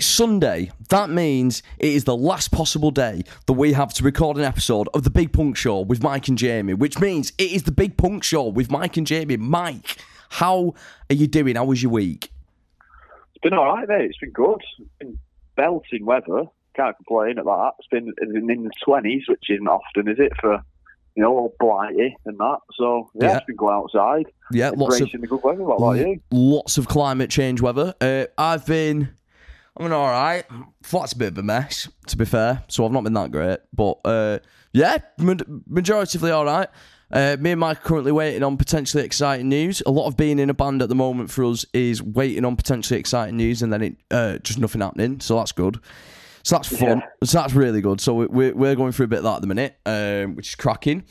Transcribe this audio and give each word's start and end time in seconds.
It's 0.00 0.06
Sunday. 0.06 0.70
That 0.88 1.10
means 1.10 1.62
it 1.78 1.90
is 1.90 2.04
the 2.04 2.16
last 2.16 2.50
possible 2.52 2.90
day 2.90 3.22
that 3.44 3.52
we 3.52 3.74
have 3.74 3.92
to 3.92 4.02
record 4.02 4.38
an 4.38 4.44
episode 4.44 4.88
of 4.94 5.04
the 5.04 5.10
Big 5.10 5.30
Punk 5.30 5.58
Show 5.58 5.80
with 5.80 6.02
Mike 6.02 6.26
and 6.28 6.38
Jamie, 6.38 6.72
which 6.72 6.98
means 6.98 7.34
it 7.36 7.52
is 7.52 7.64
the 7.64 7.70
Big 7.70 7.98
Punk 7.98 8.24
Show 8.24 8.44
with 8.48 8.70
Mike 8.70 8.96
and 8.96 9.06
Jamie. 9.06 9.36
Mike, 9.36 9.98
how 10.30 10.72
are 11.10 11.14
you 11.14 11.26
doing? 11.26 11.56
How 11.56 11.66
was 11.66 11.82
your 11.82 11.92
week? 11.92 12.32
It's 13.34 13.42
been 13.42 13.52
all 13.52 13.66
right, 13.76 13.86
mate. 13.86 14.06
It's 14.06 14.16
been 14.16 14.30
good. 14.30 14.62
It's 14.78 14.88
been 15.00 15.18
belting 15.56 16.06
weather. 16.06 16.44
Can't 16.74 16.96
complain 16.96 17.38
at 17.38 17.44
that. 17.44 17.72
It's 17.78 17.88
been 17.88 18.10
in 18.22 18.46
the 18.46 18.70
twenties, 18.82 19.24
which 19.28 19.50
isn't 19.50 19.68
often, 19.68 20.08
is 20.08 20.18
it, 20.18 20.32
for 20.40 20.62
you 21.14 21.22
know, 21.24 21.30
all 21.36 21.54
blighty 21.60 22.16
and 22.24 22.38
that. 22.38 22.58
So 22.72 23.10
yeah, 23.16 23.26
Yeah. 23.32 23.36
it's 23.36 23.44
been 23.46 23.56
going 23.56 23.74
outside. 23.74 24.32
Yeah, 24.50 24.70
lots 24.70 24.98
of 24.98 25.10
the 25.12 25.26
good 25.26 25.42
weather. 25.44 25.62
What 25.62 25.76
about 25.76 25.98
you? 25.98 26.20
lots 26.30 26.78
of 26.78 26.88
climate 26.88 27.28
change 27.28 27.60
weather. 27.60 27.92
Uh, 28.00 28.24
I've 28.38 28.64
been, 28.64 29.10
I 29.76 29.82
mean, 29.82 29.92
all 29.92 30.08
right. 30.08 30.44
Flat's 30.82 31.12
a 31.12 31.16
bit 31.16 31.28
of 31.28 31.38
a 31.38 31.42
mess, 31.42 31.88
to 32.08 32.16
be 32.16 32.24
fair. 32.24 32.64
So 32.68 32.84
I've 32.84 32.92
not 32.92 33.04
been 33.04 33.14
that 33.14 33.30
great, 33.30 33.60
but 33.72 33.98
uh, 34.04 34.38
yeah, 34.72 34.98
ma- 35.18 35.34
majoritively 35.70 36.34
all 36.34 36.44
right. 36.44 36.68
Uh, 37.12 37.36
me 37.40 37.50
and 37.52 37.60
Mike 37.60 37.78
are 37.78 37.80
currently 37.80 38.12
waiting 38.12 38.42
on 38.42 38.56
potentially 38.56 39.04
exciting 39.04 39.48
news. 39.48 39.82
A 39.86 39.90
lot 39.90 40.06
of 40.06 40.16
being 40.16 40.38
in 40.38 40.48
a 40.50 40.54
band 40.54 40.80
at 40.82 40.88
the 40.88 40.94
moment 40.94 41.30
for 41.30 41.44
us 41.44 41.64
is 41.72 42.02
waiting 42.02 42.44
on 42.44 42.56
potentially 42.56 43.00
exciting 43.00 43.36
news, 43.36 43.62
and 43.62 43.72
then 43.72 43.82
it 43.82 43.96
uh, 44.10 44.38
just 44.38 44.58
nothing 44.58 44.80
happening. 44.80 45.18
So 45.20 45.36
that's 45.36 45.52
good. 45.52 45.80
So 46.42 46.56
that's 46.56 46.68
fun. 46.68 47.02
So 47.24 47.38
that's 47.38 47.52
really 47.54 47.80
good. 47.80 48.00
So 48.00 48.14
we- 48.14 48.26
we're 48.26 48.54
we're 48.54 48.74
going 48.76 48.92
through 48.92 49.06
a 49.06 49.08
bit 49.08 49.18
of 49.18 49.24
that 49.24 49.36
at 49.36 49.40
the 49.40 49.46
minute, 49.48 49.76
um, 49.86 50.36
which 50.36 50.50
is 50.50 50.54
cracking. 50.54 51.04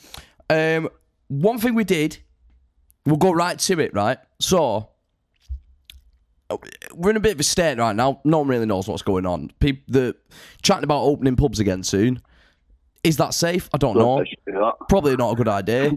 Um, 0.50 0.89
one 1.28 1.59
thing 1.59 1.76
we 1.76 1.83
did 1.83 2.17
We'll 3.05 3.16
go 3.17 3.31
right 3.31 3.58
to 3.58 3.80
it, 3.80 3.94
right? 3.94 4.20
So, 4.39 4.89
we're 6.94 7.12
in 7.12 7.18
a 7.18 7.22
bit 7.22 7.34
of 7.34 7.40
a 7.40 7.44
state 7.44 7.78
right 7.78 7.95
now. 7.95 8.22
No 8.23 8.40
one 8.40 8.48
really 8.48 8.66
knows 8.66 8.88
what's 8.88 9.02
going 9.02 9.26
on. 9.26 9.52
People, 9.59 9.84
the 9.88 10.16
chatting 10.62 10.84
about 10.84 11.04
opening 11.04 11.36
pubs 11.36 11.59
again 11.59 11.84
soon. 11.84 12.22
Is 13.04 13.18
that 13.18 13.34
safe? 13.34 13.70
I 13.73 13.78
don't 13.78 13.98
know. 13.98 14.20
They 14.20 14.26
should 14.26 14.40
do 14.45 14.52
that. 14.59 14.73
Probably 14.90 15.16
not 15.16 15.32
a 15.32 15.36
good 15.36 15.48
idea. 15.48 15.92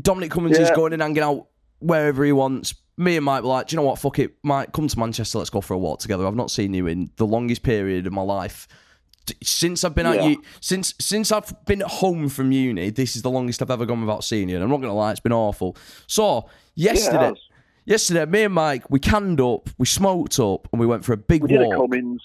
Dominic 0.00 0.30
Cummings 0.30 0.58
is 0.58 0.68
Yeah. 0.68 0.74
going 0.74 0.92
and 0.92 1.02
hanging 1.02 1.22
out 1.22 1.46
wherever 1.80 2.24
he 2.24 2.32
wants. 2.32 2.74
Me 2.96 3.16
and 3.16 3.24
Mike 3.24 3.42
were 3.42 3.48
like, 3.48 3.68
do 3.68 3.74
you 3.74 3.76
know 3.82 3.86
what? 3.86 3.98
Fuck 3.98 4.20
it, 4.20 4.34
Mike. 4.44 4.72
Come 4.72 4.86
to 4.86 4.98
Manchester. 4.98 5.38
Let's 5.38 5.50
go 5.50 5.60
for 5.60 5.74
a 5.74 5.78
walk 5.78 5.98
together. 5.98 6.26
I've 6.26 6.36
not 6.36 6.50
seen 6.50 6.74
you 6.74 6.86
in 6.86 7.10
the 7.16 7.26
longest 7.26 7.62
period 7.64 8.06
of 8.06 8.12
my 8.12 8.22
life. 8.22 8.68
Since 9.42 9.82
I've 9.84 9.94
been 9.94 10.06
at 10.06 10.16
Yeah. 10.16 10.26
you, 10.28 10.42
since 10.60 10.94
since 11.00 11.32
I've 11.32 11.52
been 11.64 11.80
home 11.80 12.28
from 12.28 12.52
uni, 12.52 12.90
this 12.90 13.16
is 13.16 13.22
the 13.22 13.30
longest 13.30 13.62
I've 13.62 13.70
ever 13.70 13.86
gone 13.86 14.00
without 14.02 14.22
seeing 14.22 14.48
you. 14.48 14.56
And 14.56 14.62
I'm 14.64 14.70
not 14.70 14.80
gonna 14.80 14.94
lie, 14.94 15.10
it's 15.12 15.20
been 15.20 15.32
awful. 15.32 15.76
So 16.06 16.48
yesterday, 16.74 17.28
has. 17.28 17.38
Yesterday, 17.86 18.24
me 18.26 18.44
and 18.44 18.54
Mike, 18.54 18.88
we 18.90 18.98
canned 18.98 19.40
up, 19.40 19.68
we 19.78 19.86
smoked 19.86 20.38
up, 20.38 20.68
and 20.72 20.80
we 20.80 20.86
went 20.86 21.04
for 21.04 21.12
a 21.12 21.16
big 21.16 21.42
we 21.42 21.48
did 21.48 21.60
a 21.60 21.64
walk. 21.64 21.76
Cummings 21.76 22.22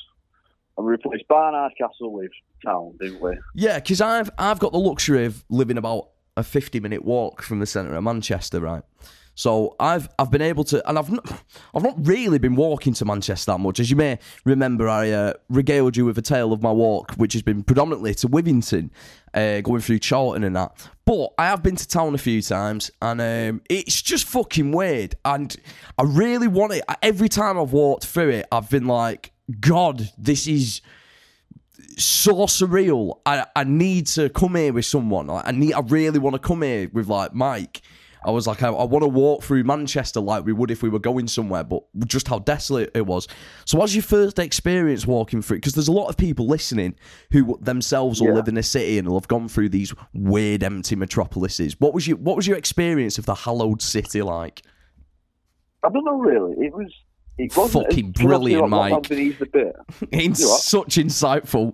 and 0.79 0.85
we 0.85 0.91
replaced 0.93 1.27
Barnard 1.27 1.73
Castle 1.77 2.13
with 2.13 2.31
Town, 2.65 2.95
didn't 2.99 3.19
we? 3.19 3.37
Yeah, 3.53 3.79
because 3.79 3.99
I've 3.99 4.29
I've 4.37 4.59
got 4.59 4.71
the 4.71 4.79
luxury 4.79 5.25
of 5.25 5.43
living 5.49 5.77
about 5.77 6.09
a 6.37 6.43
fifty 6.43 6.79
minute 6.79 7.03
walk 7.03 7.41
from 7.41 7.59
the 7.59 7.65
centre 7.65 7.93
of 7.93 8.03
Manchester, 8.03 8.61
right? 8.61 8.83
So 9.35 9.75
I've 9.79 10.09
I've 10.17 10.31
been 10.31 10.41
able 10.41 10.63
to, 10.65 10.87
and 10.89 10.97
I've 10.97 11.11
not, 11.11 11.43
I've 11.73 11.83
not 11.83 11.95
really 11.99 12.39
been 12.39 12.55
walking 12.55 12.93
to 12.93 13.05
Manchester 13.05 13.51
that 13.51 13.57
much. 13.59 13.81
As 13.81 13.89
you 13.89 13.97
may 13.97 14.19
remember, 14.45 14.87
I 14.87 15.11
uh, 15.11 15.33
regaled 15.49 15.97
you 15.97 16.05
with 16.05 16.17
a 16.17 16.21
tale 16.21 16.53
of 16.53 16.61
my 16.61 16.71
walk, 16.71 17.13
which 17.15 17.33
has 17.33 17.41
been 17.41 17.63
predominantly 17.63 18.13
to 18.15 18.27
Withington, 18.27 18.89
uh, 19.33 19.61
going 19.61 19.81
through 19.81 19.99
Chorlton 19.99 20.43
and 20.43 20.55
that. 20.55 20.89
But 21.05 21.29
I 21.37 21.47
have 21.47 21.63
been 21.63 21.75
to 21.75 21.87
town 21.87 22.13
a 22.13 22.19
few 22.19 22.41
times, 22.41 22.91
and 23.01 23.19
um, 23.19 23.61
it's 23.69 24.01
just 24.01 24.25
fucking 24.27 24.71
weird. 24.71 25.15
And 25.25 25.55
I 25.97 26.03
really 26.03 26.47
want 26.47 26.73
it. 26.73 26.83
Every 27.01 27.29
time 27.29 27.59
I've 27.59 27.71
walked 27.71 28.05
through 28.05 28.29
it, 28.29 28.47
I've 28.51 28.69
been 28.69 28.85
like, 28.85 29.31
God, 29.59 30.09
this 30.17 30.47
is 30.47 30.81
so 31.97 32.33
surreal. 32.45 33.19
I 33.25 33.45
I 33.55 33.63
need 33.63 34.07
to 34.07 34.29
come 34.29 34.55
here 34.55 34.73
with 34.73 34.85
someone. 34.85 35.27
Like, 35.27 35.47
I 35.47 35.51
need. 35.51 35.73
I 35.73 35.79
really 35.79 36.19
want 36.19 36.35
to 36.35 36.39
come 36.39 36.61
here 36.61 36.89
with 36.93 37.07
like 37.07 37.33
Mike. 37.33 37.81
I 38.25 38.31
was 38.31 38.47
like, 38.47 38.61
I, 38.63 38.67
I 38.67 38.83
want 38.83 39.03
to 39.03 39.07
walk 39.07 39.43
through 39.43 39.63
Manchester 39.63 40.19
like 40.19 40.45
we 40.45 40.51
would 40.51 40.71
if 40.71 40.83
we 40.83 40.89
were 40.89 40.99
going 40.99 41.27
somewhere, 41.27 41.63
but 41.63 41.83
just 42.05 42.27
how 42.27 42.39
desolate 42.39 42.91
it 42.93 43.05
was. 43.05 43.27
So, 43.65 43.77
what's 43.77 43.95
your 43.95 44.03
first 44.03 44.39
experience 44.39 45.07
walking 45.07 45.41
through? 45.41 45.57
Because 45.57 45.73
there's 45.73 45.87
a 45.87 45.93
lot 45.93 46.09
of 46.09 46.17
people 46.17 46.45
listening 46.47 46.95
who 47.31 47.57
themselves 47.61 48.19
will 48.19 48.27
Yeah. 48.29 48.33
live 48.35 48.47
in 48.49 48.57
a 48.57 48.63
city 48.63 48.97
and 48.97 49.07
will 49.07 49.19
have 49.19 49.27
gone 49.29 49.47
through 49.47 49.69
these 49.69 49.93
weird, 50.13 50.63
empty 50.63 50.95
metropolises. 50.95 51.79
What 51.79 51.93
was 51.93 52.07
your 52.07 52.17
What 52.17 52.35
was 52.35 52.45
your 52.45 52.57
experience 52.57 53.17
of 53.17 53.25
the 53.25 53.35
hallowed 53.35 53.81
city 53.81 54.21
like? 54.21 54.63
I 55.83 55.89
don't 55.89 56.03
know 56.03 56.17
really. 56.19 56.65
It 56.65 56.73
was. 56.73 56.91
It 57.39 57.55
wasn't 57.55 57.85
Fucking 57.87 58.11
do 58.11 58.23
you 58.23 58.29
want 58.29 58.43
to 58.43 58.49
see 58.49 58.55
brilliant, 58.55 58.69
Mike. 58.69 59.07
Beneath 59.07 59.39
the 59.39 59.45
bit. 59.45 59.75
It's 60.11 60.41
You 60.41 60.49
what? 60.49 60.61
such 60.61 60.95
insightful. 60.97 61.73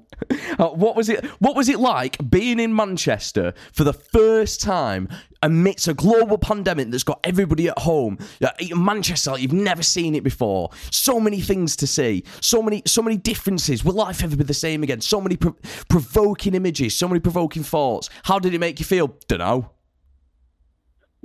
Uh, 0.60 0.68
what 0.70 0.96
was 0.96 1.10
it? 1.10 1.26
What 1.42 1.56
was 1.56 1.70
it 1.70 1.80
like 1.80 2.18
being 2.30 2.60
in 2.60 2.76
Manchester 2.76 3.54
for 3.74 3.84
the 3.84 3.92
first 3.94 4.62
time 4.62 5.10
amidst 5.42 5.88
a 5.88 5.94
global 5.94 6.38
pandemic 6.38 6.90
that's 6.92 7.04
got 7.04 7.20
everybody 7.24 7.68
at 7.68 7.80
home? 7.80 8.20
In 8.60 8.86
Manchester, 8.86 9.32
like 9.32 9.42
you've 9.42 9.54
never 9.54 9.82
seen 9.82 10.14
it 10.14 10.24
before. 10.24 10.70
So 10.92 11.20
many 11.20 11.42
things 11.42 11.76
to 11.78 11.88
see. 11.88 12.24
So 12.42 12.62
many, 12.62 12.84
so 12.86 13.02
many 13.02 13.18
differences. 13.18 13.84
Will 13.84 13.94
life 13.94 14.24
ever 14.24 14.36
be 14.36 14.44
the 14.44 14.54
same 14.54 14.84
again? 14.84 15.02
So 15.02 15.20
many 15.20 15.36
pro- 15.36 15.56
provoking 15.90 16.54
images. 16.54 16.96
So 16.96 17.08
many 17.08 17.20
provoking 17.20 17.64
thoughts. 17.64 18.10
How 18.24 18.38
did 18.38 18.54
it 18.54 18.60
make 18.60 18.80
you 18.80 18.86
feel? 18.86 19.16
Don't 19.28 19.40
know. 19.40 19.72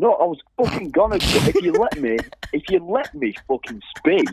No, 0.00 0.14
I 0.14 0.24
was 0.24 0.38
fucking 0.56 0.92
gonna. 0.92 1.16
if 1.16 1.60
you 1.60 1.78
let 1.78 1.94
me, 2.00 2.16
if 2.54 2.62
you 2.70 2.82
let 2.90 3.14
me 3.14 3.36
fucking 3.46 3.82
speak, 3.98 4.30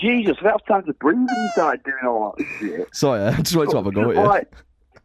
Jesus, 0.00 0.36
have 0.40 0.64
time 0.68 0.84
to 0.84 0.92
breathe 0.94 1.18
and 1.18 1.50
start 1.50 1.82
doing 1.82 1.96
all 2.06 2.36
that 2.38 2.46
shit. 2.60 2.94
Sorry, 2.94 3.20
I 3.24 3.32
just 3.42 3.56
wanted 3.56 3.72
to 3.72 3.76
have 3.78 3.86
a 3.88 3.90
go 3.90 4.10
at 4.10 4.16
you. 4.16 4.22
Like, 4.22 4.52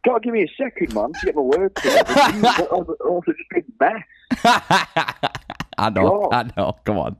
gotta 0.04 0.20
give 0.20 0.32
me 0.32 0.44
a 0.44 0.62
second, 0.62 0.94
man, 0.94 1.12
to 1.12 1.26
get 1.26 1.34
my 1.34 1.42
words 1.42 1.74
together. 1.82 2.04
Jesus, 2.30 2.56
that 2.56 2.70
was 2.70 2.86
that 2.86 3.10
was 3.10 3.24
a 3.28 3.54
big 3.54 3.64
mess. 3.80 4.04
I 5.76 5.90
know. 5.90 6.28
God. 6.30 6.52
I 6.56 6.60
know. 6.60 6.76
Come 6.84 6.98
on. 6.98 7.16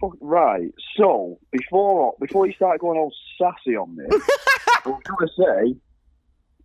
Fuck, 0.00 0.12
Right. 0.20 0.70
So 0.96 1.40
before 1.50 2.14
before 2.20 2.46
you 2.46 2.52
start 2.52 2.78
going 2.78 3.00
all 3.00 3.12
sassy 3.36 3.74
on 3.74 3.96
me, 3.96 4.04
I 4.84 4.88
was 4.90 5.02
gonna 5.08 5.30
say, 5.36 5.74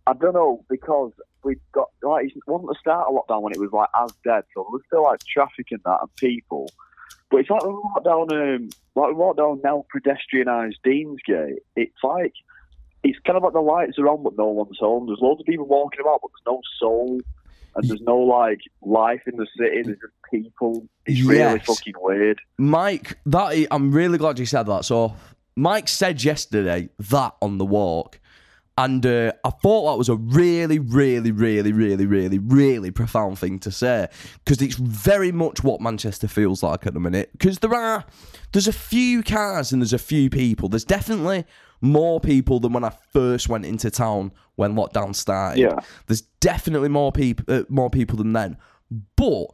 I 0.06 0.12
don't 0.12 0.34
know 0.34 0.64
because 0.70 1.10
we 1.44 1.56
got 1.72 1.88
like 2.02 2.26
it 2.26 2.42
wasn't 2.46 2.68
the 2.68 2.76
start 2.80 3.08
of 3.08 3.14
lockdown 3.14 3.42
when 3.42 3.52
it 3.52 3.60
was 3.60 3.72
like 3.72 3.88
as 4.02 4.12
dead, 4.24 4.44
so 4.54 4.62
there 4.62 4.72
was 4.72 4.82
still 4.86 5.02
like 5.02 5.20
traffic 5.24 5.68
and 5.70 5.80
that 5.84 5.98
and 6.00 6.16
people. 6.16 6.70
But 7.30 7.40
it's 7.40 7.50
like 7.50 7.62
when 7.62 7.74
we 7.74 7.80
walked 7.82 8.04
down, 8.04 8.32
um, 8.32 8.68
like 8.94 9.08
we 9.08 9.14
walked 9.14 9.38
down 9.38 9.60
now 9.64 9.84
pedestrianised 9.94 10.76
Deansgate. 10.84 11.58
It's 11.76 12.02
like 12.02 12.34
it's 13.02 13.18
kind 13.26 13.36
of 13.36 13.42
like 13.42 13.52
the 13.52 13.60
lights 13.60 13.98
are 13.98 14.08
on, 14.08 14.22
but 14.22 14.36
no 14.36 14.46
one's 14.46 14.78
home. 14.78 15.06
There's 15.06 15.20
loads 15.20 15.40
of 15.40 15.46
people 15.46 15.66
walking 15.66 16.00
about, 16.00 16.20
but 16.22 16.30
there's 16.30 16.54
no 16.54 16.60
soul. 16.78 17.20
And 17.74 17.88
there's 17.88 18.02
no 18.02 18.18
like 18.18 18.60
life 18.82 19.22
in 19.26 19.36
the 19.36 19.46
city. 19.58 19.82
There's 19.82 19.98
just 19.98 20.12
people. 20.30 20.86
It's 21.06 21.22
really 21.22 21.58
fucking 21.58 21.94
weird. 21.98 22.38
Mike, 22.58 23.18
that 23.24 23.54
is, 23.54 23.66
I'm 23.70 23.92
really 23.92 24.18
glad 24.18 24.38
you 24.38 24.44
said 24.44 24.64
that. 24.64 24.84
So, 24.84 25.16
Mike 25.56 25.88
said 25.88 26.22
yesterday 26.22 26.90
that 26.98 27.34
on 27.40 27.56
the 27.56 27.64
walk, 27.64 28.20
and 28.78 29.04
uh, 29.04 29.32
I 29.44 29.50
thought 29.50 29.90
that 29.90 29.98
was 29.98 30.08
a 30.08 30.16
really, 30.16 30.78
really, 30.78 31.30
really, 31.30 31.72
really, 31.72 32.06
really, 32.06 32.38
really 32.38 32.90
profound 32.90 33.38
thing 33.38 33.58
to 33.60 33.70
say 33.70 34.08
because 34.44 34.62
it's 34.62 34.76
very 34.76 35.30
much 35.30 35.62
what 35.62 35.80
Manchester 35.80 36.26
feels 36.26 36.62
like 36.62 36.86
at 36.86 36.94
the 36.94 37.00
minute. 37.00 37.30
Because 37.32 37.58
there 37.58 37.74
are, 37.74 38.04
there's 38.52 38.68
a 38.68 38.72
few 38.72 39.22
cars 39.22 39.72
and 39.72 39.82
there's 39.82 39.92
a 39.92 39.98
few 39.98 40.30
people. 40.30 40.70
There's 40.70 40.84
definitely 40.84 41.44
more 41.82 42.18
people 42.18 42.60
than 42.60 42.72
when 42.72 42.84
I 42.84 42.92
first 43.12 43.48
went 43.48 43.66
into 43.66 43.90
town 43.90 44.32
when 44.54 44.74
lockdown 44.74 45.14
started. 45.14 45.60
Yeah. 45.60 45.78
There's 46.06 46.22
definitely 46.40 46.88
more 46.88 47.12
people, 47.12 47.44
uh, 47.54 47.64
more 47.68 47.90
people 47.90 48.16
than 48.16 48.32
then, 48.32 48.56
but 49.16 49.46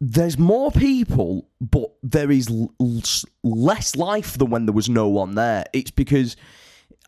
there's 0.00 0.38
more 0.38 0.70
people, 0.70 1.48
but 1.60 1.90
there 2.02 2.30
is 2.30 2.48
l- 2.50 2.72
l- 2.80 3.02
less 3.42 3.96
life 3.96 4.38
than 4.38 4.50
when 4.50 4.66
there 4.66 4.74
was 4.74 4.88
no 4.88 5.08
one 5.08 5.34
there. 5.34 5.64
It's 5.72 5.90
because 5.90 6.36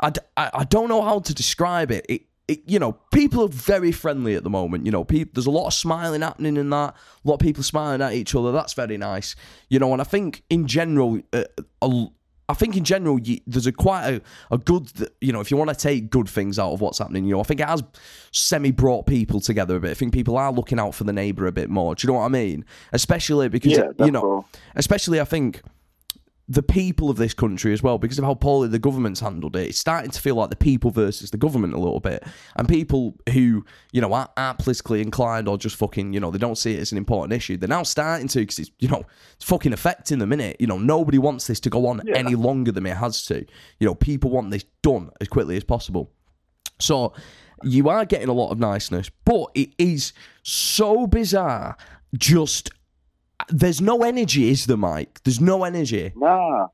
I, 0.00 0.12
I, 0.37 0.50
I 0.55 0.65
don't 0.65 0.89
know 0.89 1.03
how 1.03 1.21
to 1.21 1.35
describe 1.35 1.91
it. 1.91 2.06
It, 2.09 2.23
it. 2.47 2.61
You 2.67 2.79
know, 2.79 2.93
people 3.12 3.45
are 3.45 3.49
very 3.49 3.93
friendly 3.93 4.35
at 4.35 4.45
the 4.45 4.50
moment. 4.50 4.87
You 4.87 4.93
know, 4.93 5.05
people, 5.05 5.33
there's 5.35 5.47
a 5.47 5.50
lot 5.50 5.67
of 5.67 5.75
smiling 5.75 6.23
happening 6.23 6.56
in 6.56 6.71
that. 6.71 6.95
A 7.25 7.29
lot 7.29 7.35
of 7.35 7.41
people 7.41 7.62
smiling 7.62 8.03
at 8.03 8.12
each 8.12 8.35
other. 8.35 8.53
That's 8.53 8.75
very 8.75 8.97
nice. 8.97 9.37
You 9.69 9.79
know, 9.79 9.93
and 9.93 10.00
I 10.00 10.05
think 10.05 10.43
in 10.49 10.67
general, 10.67 11.21
uh, 11.33 11.45
a, 11.83 12.06
I 12.50 12.55
think 12.55 12.79
in 12.79 12.85
general, 12.85 13.21
you, 13.21 13.41
there's 13.47 13.67
a 13.67 13.73
quite 13.73 14.09
a, 14.09 14.23
a 14.50 14.56
good, 14.56 14.91
you 15.21 15.35
know, 15.35 15.41
if 15.41 15.50
you 15.50 15.59
want 15.59 15.69
to 15.69 15.77
take 15.77 16.09
good 16.09 16.29
things 16.29 16.59
out 16.59 16.73
of 16.73 16.81
what's 16.81 16.99
happening, 16.99 17.27
you 17.27 17.35
know, 17.35 17.41
I 17.41 17.43
think 17.43 17.61
it 17.61 17.69
has 17.69 17.83
semi 18.33 18.71
brought 18.71 19.05
people 19.06 19.41
together 19.41 19.77
a 19.77 19.81
bit. 19.81 19.91
I 19.91 19.95
think 19.95 20.15
people 20.15 20.39
are 20.39 20.50
looking 20.50 20.81
out 20.81 20.95
for 20.95 21.05
the 21.05 21.12
neighbour 21.12 21.47
a 21.47 21.53
bit 21.53 21.69
more. 21.69 21.95
Do 21.95 22.06
you 22.06 22.12
know 22.12 22.21
what 22.21 22.25
I 22.25 22.29
mean? 22.29 22.65
Especially 22.93 23.50
because, 23.50 23.73
Yeah, 23.73 23.91
you 23.99 24.11
know, 24.11 24.47
especially 24.77 25.21
I 25.21 25.25
think 25.25 25.61
the 26.50 26.62
people 26.62 27.11
of 27.11 27.19
this 27.19 27.35
country 27.35 27.75
as 27.75 27.83
well 27.83 27.99
because 27.99 28.19
of 28.19 28.25
how 28.25 28.33
poorly 28.33 28.69
the 28.69 28.79
government's 28.79 29.21
handled 29.21 29.55
it. 29.55 29.69
It's 29.69 29.79
starting 29.79 30.11
to 30.11 30.19
feel 30.21 30.35
like 30.35 30.49
the 30.49 30.56
people 30.56 30.91
versus 30.91 31.31
the 31.31 31.37
government 31.37 31.75
a 31.75 31.79
little 31.79 32.00
bit, 32.00 32.25
and 32.56 32.67
people 32.67 33.17
who 33.35 33.67
you 33.93 34.00
know 34.00 34.12
aren't, 34.15 34.31
aren't 34.37 34.59
politically 34.59 35.03
inclined 35.03 35.47
or 35.47 35.59
just 35.59 35.77
fucking 35.77 36.15
you 36.15 36.21
know 36.21 36.31
they 36.31 36.39
don't 36.39 36.56
see 36.56 36.75
it 36.75 36.81
as 36.81 36.91
an 36.91 36.97
important 36.99 37.35
issue. 37.35 37.59
They're 37.59 37.69
now 37.69 37.83
starting 37.83 38.29
to 38.29 38.39
because 38.41 38.59
it's 38.61 38.71
you 38.79 38.89
know 38.89 39.03
it's 39.35 39.45
fucking 39.45 39.73
affecting 39.75 40.19
them. 40.21 40.31
Minute 40.31 40.56
you 40.59 40.67
know 40.67 40.79
nobody 40.79 41.19
wants 41.19 41.47
this 41.47 41.61
to 41.61 41.71
go 41.71 41.87
on 41.87 42.00
Yeah. 42.06 42.17
any 42.17 42.35
longer 42.35 42.73
than 42.73 42.87
it 42.87 42.97
has 42.97 43.25
to. 43.27 43.45
You 43.79 43.87
know 43.87 43.95
people 43.95 44.31
want 44.31 44.50
this 44.50 44.65
done 44.83 45.11
as 45.21 45.29
quickly 45.29 45.56
as 45.56 45.65
possible. 45.65 46.11
So 46.81 47.12
you 47.62 47.89
are 47.91 48.05
getting 48.06 48.29
a 48.29 48.33
lot 48.33 48.50
of 48.53 48.59
niceness, 48.59 49.11
but 49.25 49.49
it 49.55 49.71
is 49.79 50.12
so 50.45 51.06
bizarre. 51.06 51.77
Just 52.17 52.71
there's 53.49 53.81
no 53.81 54.03
energy, 54.03 54.50
is 54.50 54.67
there, 54.67 54.77
Mike? 54.77 55.21
There's 55.25 55.41
no 55.41 55.65
energy. 55.65 56.12
Nah. 56.17 56.69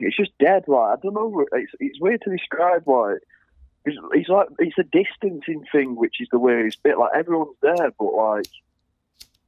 It's 0.00 0.16
just 0.16 0.36
dead, 0.38 0.64
like, 0.68 0.98
I 0.98 1.00
don't 1.02 1.14
know, 1.14 1.44
it's, 1.52 1.72
it's 1.80 2.00
weird 2.00 2.22
to 2.22 2.30
describe, 2.30 2.86
like, 2.86 3.18
it's, 3.84 3.96
it's 4.12 4.28
like, 4.28 4.46
it's 4.60 4.78
a 4.78 4.84
distancing 4.84 5.64
thing, 5.72 5.96
which 5.96 6.20
is 6.20 6.28
the 6.30 6.38
weirdest 6.38 6.82
bit, 6.84 6.98
like, 6.98 7.10
everyone's 7.16 7.56
there, 7.62 7.90
but, 7.98 8.14
like, 8.14 8.46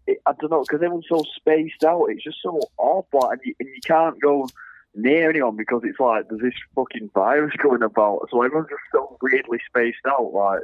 it, 0.09 0.19
I 0.27 0.33
don't 0.41 0.51
know, 0.51 0.63
because 0.63 0.83
everyone's 0.83 1.07
so 1.09 1.23
spaced 1.37 1.85
out, 1.85 2.07
it's 2.07 2.25
just 2.25 2.39
so 2.43 2.61
odd, 2.81 3.05
like, 3.13 3.39
and 3.39 3.41
you, 3.45 3.55
and 3.61 3.69
you 3.69 3.81
can't 3.85 4.21
go 4.21 4.49
near 4.97 5.31
anyone 5.31 5.55
because 5.55 5.83
it's 5.85 6.01
like, 6.01 6.29
there's 6.29 6.43
this 6.43 6.61
fucking 6.75 7.11
virus 7.15 7.55
going 7.63 7.83
about, 7.83 8.27
so 8.31 8.43
everyone's 8.43 8.71
just 8.71 8.83
so 8.91 9.17
weirdly 9.23 9.61
spaced 9.69 10.05
out, 10.09 10.33
like, 10.33 10.63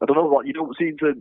I 0.00 0.06
don't 0.06 0.16
know, 0.16 0.26
like, 0.26 0.46
you 0.46 0.52
don't 0.52 0.76
seem 0.78 0.96
to, 0.98 1.20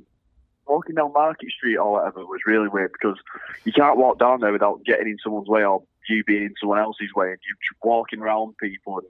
walking 0.67 0.95
down 0.95 1.13
Market 1.13 1.49
Street 1.51 1.77
or 1.77 1.93
whatever 1.93 2.25
was 2.25 2.41
really 2.45 2.67
weird 2.67 2.91
because 2.93 3.17
you 3.65 3.71
can't 3.73 3.97
walk 3.97 4.19
down 4.19 4.39
there 4.41 4.51
without 4.51 4.83
getting 4.85 5.07
in 5.07 5.17
someone's 5.23 5.47
way 5.47 5.63
or 5.63 5.83
you 6.09 6.23
being 6.23 6.43
in 6.43 6.53
someone 6.59 6.79
else's 6.79 7.13
way 7.15 7.27
and 7.29 7.37
you 7.47 7.55
just 7.61 7.83
walking 7.83 8.19
around 8.21 8.55
people 8.57 8.99
and 8.99 9.07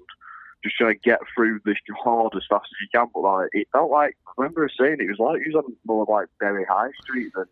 just 0.64 0.76
trying 0.78 0.94
to 0.94 1.00
get 1.00 1.20
through 1.36 1.60
this 1.66 1.78
horde 2.02 2.34
as 2.36 2.44
fast 2.50 2.66
as 2.66 2.82
you 2.82 2.88
can. 2.94 3.08
But 3.14 3.22
like 3.22 3.50
it 3.54 3.68
felt 3.72 3.92
like 3.92 4.18
I 4.28 4.32
remember 4.38 4.70
saying 4.80 4.98
it 5.00 5.08
was 5.10 5.20
like 5.20 5.42
it 5.42 5.54
was 5.54 5.64
on 5.64 5.76
more 5.86 6.06
like 6.10 6.28
Bury 6.40 6.66
High 6.66 6.90
Street 7.04 7.32
than 7.36 7.46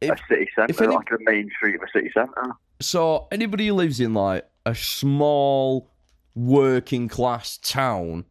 If- 0.00 0.10
a 0.10 0.26
city 0.28 0.48
centre, 0.54 0.84
any- 0.84 0.94
like 0.96 1.10
a 1.10 1.18
main 1.20 1.50
street 1.56 1.74
of 1.74 1.82
a 1.82 1.90
city 1.92 2.10
centre. 2.14 2.52
So 2.80 3.26
anybody 3.32 3.66
who 3.66 3.74
lives 3.74 4.00
in 4.00 4.14
like 4.14 4.48
a 4.64 4.74
small 4.74 5.90
working 6.34 7.08
class 7.08 7.58
town, 7.58 8.24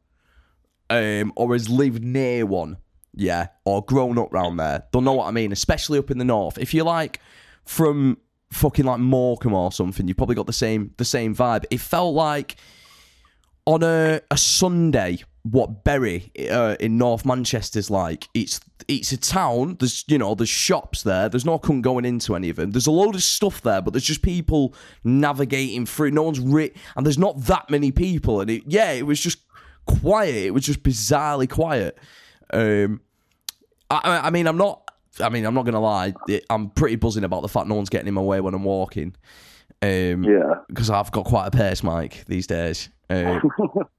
um, 0.89 1.33
or 1.35 1.51
has 1.53 1.69
lived 1.69 2.03
near 2.03 2.45
one, 2.45 2.77
yeah, 3.17 3.47
or 3.65 3.83
grown 3.83 4.17
up 4.17 4.31
round 4.31 4.59
there, 4.59 4.83
they'll 4.91 5.01
know 5.01 5.13
what 5.13 5.27
I 5.27 5.31
mean. 5.31 5.51
Especially 5.51 5.99
up 5.99 6.11
in 6.11 6.17
the 6.17 6.25
north. 6.25 6.57
If 6.57 6.73
you're 6.73 6.85
like 6.85 7.19
from 7.65 8.17
fucking 8.51 8.85
like 8.85 8.99
Morecambe 8.99 9.53
or 9.53 9.71
something, 9.71 10.07
you've 10.07 10.17
probably 10.17 10.35
got 10.35 10.47
the 10.47 10.53
same 10.53 10.93
the 10.97 11.05
same 11.05 11.35
vibe. 11.35 11.65
It 11.69 11.79
felt 11.79 12.13
like 12.13 12.55
on 13.65 13.83
a, 13.83 14.21
a 14.31 14.37
Sunday 14.37 15.19
what 15.43 15.83
Bury 15.83 16.31
uh, 16.49 16.75
in 16.79 16.97
North 16.97 17.25
Manchester's 17.25 17.89
like. 17.89 18.27
It's 18.33 18.59
it's 18.87 19.11
a 19.11 19.17
town. 19.17 19.77
There's 19.79 20.03
you 20.07 20.17
know 20.17 20.35
there's 20.35 20.49
shops 20.49 21.03
there. 21.03 21.29
There's 21.29 21.45
no 21.45 21.59
cunt 21.59 21.81
going 21.81 22.05
into 22.05 22.35
any 22.35 22.49
of 22.49 22.57
them. 22.57 22.71
There's 22.71 22.87
a 22.87 22.91
load 22.91 23.15
of 23.15 23.23
stuff 23.23 23.61
there, 23.61 23.81
but 23.81 23.93
there's 23.93 24.03
just 24.03 24.21
people 24.21 24.73
navigating 25.03 25.85
through. 25.85 26.11
No 26.11 26.23
one's 26.23 26.39
ri- 26.39 26.73
and 26.95 27.05
there's 27.05 27.17
not 27.17 27.39
that 27.45 27.69
many 27.69 27.91
people. 27.91 28.41
And 28.41 28.49
it 28.49 28.63
yeah, 28.67 28.91
it 28.91 29.05
was 29.05 29.19
just 29.19 29.39
quiet. 29.85 30.35
It 30.35 30.53
was 30.53 30.65
just 30.65 30.83
bizarrely 30.83 31.49
quiet. 31.49 31.97
Um, 32.53 33.01
I, 33.89 34.21
I 34.25 34.29
mean 34.29 34.47
I'm 34.47 34.57
not. 34.57 34.89
I 35.21 35.29
mean 35.29 35.45
I'm 35.45 35.53
not 35.53 35.65
gonna 35.65 35.79
lie. 35.79 36.13
I'm 36.49 36.69
pretty 36.71 36.95
buzzing 36.95 37.23
about 37.23 37.41
the 37.41 37.47
fact 37.47 37.67
no 37.67 37.75
one's 37.75 37.89
getting 37.89 38.07
in 38.07 38.13
my 38.13 38.21
way 38.21 38.41
when 38.41 38.53
I'm 38.53 38.63
walking. 38.63 39.15
Um, 39.81 40.23
Yeah. 40.23 40.55
because 40.67 40.89
I've 40.89 41.11
got 41.11 41.25
quite 41.25 41.47
a 41.47 41.51
pace, 41.51 41.83
Mike, 41.83 42.25
these 42.27 42.47
days. 42.47 42.89
Uh, 43.09 43.39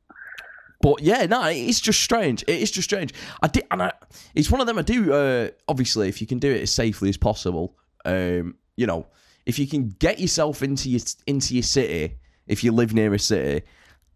but 0.80 1.00
yeah, 1.02 1.26
no, 1.26 1.44
it's 1.46 1.80
just 1.80 2.00
strange. 2.00 2.42
It 2.46 2.60
is 2.62 2.70
just 2.70 2.88
strange. 2.88 3.12
I 3.42 3.48
did, 3.48 3.64
and 3.70 3.82
I, 3.82 3.92
it's 4.34 4.50
one 4.50 4.60
of 4.60 4.66
them. 4.66 4.78
I 4.78 4.82
do. 4.82 5.12
Uh, 5.12 5.48
obviously, 5.68 6.08
if 6.08 6.20
you 6.20 6.26
can 6.26 6.38
do 6.38 6.50
it 6.52 6.62
as 6.62 6.72
safely 6.72 7.08
as 7.08 7.16
possible, 7.16 7.76
um, 8.04 8.56
you 8.76 8.86
know, 8.86 9.06
if 9.46 9.58
you 9.58 9.66
can 9.66 9.88
get 9.88 10.20
yourself 10.20 10.62
into 10.62 10.88
your 10.90 11.00
into 11.26 11.54
your 11.54 11.62
city, 11.64 12.18
if 12.46 12.62
you 12.62 12.72
live 12.72 12.92
near 12.94 13.12
a 13.14 13.18
city, 13.18 13.64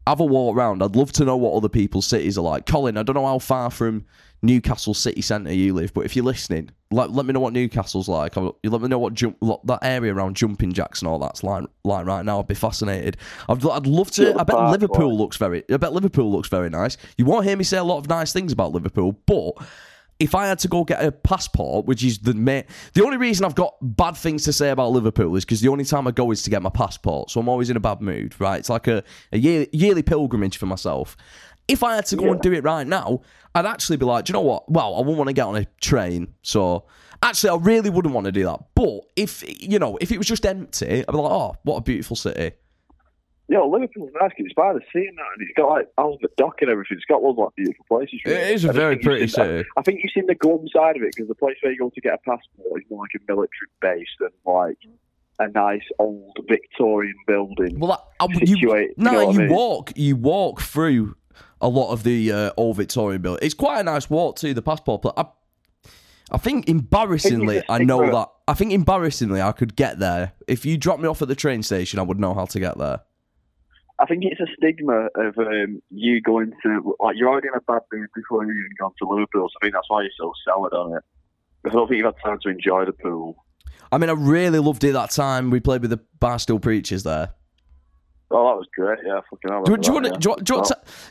have 0.06 0.20
a 0.20 0.24
walk 0.24 0.56
around. 0.56 0.82
I'd 0.82 0.96
love 0.96 1.12
to 1.12 1.24
know 1.24 1.36
what 1.36 1.54
other 1.54 1.68
people's 1.68 2.06
cities 2.06 2.36
are 2.38 2.42
like. 2.42 2.66
Colin, 2.66 2.96
I 2.96 3.02
don't 3.02 3.14
know 3.14 3.26
how 3.26 3.38
far 3.38 3.70
from 3.70 4.04
Newcastle 4.42 4.94
city 4.94 5.22
centre 5.22 5.52
you 5.52 5.72
live, 5.72 5.94
but 5.94 6.04
if 6.04 6.16
you're 6.16 6.24
listening, 6.24 6.70
let, 6.90 7.12
let 7.12 7.24
me 7.26 7.32
know 7.32 7.38
what 7.40 7.52
Newcastle's 7.52 8.08
like. 8.08 8.36
I'll- 8.36 8.58
You 8.64 8.70
let 8.70 8.82
me 8.82 8.88
know 8.88 8.98
what 8.98 9.14
jump 9.14 9.36
what 9.38 9.64
that 9.68 9.78
area 9.82 10.12
around 10.12 10.34
Jumping 10.36 10.72
Jacks 10.72 11.00
and 11.00 11.08
all 11.08 11.18
that's 11.20 11.44
like 11.44 11.64
like 11.84 12.04
right 12.06 12.24
now. 12.24 12.40
I'd 12.40 12.48
be 12.48 12.54
fascinated. 12.54 13.16
I'd, 13.48 13.64
I'd 13.64 13.86
love 13.86 14.10
to. 14.12 14.30
I 14.40 14.42
bet 14.44 14.56
Liverpool 14.72 15.16
looks 15.16 15.36
very. 15.36 15.62
I 15.70 15.76
bet 15.76 15.92
Liverpool 15.92 16.30
looks 16.32 16.48
very 16.48 16.68
nice. 16.70 16.96
You 17.16 17.24
won't 17.24 17.46
hear 17.46 17.56
me 17.56 17.62
say 17.64 17.78
a 17.78 17.84
lot 17.84 17.98
of 17.98 18.08
nice 18.08 18.32
things 18.32 18.52
about 18.52 18.72
Liverpool, 18.72 19.12
but 19.26 19.52
if 20.22 20.36
I 20.36 20.46
had 20.46 20.60
to 20.60 20.68
go 20.68 20.84
get 20.84 21.04
a 21.04 21.10
passport, 21.10 21.86
which 21.86 22.04
is 22.04 22.18
the 22.18 22.32
main, 22.32 22.62
the 22.94 23.04
only 23.04 23.16
reason 23.16 23.44
I've 23.44 23.56
got 23.56 23.74
bad 23.82 24.16
things 24.16 24.44
to 24.44 24.52
say 24.52 24.70
about 24.70 24.92
Liverpool 24.92 25.34
is 25.34 25.44
because 25.44 25.60
the 25.60 25.68
only 25.68 25.84
time 25.84 26.06
I 26.06 26.12
go 26.12 26.30
is 26.30 26.44
to 26.44 26.50
get 26.50 26.62
my 26.62 26.70
passport, 26.70 27.30
so 27.30 27.40
I'm 27.40 27.48
always 27.48 27.70
in 27.70 27.76
a 27.76 27.80
bad 27.80 28.00
mood. 28.00 28.40
Right? 28.40 28.58
It's 28.58 28.70
like 28.70 28.86
a, 28.86 29.02
a 29.32 29.38
year, 29.38 29.66
yearly 29.72 30.02
pilgrimage 30.02 30.58
for 30.58 30.66
myself. 30.66 31.16
If 31.66 31.82
I 31.82 31.96
had 31.96 32.06
to 32.06 32.16
go 32.16 32.30
and 32.30 32.40
do 32.40 32.52
it 32.52 32.62
right 32.62 32.86
now, 32.86 33.22
I'd 33.54 33.66
actually 33.66 33.96
be 33.96 34.04
like, 34.04 34.24
do 34.24 34.30
you 34.30 34.34
know 34.34 34.40
what? 34.40 34.70
Well, 34.70 34.94
I 34.94 34.98
wouldn't 34.98 35.16
want 35.16 35.28
to 35.28 35.34
get 35.34 35.46
on 35.46 35.56
a 35.56 35.66
train, 35.80 36.34
so 36.42 36.84
actually, 37.20 37.50
I 37.50 37.56
really 37.56 37.90
wouldn't 37.90 38.14
want 38.14 38.26
to 38.26 38.32
do 38.32 38.44
that. 38.44 38.60
But 38.76 39.00
if 39.16 39.42
you 39.60 39.80
know, 39.80 39.98
if 40.00 40.12
it 40.12 40.18
was 40.18 40.28
just 40.28 40.46
empty, 40.46 41.00
I'd 41.00 41.06
be 41.06 41.12
like, 41.12 41.32
oh, 41.32 41.56
what 41.64 41.78
a 41.78 41.80
beautiful 41.80 42.14
city. 42.16 42.52
Yo, 43.52 43.68
Liverpool's 43.68 44.10
nice 44.18 44.30
'cause 44.30 44.46
it's 44.46 44.54
by 44.54 44.72
the 44.72 44.80
sea 44.94 45.06
and 45.06 45.18
that, 45.18 45.26
and 45.36 45.42
it's 45.46 45.52
got 45.54 45.68
like 45.68 45.86
Albert 45.98 46.34
Dock 46.38 46.62
and 46.62 46.70
everything. 46.70 46.96
It's 46.96 47.04
got 47.04 47.22
loads 47.22 47.38
of 47.38 47.44
like, 47.44 47.54
beautiful 47.56 47.84
places. 47.86 48.18
It 48.24 48.50
is 48.54 48.64
a 48.64 48.70
I 48.70 48.72
very 48.72 48.96
pretty 48.96 49.26
city. 49.26 49.68
I 49.76 49.82
think 49.82 50.00
you've 50.02 50.12
seen 50.14 50.26
the 50.26 50.34
glum 50.34 50.66
side 50.74 50.96
of 50.96 51.02
it 51.02 51.12
because 51.14 51.28
the 51.28 51.34
place 51.34 51.56
where 51.60 51.70
you 51.70 51.78
go 51.78 51.90
to 51.90 52.00
get 52.00 52.14
a 52.14 52.18
passport 52.18 52.80
is 52.82 52.90
more 52.90 53.02
like 53.04 53.10
a 53.14 53.20
military 53.28 53.68
base 53.82 54.08
than 54.18 54.30
like 54.46 54.78
a 55.38 55.48
nice 55.48 55.84
old 55.98 56.34
Victorian 56.48 57.14
building. 57.26 57.78
Well, 57.78 58.08
I, 58.20 58.24
I, 58.24 58.28
you, 58.30 58.46
Situate- 58.46 58.94
you 58.96 59.04
no, 59.04 59.12
know 59.12 59.20
you, 59.20 59.28
I 59.28 59.42
mean? 59.44 59.48
walk, 59.54 59.92
you 59.96 60.16
walk 60.16 60.62
through 60.62 61.14
a 61.60 61.68
lot 61.68 61.92
of 61.92 62.04
the 62.04 62.32
uh, 62.32 62.50
old 62.56 62.76
Victorian 62.78 63.20
building. 63.20 63.40
It's 63.44 63.54
quite 63.54 63.80
a 63.80 63.84
nice 63.84 64.08
walk 64.08 64.36
to 64.36 64.54
the 64.54 64.62
passport. 64.62 65.02
But 65.02 65.14
I, 65.18 65.26
I 66.30 66.38
think 66.38 66.70
embarrassingly, 66.70 67.58
It's 67.58 67.68
a 67.68 67.72
I 67.72 67.78
know 67.84 68.10
that. 68.10 68.28
I 68.48 68.54
think 68.54 68.72
embarrassingly, 68.72 69.42
I 69.42 69.52
could 69.52 69.76
get 69.76 69.98
there 69.98 70.32
if 70.48 70.64
you 70.64 70.78
dropped 70.78 71.02
me 71.02 71.08
off 71.08 71.20
at 71.20 71.28
the 71.28 71.34
train 71.34 71.62
station. 71.62 71.98
I 71.98 72.02
would 72.02 72.18
know 72.18 72.32
how 72.32 72.46
to 72.46 72.58
get 72.58 72.78
there. 72.78 73.00
I 74.02 74.06
think 74.06 74.24
it's 74.24 74.40
a 74.40 74.52
stigma 74.56 75.06
of 75.14 75.38
um, 75.38 75.80
you 75.90 76.20
going 76.20 76.52
to 76.64 76.96
like 76.98 77.16
you're 77.16 77.28
already 77.28 77.46
in 77.46 77.54
a 77.54 77.60
bad 77.60 77.82
mood 77.92 78.08
before 78.16 78.44
you 78.44 78.50
even 78.50 78.72
gone 78.78 78.90
to 78.98 79.08
Liverpool. 79.08 79.48
So 79.48 79.54
I 79.62 79.64
think 79.64 79.74
that's 79.74 79.88
why 79.88 80.02
you're 80.02 80.10
so 80.18 80.32
soured 80.44 80.72
on 80.72 80.96
it. 80.96 81.04
I 81.64 81.68
don't 81.68 81.86
think 81.86 81.98
you've 81.98 82.06
had 82.06 82.20
time 82.24 82.38
to 82.42 82.48
enjoy 82.48 82.84
the 82.84 82.92
pool. 82.92 83.36
I 83.92 83.98
mean, 83.98 84.10
I 84.10 84.14
really 84.14 84.58
loved 84.58 84.82
it 84.82 84.92
that 84.94 85.12
time 85.12 85.50
we 85.50 85.60
played 85.60 85.82
with 85.82 85.90
the 85.90 86.00
Barstool 86.20 86.60
Preachers 86.60 87.04
there. 87.04 87.34
Oh, 88.34 88.46
that 88.48 88.56
was 88.56 88.66
great. 88.74 88.98
Yeah, 89.04 89.20
fucking 89.28 89.50
hell. 89.50 89.62
Do, 89.62 89.76
do 89.76 89.86
you 89.88 89.92
want 89.92 90.06
to? 90.06 90.12
Do, 90.18 90.30
you- 90.30 90.36
do, 90.42 90.54
you 90.56 90.62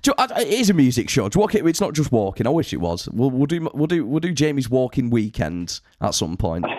do, 0.02 0.10
you- 0.10 0.14
uh, 0.18 0.28
it 0.40 0.48
is 0.48 0.70
a 0.70 0.74
music 0.74 1.10
show. 1.10 1.30
Do 1.30 1.38
you 1.38 1.42
want 1.42 1.54
it? 1.56 1.66
It's 1.68 1.80
not 1.82 1.94
just 1.94 2.12
walking. 2.12 2.48
I 2.48 2.50
wish 2.50 2.74
it 2.74 2.78
was. 2.78 3.08
We'll, 3.10 3.30
we'll 3.30 3.46
do. 3.46 3.70
We'll 3.74 3.88
do. 3.88 4.06
We'll 4.06 4.20
do 4.20 4.32
Jamie's 4.34 4.70
walking 4.70 5.10
weekend 5.10 5.80
at 6.02 6.16
some 6.16 6.38
point. 6.38 6.66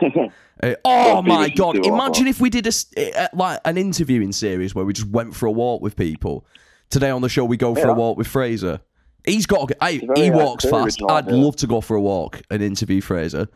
Uh, 0.62 0.74
oh 0.84 1.20
my 1.22 1.48
god! 1.48 1.84
Imagine 1.84 2.28
if 2.28 2.40
we 2.40 2.48
did 2.48 2.66
a 2.66 2.68
s- 2.68 2.86
uh, 2.96 3.26
like 3.32 3.58
an 3.64 3.76
interviewing 3.76 4.30
series 4.30 4.76
where 4.76 4.84
we 4.84 4.92
just 4.92 5.08
went 5.08 5.34
for 5.34 5.46
a 5.46 5.50
walk 5.50 5.82
with 5.82 5.96
people. 5.96 6.46
Today 6.88 7.10
on 7.10 7.20
the 7.20 7.28
show, 7.28 7.44
we 7.44 7.56
go 7.56 7.74
for 7.74 7.88
a 7.88 7.94
walk 7.94 8.16
with 8.16 8.28
Fraser. 8.28 8.78
He's 9.24 9.44
got. 9.46 9.72
Hey, 9.82 9.98
he 10.14 10.30
walks 10.30 10.64
fast. 10.64 11.00
I'd 11.08 11.26
Yeah. 11.26 11.34
love 11.34 11.56
to 11.56 11.66
go 11.66 11.80
for 11.80 11.96
a 11.96 12.00
walk 12.00 12.42
and 12.48 12.62
interview 12.62 13.00
Fraser. 13.00 13.48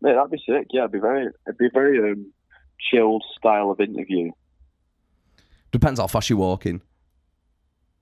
Mate, 0.00 0.14
that'd 0.14 0.30
be 0.30 0.38
sick. 0.46 0.68
Yeah, 0.70 0.82
it'd 0.82 0.92
be 0.92 1.00
very, 1.00 1.26
it'd 1.46 1.58
be 1.58 1.66
a 1.66 1.70
very 1.74 2.12
um, 2.12 2.32
chilled 2.90 3.24
style 3.36 3.70
of 3.70 3.80
interview. 3.80 4.30
Depends 5.72 6.00
how 6.00 6.06
fast 6.06 6.30
you're 6.30 6.38
walking. 6.38 6.80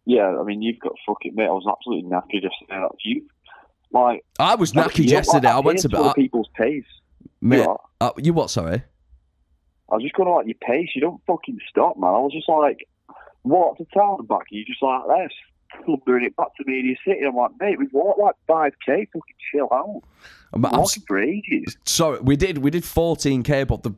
Yeah, 0.05 0.37
I 0.39 0.45
mean, 0.45 0.63
you've 0.63 0.79
got 0.79 0.93
fucking 1.07 1.35
mate. 1.35 1.47
I 1.47 1.51
was 1.51 1.67
absolutely 1.69 2.09
knackered 2.11 2.43
yesterday. 2.45 2.81
Like, 2.83 2.93
You 3.05 3.27
like 3.93 4.25
I 4.39 4.55
was 4.55 4.75
you 4.75 4.81
knackered 4.81 5.07
know, 5.07 5.13
yesterday. 5.13 5.47
like, 5.49 5.57
I 5.57 5.61
went 5.61 5.79
to 5.81 5.89
bed. 5.89 6.15
people's 6.15 6.49
pace. 6.55 6.85
Mate, 7.41 7.59
You, 7.65 7.77
uh, 8.01 8.11
you 8.19 8.33
what? 8.33 8.51
Sorry. 8.51 8.83
I 9.91 9.95
was 9.95 10.03
just 10.03 10.15
going 10.15 10.29
to 10.29 10.33
like 10.35 10.47
your 10.47 10.55
pace. 10.61 10.91
You 10.95 11.01
don't 11.01 11.21
fucking 11.27 11.59
stop, 11.69 11.97
man. 11.99 12.11
I 12.11 12.19
was 12.19 12.33
just 12.33 12.49
like, 12.49 12.87
walk 13.45 13.79
to 13.79 13.85
town 13.95 14.17
and 14.21 14.29
back. 14.29 14.43
And 14.51 14.59
you 14.59 14.65
just 14.65 14.83
like 14.83 15.03
this, 15.09 15.33
thundering 15.87 16.25
it 16.25 16.37
back 16.37 16.55
to 16.57 16.65
Media 16.67 16.95
City. 17.07 17.23
I'm 17.25 17.35
like, 17.37 17.53
mate, 17.61 17.79
we've 17.79 17.93
walked 17.93 18.21
like 18.21 18.35
five 18.47 18.73
k. 18.85 19.07
Fucking 19.13 19.37
chill 19.53 19.69
out. 19.73 20.03
I'm, 20.53 20.65
I'm, 20.67 20.73
Walking 20.81 21.03
for 21.07 21.19
ages. 21.19 21.77
sorry, 21.85 22.21
we 22.21 22.37
did. 22.37 22.59
We 22.59 22.71
did 22.71 22.83
14k, 22.85 23.67
but 23.67 23.83
the 23.83 23.95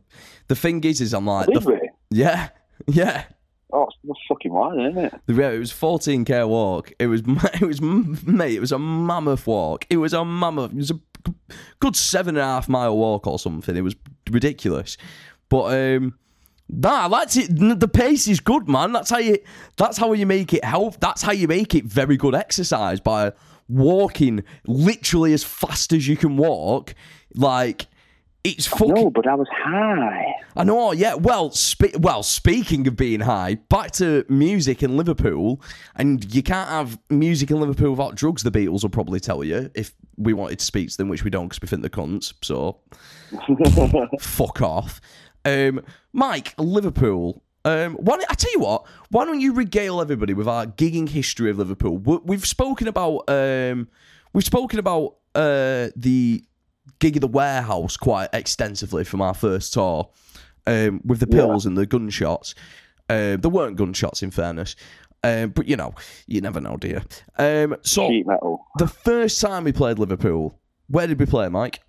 the 0.49 0.57
thing 0.57 0.83
is, 0.85 1.01
is 1.03 1.13
I'm 1.15 1.27
like, 1.27 1.47
Did 1.47 1.63
the, 1.63 1.69
we? 1.71 1.81
yeah, 2.11 2.49
yeah. 2.87 3.25
Oh, 3.73 3.87
it's 4.05 4.21
fucking 4.29 4.53
lying, 4.53 4.81
isn't 4.81 5.05
it? 5.05 5.15
Yeah, 5.27 5.51
it 5.51 5.59
was 5.59 5.73
14k 5.73 6.49
walk. 6.49 6.93
It 6.99 7.07
was 7.07 7.23
it 7.61 7.67
was 7.67 7.81
mate. 7.81 8.55
It 8.55 8.61
was 8.61 8.73
a 8.73 8.79
mammoth 8.79 9.47
walk. 9.47 9.87
It 9.91 9.99
was 9.99 10.13
a 10.13 10.25
mammoth. 10.25 10.73
It 10.73 10.77
was 10.77 10.91
a 10.91 11.01
good 11.81 11.97
seven 11.97 12.37
and 12.37 12.43
a 12.43 12.47
half 12.47 12.69
mile 12.69 12.97
walk 12.97 13.27
or 13.27 13.39
something. 13.39 13.77
It 13.77 13.83
was 13.83 13.97
ridiculous. 14.31 14.97
But 15.49 15.97
um, 15.97 16.19
Nah, 16.71 17.09
that's 17.09 17.37
it. 17.37 17.49
The 17.49 17.89
pace 17.89 18.29
is 18.29 18.41
good, 18.41 18.69
man. 18.69 18.93
That's 18.93 19.11
how 19.11 19.19
you. 19.19 19.39
That's 19.77 19.97
how 19.97 20.13
you 20.13 20.27
make 20.27 20.53
it 20.53 20.65
help. 20.65 21.01
That's 21.01 21.23
how 21.23 21.33
you 21.33 21.49
make 21.49 21.75
it 21.75 21.85
very 21.85 22.17
good 22.17 22.35
exercise 22.35 23.01
by 23.01 23.33
walking 23.69 24.45
literally 24.67 25.33
as 25.33 25.45
fast 25.45 25.93
as 25.93 26.07
you 26.07 26.17
can 26.17 26.37
walk. 26.37 26.95
Like 27.35 27.87
it's 28.57 28.67
fucking. 28.67 28.95
No, 28.95 29.11
but 29.11 29.27
I 29.27 29.35
was 29.35 29.47
high. 29.53 30.35
I 30.57 30.65
know. 30.65 30.93
Yeah. 30.93 31.15
Well, 31.15 31.51
spe- 31.51 31.97
well. 31.99 32.23
Speaking 32.23 32.87
of 32.87 32.97
being 32.97 33.21
high, 33.21 33.57
back 33.69 33.91
to 33.93 34.25
music 34.29 34.83
in 34.83 34.97
Liverpool, 34.97 35.61
and 35.97 36.33
you 36.35 36.43
can't 36.43 36.69
have 36.69 36.99
music 37.11 37.51
in 37.51 37.61
Liverpool 37.61 37.91
without 37.91 38.15
drugs. 38.15 38.43
The 38.43 38.51
Beatles 38.51 38.83
will 38.83 38.91
probably 38.91 39.21
tell 39.21 39.43
you 39.45 39.71
if 39.75 39.93
we 40.17 40.33
wanted 40.33 40.59
to 40.59 40.65
speak 40.65 40.91
to 40.91 40.97
them, 40.97 41.09
which 41.09 41.25
we 41.25 41.31
don't 41.31 41.49
because 41.49 41.61
we 41.63 41.69
think 41.69 41.83
they're 41.83 41.91
cunts. 41.91 42.33
So 42.43 42.81
fuck 44.21 44.63
off. 44.63 45.01
Um, 45.45 45.81
Mike, 46.13 46.55
Liverpool. 46.59 47.43
Um, 47.65 47.95
why 47.95 48.19
I 48.29 48.35
tell 48.35 48.53
you 48.53 48.61
what, 48.61 48.87
why 49.11 49.25
don't 49.25 49.41
you 49.41 49.53
regale 49.53 50.01
everybody 50.01 50.33
with 50.33 50.49
our 50.49 50.65
gigging 50.67 51.09
history 51.09 51.51
of 51.51 51.59
Liverpool? 51.59 51.99
We- 51.99 52.21
We've 52.25 52.47
spoken 52.47 52.89
about 52.89 53.25
um, 53.29 53.89
we've 54.33 54.45
spoken 54.45 54.79
about 54.79 55.17
uh, 55.35 55.89
the 55.97 56.45
gig 56.99 57.17
of 57.17 57.21
the 57.21 57.29
warehouse 57.29 57.97
quite 57.97 58.29
extensively 58.33 59.05
from 59.05 59.21
our 59.21 59.35
first 59.35 59.73
tour 59.73 60.11
um, 60.67 61.01
with 61.05 61.21
the 61.21 61.27
pills 61.27 61.67
and 61.67 61.77
the 61.77 61.87
gunshots. 61.87 62.55
Uh, 63.09 63.37
there 63.37 63.51
weren't 63.51 63.77
gunshots, 63.77 64.23
in 64.23 64.31
fairness, 64.31 64.77
um, 65.23 65.51
but 65.51 65.67
you 65.67 65.77
know, 65.77 65.95
you 66.27 66.41
never 66.41 66.61
know, 66.61 66.77
dear. 66.77 67.03
Um, 67.39 67.77
so 67.83 68.09
metal. 68.11 68.67
the 68.79 68.87
first 68.87 69.41
time 69.41 69.65
we 69.65 69.73
played 69.73 69.99
Liverpool, 69.99 70.59
where 70.89 71.07
did 71.07 71.19
we 71.19 71.27
play, 71.27 71.49
Mike? 71.49 71.81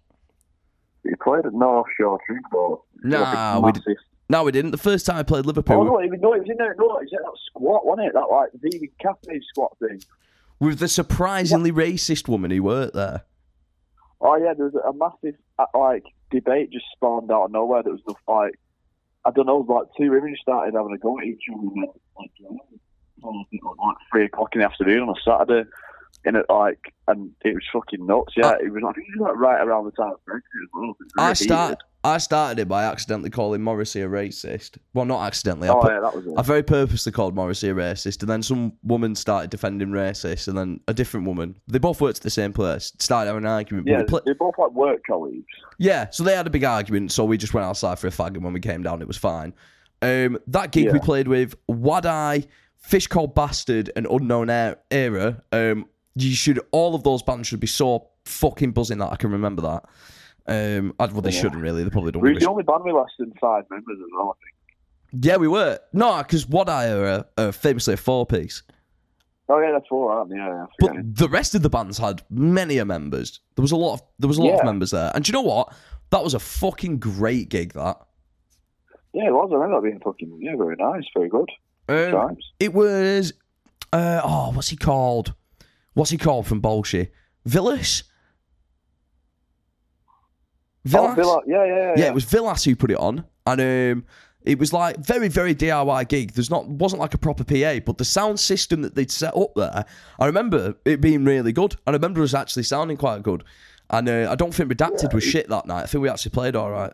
We 1.04 1.14
played 1.22 1.46
at 1.46 1.54
North 1.54 1.88
Shore 1.98 2.20
Trinport. 2.30 2.80
Nah, 3.04 3.60
we 3.60 3.72
massive. 3.72 3.98
No, 4.30 4.44
we 4.44 4.52
didn't. 4.52 4.72
The 4.72 4.78
first 4.78 5.06
time 5.06 5.18
I 5.18 5.24
played 5.24 5.46
Liverpool, 5.46 5.82
Oh 5.82 5.84
no, 5.84 6.00
it 6.00 6.10
was, 6.10 6.20
no, 6.22 6.34
it 6.34 6.40
was 6.40 6.50
in 6.50 6.58
there. 6.58 6.76
No, 6.78 6.98
it 6.98 7.04
was 7.04 7.10
in 7.12 7.20
that 7.22 7.38
squat, 7.48 7.86
wasn't 7.86 8.08
it? 8.08 8.14
That 8.14 8.28
like 8.32 8.50
the 8.62 8.92
cafe 9.02 9.42
squat 9.50 9.76
thing. 9.80 10.02
with 10.60 10.80
the 10.80 10.88
surprisingly 10.88 11.72
racist 11.72 12.28
woman 12.28 12.52
who 12.52 12.62
worked 12.64 12.94
there. 12.94 13.24
Oh 14.22 14.36
yeah, 14.36 14.54
there 14.54 14.66
was 14.66 14.76
a 14.76 14.94
massive 14.94 15.40
uh, 15.58 15.66
like 15.74 16.04
debate 16.32 16.72
just 16.72 16.86
spawned 16.94 17.32
out 17.32 17.46
of 17.46 17.52
nowhere. 17.52 17.84
That 17.84 17.92
was 17.92 18.02
just 18.08 18.20
like 18.28 18.60
I 19.26 19.32
don't 19.32 19.46
know, 19.46 19.66
like 19.68 19.88
two 19.98 20.12
women 20.12 20.36
started 20.42 20.74
having 20.76 20.94
a 20.94 20.98
go 20.98 21.20
at 21.20 21.26
each 21.26 21.44
other 21.54 21.68
like, 21.76 21.90
like, 22.18 23.98
three 24.12 24.26
o'clock 24.26 24.50
in 24.54 24.62
the 24.62 24.66
afternoon 24.66 25.04
on 25.04 25.10
a 25.10 25.22
Saturday. 25.24 25.70
In 26.26 26.36
it 26.36 26.46
like, 26.50 26.94
and 27.08 27.32
it 27.46 27.54
was 27.54 27.64
fucking 27.72 28.06
nuts. 28.06 28.34
Yeah, 28.36 28.56
it 28.62 28.74
was. 28.74 28.84
I 28.86 28.90
it 28.90 29.06
was 29.18 29.30
like 29.30 29.36
right 29.38 29.62
around 29.62 29.86
the 29.86 29.92
time 29.92 30.12
of 30.12 30.20
Brexit 30.28 30.64
as 30.64 30.70
well. 30.74 30.88
Was 30.88 30.96
I 31.18 31.24
really 31.24 31.36
start. 31.36 31.70
heated. 31.70 31.84
I 32.04 32.18
started 32.18 32.60
it 32.60 32.68
by 32.70 32.86
accidentally 32.86 33.30
calling 33.30 33.62
Morrissey 33.62 34.02
a 34.02 34.08
racist. 34.08 34.78
Well, 34.94 35.04
not 35.06 35.26
accidentally. 35.28 35.68
I, 35.68 35.74
Oh 35.74 35.82
put- 35.82 35.92
yeah, 35.92 36.00
that 36.00 36.16
was 36.16 36.26
it. 36.26 36.34
I 36.38 36.42
very 36.42 36.64
purposely 36.64 37.12
called 37.12 37.36
Morrissey 37.36 37.68
a 37.70 37.74
racist, 37.76 38.22
and 38.22 38.30
then 38.30 38.42
some 38.42 38.72
woman 38.84 39.16
started 39.16 39.50
defending 39.50 39.90
racist, 39.90 40.48
and 40.48 40.58
then 40.58 40.80
a 40.88 40.94
different 40.94 41.28
woman. 41.28 41.58
They 41.68 41.78
both 41.80 42.00
worked 42.00 42.20
at 42.20 42.24
the 42.24 42.30
same 42.30 42.54
place. 42.54 42.94
Started 43.00 43.28
having 43.28 43.44
an 43.44 43.52
argument. 43.52 43.88
Yeah, 43.88 43.98
we 44.00 44.04
pla- 44.06 44.22
they're 44.26 44.34
both 44.36 44.56
like 44.58 44.72
work 44.72 45.02
colleagues. 45.06 45.46
yeah. 45.78 46.10
So 46.12 46.24
they 46.24 46.36
had 46.36 46.48
a 46.48 46.50
big 46.50 46.64
argument. 46.64 47.12
So 47.12 47.26
we 47.26 47.38
just 47.38 47.54
went 47.54 47.66
outside 47.66 48.00
for 48.00 48.08
a 48.08 48.12
fag, 48.12 48.36
and 48.36 48.44
when 48.46 48.54
we 48.54 48.62
came 48.62 48.82
down, 48.82 49.02
it 49.02 49.08
was 49.08 49.18
fine. 49.18 49.54
Um, 50.02 50.38
that 50.48 50.72
gig 50.72 50.94
we 50.94 51.00
played 51.00 51.28
with 51.28 51.56
Wadeye, 51.68 52.48
Fish 52.78 53.08
Called 53.08 53.36
Bastard, 53.36 53.92
and 53.98 54.08
Unknown 54.10 54.50
Era- 54.50 54.78
Era. 54.90 55.44
Um, 55.52 55.86
you 56.16 56.32
should 56.34 56.62
all 56.72 56.96
of 56.96 57.04
those 57.04 57.22
bands 57.24 57.50
should 57.50 57.60
be 57.60 57.68
so 57.68 58.08
fucking 58.24 58.72
buzzing 58.72 59.00
that 59.00 59.12
I 59.12 59.18
can 59.18 59.32
remember 59.32 59.62
that. 59.64 59.84
Um, 60.50 60.94
I, 61.00 61.06
well, 61.06 61.22
they 61.22 61.30
Yeah. 61.32 61.42
shouldn't 61.42 61.62
really. 61.62 61.84
They 61.84 61.90
probably 61.90 62.12
don't. 62.12 62.22
Were 62.22 62.34
the 62.34 62.48
only 62.50 62.64
band 62.64 62.84
with 62.84 62.96
less 62.96 63.12
than 63.20 63.32
five 63.40 63.66
members 63.70 63.98
as 64.00 64.10
well. 64.18 64.36
I 64.36 64.44
think. 64.44 65.26
Yeah, 65.26 65.38
we 65.38 65.48
were. 65.48 65.80
No, 65.94 66.18
because 66.18 66.48
What 66.48 66.70
I 66.70 66.92
are 66.92 67.06
uh, 67.06 67.24
uh, 67.38 67.52
famously 67.52 67.94
a 67.94 67.98
four 67.98 68.26
piece. 68.26 68.64
Oh 69.52 69.60
yeah, 69.60 69.72
that's 69.72 69.88
four, 69.88 70.12
aren't 70.12 70.30
they? 70.30 70.36
Yeah, 70.38 70.48
yeah. 70.48 70.66
But 70.80 71.16
the 71.16 71.28
rest 71.28 71.56
of 71.56 71.64
the 71.64 71.70
bands 71.70 71.98
had 71.98 72.22
many 72.30 72.78
a 72.78 72.86
members. 72.86 73.40
There 73.56 73.64
was 73.64 73.72
a 73.72 73.76
lot 73.76 73.94
of 73.94 74.02
there 74.20 74.28
was 74.28 74.38
a 74.38 74.44
lot 74.44 74.60
of 74.60 74.66
members 74.66 74.92
there. 74.92 75.12
And 75.16 75.24
do 75.24 75.30
you 75.30 75.34
know 75.34 75.42
what? 75.42 75.74
That 76.12 76.24
was 76.24 76.34
a 76.36 76.40
fucking 76.40 77.00
great 77.00 77.50
gig 77.50 77.74
that. 77.74 77.98
yeah, 79.14 79.28
it 79.28 79.32
was. 79.34 79.50
I 79.52 79.56
remember 79.56 79.78
that 79.78 79.84
being 79.88 80.00
fucking 80.04 80.40
yeah, 80.42 80.56
very 80.56 80.76
nice, 80.76 81.04
very 81.16 81.30
good. 81.30 81.50
Um, 81.88 82.38
it 82.60 82.74
was 82.76 83.34
uh, 83.92 84.22
oh, 84.24 84.52
what's 84.52 84.70
he 84.70 84.76
called? 84.78 85.34
What's 85.94 86.12
he 86.12 86.18
called 86.18 86.46
from 86.46 86.62
Bolshe? 86.62 87.10
Villas? 87.46 88.04
Oh, 90.94 91.14
Villa, 91.14 91.42
yeah, 91.46 91.66
yeah, 91.66 91.76
yeah. 91.76 91.94
yeah, 91.98 92.06
it 92.06 92.14
was 92.14 92.24
Villas 92.24 92.64
who 92.64 92.76
put 92.76 92.92
it 92.92 92.98
on, 92.98 93.26
and 93.46 93.62
um, 93.62 94.06
it 94.44 94.58
was 94.58 94.72
like 94.72 94.98
very, 94.98 95.28
very 95.28 95.54
DIY 95.54 96.08
gig. 96.08 96.34
There's 96.34 96.50
not 96.50 96.68
wasn't 96.68 97.02
like 97.02 97.14
a 97.14 97.18
proper 97.18 97.44
PA, 97.44 97.80
but 97.86 97.98
the 97.98 98.06
sound 98.06 98.40
system 98.40 98.82
that 98.84 98.96
they'd 98.96 99.12
set 99.12 99.36
up 99.36 99.54
there, 99.56 99.86
I 100.20 100.26
remember 100.26 100.76
it 100.86 101.02
being 101.02 101.26
really 101.26 101.52
good. 101.52 101.76
I 101.86 101.92
remember 101.92 102.24
us 102.24 102.34
actually 102.34 102.64
sounding 102.64 102.98
quite 102.98 103.24
good, 103.24 103.44
and 103.90 104.08
uh, 104.08 104.28
I 104.32 104.36
don't 104.36 104.54
think 104.54 104.72
Redacted 104.72 105.14
was 105.14 105.24
shit 105.24 105.50
that 105.50 105.66
night. 105.66 105.84
I 105.84 105.86
think 105.86 106.02
we 106.02 106.10
actually 106.10 106.32
played 106.32 106.56
all 106.56 106.72
right. 106.72 106.94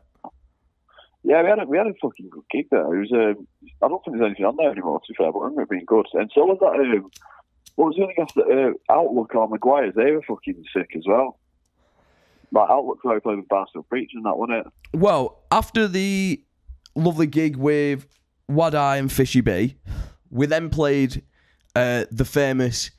Yeah, 1.24 1.42
we 1.42 1.50
had 1.50 1.60
a, 1.60 1.66
we 1.66 1.78
had 1.78 1.88
a 1.88 1.94
fucking 2.02 2.30
good 2.30 2.44
gig 2.52 2.68
there. 2.72 2.94
It 2.94 3.00
was. 3.00 3.12
Um, 3.12 3.48
I 3.82 3.88
don't 3.88 4.04
think 4.04 4.18
there's 4.18 4.28
anything 4.28 4.46
on 4.46 4.58
there 4.58 4.72
anymore, 4.72 5.00
to 5.00 5.14
be 5.14 5.16
fair, 5.16 5.32
but 5.32 5.40
I 5.40 5.44
remember 5.44 5.64
it 5.64 5.70
being 5.70 5.86
good. 5.86 6.06
And 6.14 6.32
so 6.34 6.46
was 6.46 6.58
that. 6.62 6.80
Um, 6.80 7.10
what 7.76 7.88
was 7.88 7.96
the 7.98 8.04
other 8.04 8.14
guys 8.16 8.34
that 8.36 8.76
uh, 8.90 8.94
Outlook 8.94 9.36
or 9.36 9.50
Maguire's? 9.50 9.96
They 9.96 10.12
were 10.12 10.22
fucking 10.28 10.64
sick 10.74 10.92
as 10.96 11.04
well. 11.08 11.40
Like 12.52 12.70
Outlook, 12.70 13.04
we 13.04 13.20
played 13.20 13.38
with 13.38 13.48
Barstool 13.48 13.88
Preach 13.88 14.12
and 14.14 14.26
that, 14.26 14.38
wasn't 14.38 14.66
it? 14.66 14.98
Well, 14.98 15.44
after 15.52 15.88
the 15.88 16.42
lovely 16.96 17.28
gig 17.28 17.56
with 17.58 18.08
Wadeye 18.50 19.00
and 19.00 19.12
Fishy 19.12 19.42
B, 19.42 19.76
we 20.30 20.46
then 20.46 20.70
played 20.70 21.24
uh, 21.76 22.06
the 22.12 22.26
famous 22.26 22.92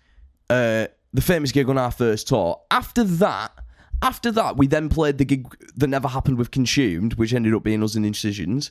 uh, 0.50 0.86
the 1.12 1.22
famous 1.22 1.52
gig 1.52 1.68
on 1.68 1.78
our 1.78 1.90
first 1.90 2.28
tour. 2.28 2.60
After 2.70 3.02
that, 3.04 3.52
after 4.02 4.30
that, 4.32 4.56
we 4.56 4.66
then 4.66 4.88
played 4.88 5.18
the 5.18 5.24
gig 5.24 5.46
that 5.76 5.86
never 5.86 6.08
happened 6.08 6.38
with 6.38 6.50
Consumed, 6.50 7.14
which 7.14 7.32
ended 7.32 7.54
up 7.54 7.62
being 7.62 7.82
us 7.82 7.94
in 7.94 8.04
Incisions. 8.04 8.70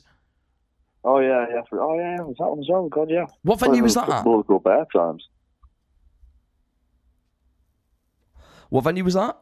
Oh 1.04 1.20
yeah, 1.20 1.46
yeah. 1.50 1.62
Oh 1.72 1.98
yeah, 1.98 2.20
was 2.20 2.36
that 2.38 2.48
one 2.48 2.60
as 2.60 2.66
well? 2.68 2.88
God, 2.88 3.10
yeah. 3.10 3.26
What 3.42 3.60
venue 3.60 3.82
was 3.82 3.94
that 3.94 4.08
at? 4.08 4.26
Local 4.26 4.58
bear 4.58 4.86
times. 4.92 5.28
What 8.70 8.84
venue 8.84 9.04
was 9.04 9.14
that? 9.14 9.36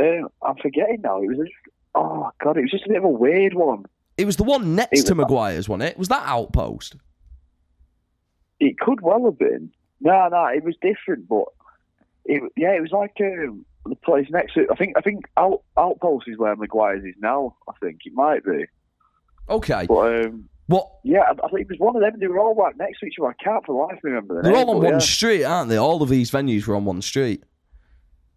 Um, 0.00 0.28
I'm 0.42 0.56
forgetting 0.56 1.00
now. 1.02 1.20
It 1.22 1.28
was 1.28 1.36
just, 1.38 1.52
oh 1.94 2.30
god, 2.42 2.56
it 2.56 2.62
was 2.62 2.70
just 2.70 2.86
a 2.86 2.88
bit 2.88 2.98
of 2.98 3.04
a 3.04 3.08
weird 3.08 3.54
one. 3.54 3.84
It 4.16 4.24
was 4.24 4.36
the 4.36 4.44
one 4.44 4.74
next 4.74 5.00
It 5.00 5.06
to 5.06 5.14
was- 5.14 5.18
Maguire's, 5.24 5.68
wasn't 5.68 5.90
it? 5.90 5.98
Was 5.98 6.08
that 6.08 6.22
Outpost? 6.26 6.96
It 8.58 8.78
could 8.78 9.00
well 9.00 9.24
have 9.24 9.38
been. 9.38 9.70
No, 10.00 10.28
no, 10.28 10.46
it 10.46 10.64
was 10.64 10.76
different, 10.82 11.28
but 11.28 11.44
it 12.24 12.42
yeah, 12.56 12.72
it 12.72 12.80
was 12.82 12.92
like 12.92 13.12
um, 13.20 13.64
the 13.86 13.96
place 13.96 14.26
next 14.30 14.54
to. 14.54 14.66
I 14.70 14.74
think 14.76 14.96
I 14.96 15.00
think 15.00 15.24
Out, 15.36 15.62
Outpost 15.78 16.26
is 16.28 16.38
where 16.38 16.54
Maguire's 16.56 17.04
is 17.04 17.14
now. 17.20 17.56
I 17.68 17.72
think 17.82 18.00
it 18.04 18.12
might 18.14 18.44
be, 18.44 18.64
Okay. 19.48 19.86
but 19.88 20.24
um, 20.26 20.48
What? 20.66 20.90
yeah, 21.04 21.20
I, 21.20 21.30
I 21.32 21.48
think 21.48 21.62
it 21.62 21.68
was 21.70 21.78
one 21.78 21.96
of 21.96 22.02
them. 22.02 22.18
They 22.20 22.26
were 22.28 22.38
all 22.38 22.54
right 22.54 22.76
next 22.76 23.00
to 23.00 23.06
each 23.06 23.14
other. 23.20 23.28
I 23.38 23.42
can't 23.44 23.64
for 23.64 23.86
life 23.88 23.98
remember 24.02 24.36
the 24.36 24.42
They're 24.42 24.52
name, 24.52 24.68
all 24.68 24.76
on 24.76 24.82
one 24.82 24.92
yeah. 24.94 24.98
street, 24.98 25.44
aren't 25.44 25.70
they? 25.70 25.76
All 25.78 26.02
of 26.02 26.08
these 26.08 26.30
venues 26.30 26.66
were 26.66 26.76
on 26.76 26.84
one 26.84 27.02
street. 27.02 27.42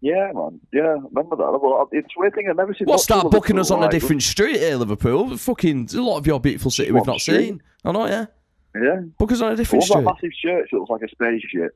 Yeah, 0.04 0.32
man. 0.34 0.60
Yeah, 0.70 0.96
remember 1.12 1.34
that. 1.36 1.58
Well, 1.62 1.88
it's 1.90 2.08
a 2.14 2.20
weird 2.20 2.34
thing. 2.34 2.46
I've 2.50 2.56
never 2.56 2.74
seen. 2.74 2.84
What 2.86 2.96
much 2.96 3.00
start 3.00 3.30
booking 3.30 3.58
us 3.58 3.70
on 3.70 3.78
a 3.78 3.80
Liverpool, 3.80 3.86
like, 3.86 3.90
different 4.02 4.22
street 4.22 4.58
here, 4.58 4.76
Liverpool? 4.76 5.34
Fucking 5.38 5.88
a 5.94 6.00
lot 6.02 6.18
of 6.18 6.26
your 6.26 6.38
beautiful 6.40 6.70
city 6.70 6.92
we've 6.92 7.06
not 7.06 7.20
street? 7.22 7.46
seen. 7.48 7.62
I 7.86 7.92
know, 7.92 8.06
yeah. 8.06 8.26
Yeah. 8.74 9.00
Book 9.18 9.32
us 9.32 9.40
on 9.40 9.52
a 9.52 9.56
different 9.56 9.80
What 9.80 9.86
different 9.88 10.04
was 10.04 10.16
that 10.20 10.22
massive 10.22 10.36
church 10.42 10.68
that 10.72 10.76
looks 10.78 10.90
like 10.90 11.02
a 11.02 11.08
spaceship? 11.08 11.74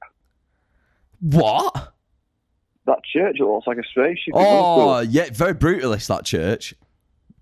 What? 1.20 1.94
That 2.84 2.98
church 3.10 3.36
that 3.38 3.46
looks 3.46 3.66
like 3.66 3.78
a 3.78 3.82
spaceship. 3.90 4.34
Oh, 4.34 5.00
yeah, 5.00 5.30
very 5.32 5.54
brutalist 5.54 6.08
that 6.08 6.26
church. 6.26 6.74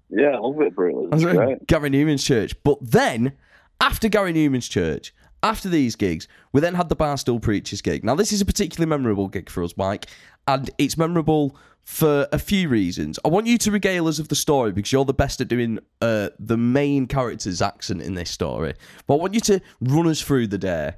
yeah, 0.09 0.37
I 0.37 0.39
love 0.39 0.61
it, 0.61 0.73
really. 0.77 1.09
That's 1.11 1.25
It's 1.25 1.33
great. 1.33 1.67
Gary 1.67 1.91
Numan's 1.91 2.23
church. 2.23 2.55
But 2.63 2.79
then, 2.81 3.33
after 3.81 4.09
Gary 4.09 4.33
Numan's 4.33 4.69
church, 4.69 5.13
after 5.43 5.69
these 5.69 5.97
gigs, 5.97 6.29
we 6.53 6.61
then 6.61 6.75
had 6.75 6.89
the 6.89 6.97
Barstool 6.97 7.41
Preachers 7.41 7.83
gig. 7.83 8.05
Now, 8.05 8.15
this 8.15 8.33
is 8.33 8.41
a 8.41 8.45
particularly 8.45 8.89
memorable 8.89 9.29
gig 9.29 9.51
for 9.51 9.63
us, 9.63 9.77
Mike, 9.77 10.07
and 10.47 10.71
it's 10.79 10.97
memorable 10.97 11.57
for 11.87 12.27
a 12.33 12.39
few 12.39 12.69
reasons. 12.69 13.19
I 13.25 13.29
want 13.29 13.47
you 13.47 13.59
to 13.59 13.71
regale 13.71 14.09
us 14.09 14.19
of 14.19 14.27
the 14.29 14.35
story 14.35 14.73
because 14.73 14.91
you're 14.91 15.05
the 15.05 15.15
best 15.15 15.41
at 15.41 15.47
doing 15.47 15.79
uh, 16.01 16.31
the 16.39 16.57
main 16.57 17.07
character's 17.07 17.63
accent 17.63 18.03
in 18.03 18.15
this 18.15 18.29
story. 18.29 18.75
But 19.07 19.15
I 19.15 19.17
want 19.19 19.35
you 19.35 19.41
to 19.41 19.61
run 19.81 20.09
us 20.09 20.21
through 20.21 20.49
the 20.49 20.59
day. 20.59 20.95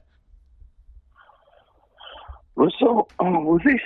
Well, 2.56 2.72
so 2.80 3.06
oh, 3.20 3.40
was 3.40 3.60
this 3.64 3.80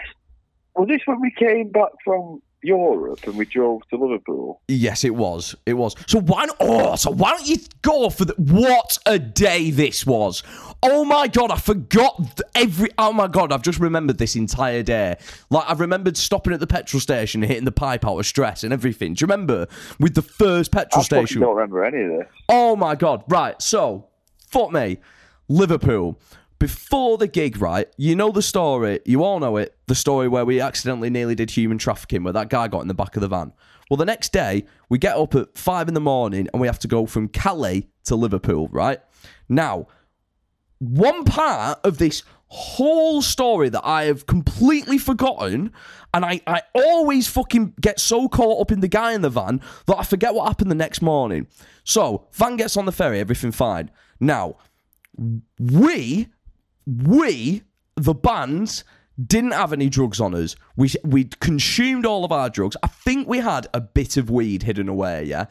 was 0.76 0.88
this 0.88 1.00
when 1.04 1.20
we 1.20 1.30
came 1.32 1.70
back 1.70 1.90
from 2.04 2.40
Europe 2.62 3.26
and 3.26 3.36
we 3.36 3.44
drove 3.44 3.86
to 3.88 3.96
Liverpool? 3.96 4.60
Yes, 4.68 5.04
it 5.04 5.14
was. 5.14 5.54
It 5.66 5.74
was. 5.74 5.94
So 6.06 6.20
why? 6.20 6.44
Not, 6.46 6.56
oh, 6.60 6.96
so 6.96 7.10
why 7.10 7.30
don't 7.30 7.46
you 7.46 7.56
go 7.82 8.10
for 8.10 8.24
the? 8.24 8.34
What 8.34 8.98
a 9.06 9.18
day 9.18 9.70
this 9.70 10.06
was! 10.06 10.42
Oh 10.82 11.04
my 11.04 11.28
god, 11.28 11.50
I 11.50 11.56
forgot 11.56 12.40
every. 12.54 12.90
Oh 12.98 13.12
my 13.12 13.28
god, 13.28 13.52
I've 13.52 13.62
just 13.62 13.78
remembered 13.78 14.18
this 14.18 14.36
entire 14.36 14.82
day. 14.82 15.16
Like 15.50 15.64
I've 15.68 15.80
remembered 15.80 16.16
stopping 16.16 16.52
at 16.52 16.60
the 16.60 16.66
petrol 16.66 17.00
station 17.00 17.42
and 17.42 17.50
hitting 17.50 17.64
the 17.64 17.72
pipe 17.72 18.06
out 18.06 18.18
of 18.18 18.26
stress 18.26 18.64
and 18.64 18.72
everything. 18.72 19.14
Do 19.14 19.22
you 19.22 19.26
remember 19.26 19.66
with 20.00 20.14
the 20.14 20.22
first 20.22 20.72
petrol 20.72 21.00
I 21.00 21.04
station? 21.04 21.40
don't 21.40 21.54
remember 21.54 21.84
any 21.84 22.02
of 22.02 22.10
this. 22.20 22.28
Oh 22.48 22.76
my 22.76 22.94
god! 22.94 23.24
Right. 23.28 23.60
So, 23.60 24.08
fuck 24.48 24.72
me, 24.72 24.98
Liverpool. 25.48 26.18
Before 26.62 27.18
the 27.18 27.26
gig, 27.26 27.60
right? 27.60 27.88
You 27.96 28.14
know 28.14 28.30
the 28.30 28.40
story. 28.40 29.00
You 29.04 29.24
all 29.24 29.40
know 29.40 29.56
it. 29.56 29.76
The 29.88 29.96
story 29.96 30.28
where 30.28 30.44
we 30.44 30.60
accidentally 30.60 31.10
nearly 31.10 31.34
did 31.34 31.50
human 31.50 31.76
trafficking, 31.76 32.22
where 32.22 32.32
that 32.34 32.50
guy 32.50 32.68
got 32.68 32.82
in 32.82 32.86
the 32.86 32.94
back 32.94 33.16
of 33.16 33.20
the 33.20 33.26
van. 33.26 33.52
Well, 33.90 33.96
the 33.96 34.04
next 34.04 34.32
day 34.32 34.66
we 34.88 34.98
get 34.98 35.16
up 35.16 35.34
at 35.34 35.58
five 35.58 35.88
in 35.88 35.94
the 35.94 36.00
morning 36.00 36.46
and 36.52 36.60
we 36.60 36.68
have 36.68 36.78
to 36.78 36.86
go 36.86 37.04
from 37.04 37.26
Calais 37.26 37.88
to 38.04 38.14
Liverpool. 38.14 38.68
Right 38.68 39.00
now, 39.48 39.88
one 40.78 41.24
part 41.24 41.80
of 41.82 41.98
this 41.98 42.22
whole 42.46 43.22
story 43.22 43.68
that 43.68 43.84
I 43.84 44.04
have 44.04 44.26
completely 44.26 44.98
forgotten, 44.98 45.72
and 46.14 46.24
I, 46.24 46.42
I 46.46 46.62
always 46.76 47.26
fucking 47.26 47.74
get 47.80 47.98
so 47.98 48.28
caught 48.28 48.60
up 48.60 48.70
in 48.70 48.78
the 48.78 48.86
guy 48.86 49.14
in 49.14 49.22
the 49.22 49.30
van 49.30 49.60
that 49.86 49.98
I 49.98 50.04
forget 50.04 50.32
what 50.32 50.46
happened 50.46 50.70
the 50.70 50.76
next 50.76 51.02
morning. 51.02 51.48
So, 51.82 52.28
van 52.30 52.54
gets 52.54 52.76
on 52.76 52.84
the 52.84 52.92
ferry, 52.92 53.18
everything 53.18 53.50
fine. 53.50 53.90
Now, 54.20 54.58
we, 55.58 56.28
we, 56.86 57.62
the 57.96 58.14
bands, 58.14 58.84
didn't 59.24 59.52
have 59.52 59.72
any 59.72 59.88
drugs 59.88 60.20
on 60.20 60.34
us. 60.34 60.56
We 60.76 60.90
we 61.04 61.24
consumed 61.24 62.06
all 62.06 62.24
of 62.24 62.32
our 62.32 62.48
drugs. 62.48 62.76
I 62.82 62.86
think 62.86 63.28
we 63.28 63.38
had 63.38 63.66
a 63.74 63.80
bit 63.80 64.16
of 64.16 64.30
weed 64.30 64.62
hidden 64.62 64.88
away, 64.88 65.24
yeah. 65.24 65.46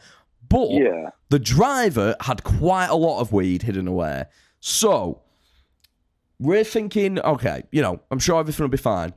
But 0.48 0.70
Yeah. 0.70 1.10
the 1.30 1.38
driver 1.38 2.16
had 2.20 2.44
quite 2.44 2.88
a 2.88 2.94
lot 2.96 3.20
of 3.20 3.32
weed 3.32 3.62
hidden 3.62 3.86
away. 3.88 4.24
So 4.60 5.22
we're 6.38 6.64
thinking, 6.64 7.20
okay, 7.20 7.62
you 7.70 7.80
know, 7.82 8.00
I'm 8.10 8.18
sure 8.18 8.40
everything 8.40 8.64
will 8.64 8.68
be 8.70 8.76
fine. 8.76 9.12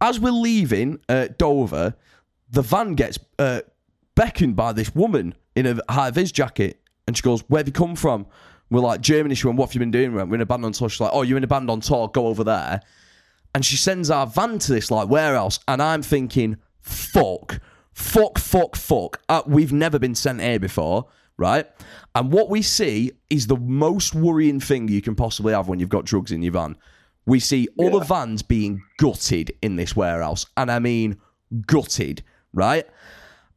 As 0.00 0.20
we're 0.20 0.30
leaving 0.32 0.98
uh, 1.08 1.28
Dover, 1.38 1.94
the 2.50 2.62
van 2.62 2.94
gets 2.94 3.18
uh, 3.38 3.62
beckoned 4.14 4.54
by 4.54 4.72
this 4.72 4.94
woman 4.94 5.34
in 5.56 5.66
a 5.66 5.80
high 5.92 6.10
vis 6.10 6.30
jacket, 6.30 6.80
and 7.06 7.16
she 7.16 7.22
goes, 7.22 7.40
"Where 7.48 7.60
have 7.60 7.66
you 7.68 7.72
come 7.72 7.96
from?" 7.96 8.26
We're 8.72 8.80
like, 8.80 9.02
"Germany." 9.02 9.34
She 9.34 9.46
went, 9.46 9.58
"What 9.58 9.68
have 9.68 9.74
you 9.74 9.80
been 9.80 9.90
doing?" 9.90 10.12
We 10.12 10.16
went, 10.16 10.30
We're 10.30 10.36
in 10.36 10.40
a 10.40 10.46
band 10.46 10.64
on 10.64 10.72
tour. 10.72 10.88
She's 10.88 11.00
like, 11.00 11.10
"Oh, 11.12 11.22
you're 11.22 11.36
in 11.36 11.44
a 11.44 11.48
band 11.48 11.70
on 11.70 11.80
tour. 11.80 12.08
Go 12.08 12.26
over 12.26 12.42
there." 12.42 12.80
And 13.54 13.64
she 13.64 13.76
sends 13.76 14.10
our 14.10 14.26
van 14.26 14.58
to 14.60 14.72
this 14.72 14.90
like 14.90 15.08
warehouse, 15.08 15.60
and 15.68 15.82
I'm 15.82 16.02
thinking, 16.02 16.56
"Fuck, 16.80 17.60
fuck, 17.92 18.38
fuck, 18.38 18.74
fuck." 18.74 19.20
Uh, 19.28 19.42
we've 19.46 19.74
never 19.74 19.98
been 19.98 20.14
sent 20.14 20.40
here 20.40 20.58
before, 20.58 21.06
right? 21.36 21.66
And 22.14 22.32
what 22.32 22.48
we 22.48 22.62
see 22.62 23.12
is 23.28 23.46
the 23.46 23.58
most 23.58 24.14
worrying 24.14 24.58
thing 24.58 24.88
you 24.88 25.02
can 25.02 25.14
possibly 25.14 25.52
have 25.52 25.68
when 25.68 25.78
you've 25.78 25.90
got 25.90 26.06
drugs 26.06 26.32
in 26.32 26.42
your 26.42 26.52
van. 26.52 26.76
We 27.26 27.40
see 27.40 27.68
all 27.76 27.90
the 27.90 28.04
vans 28.04 28.42
being 28.42 28.82
gutted 28.96 29.52
in 29.60 29.76
this 29.76 29.94
warehouse, 29.94 30.46
and 30.56 30.70
I 30.70 30.78
mean 30.78 31.18
gutted, 31.66 32.22
right? 32.54 32.86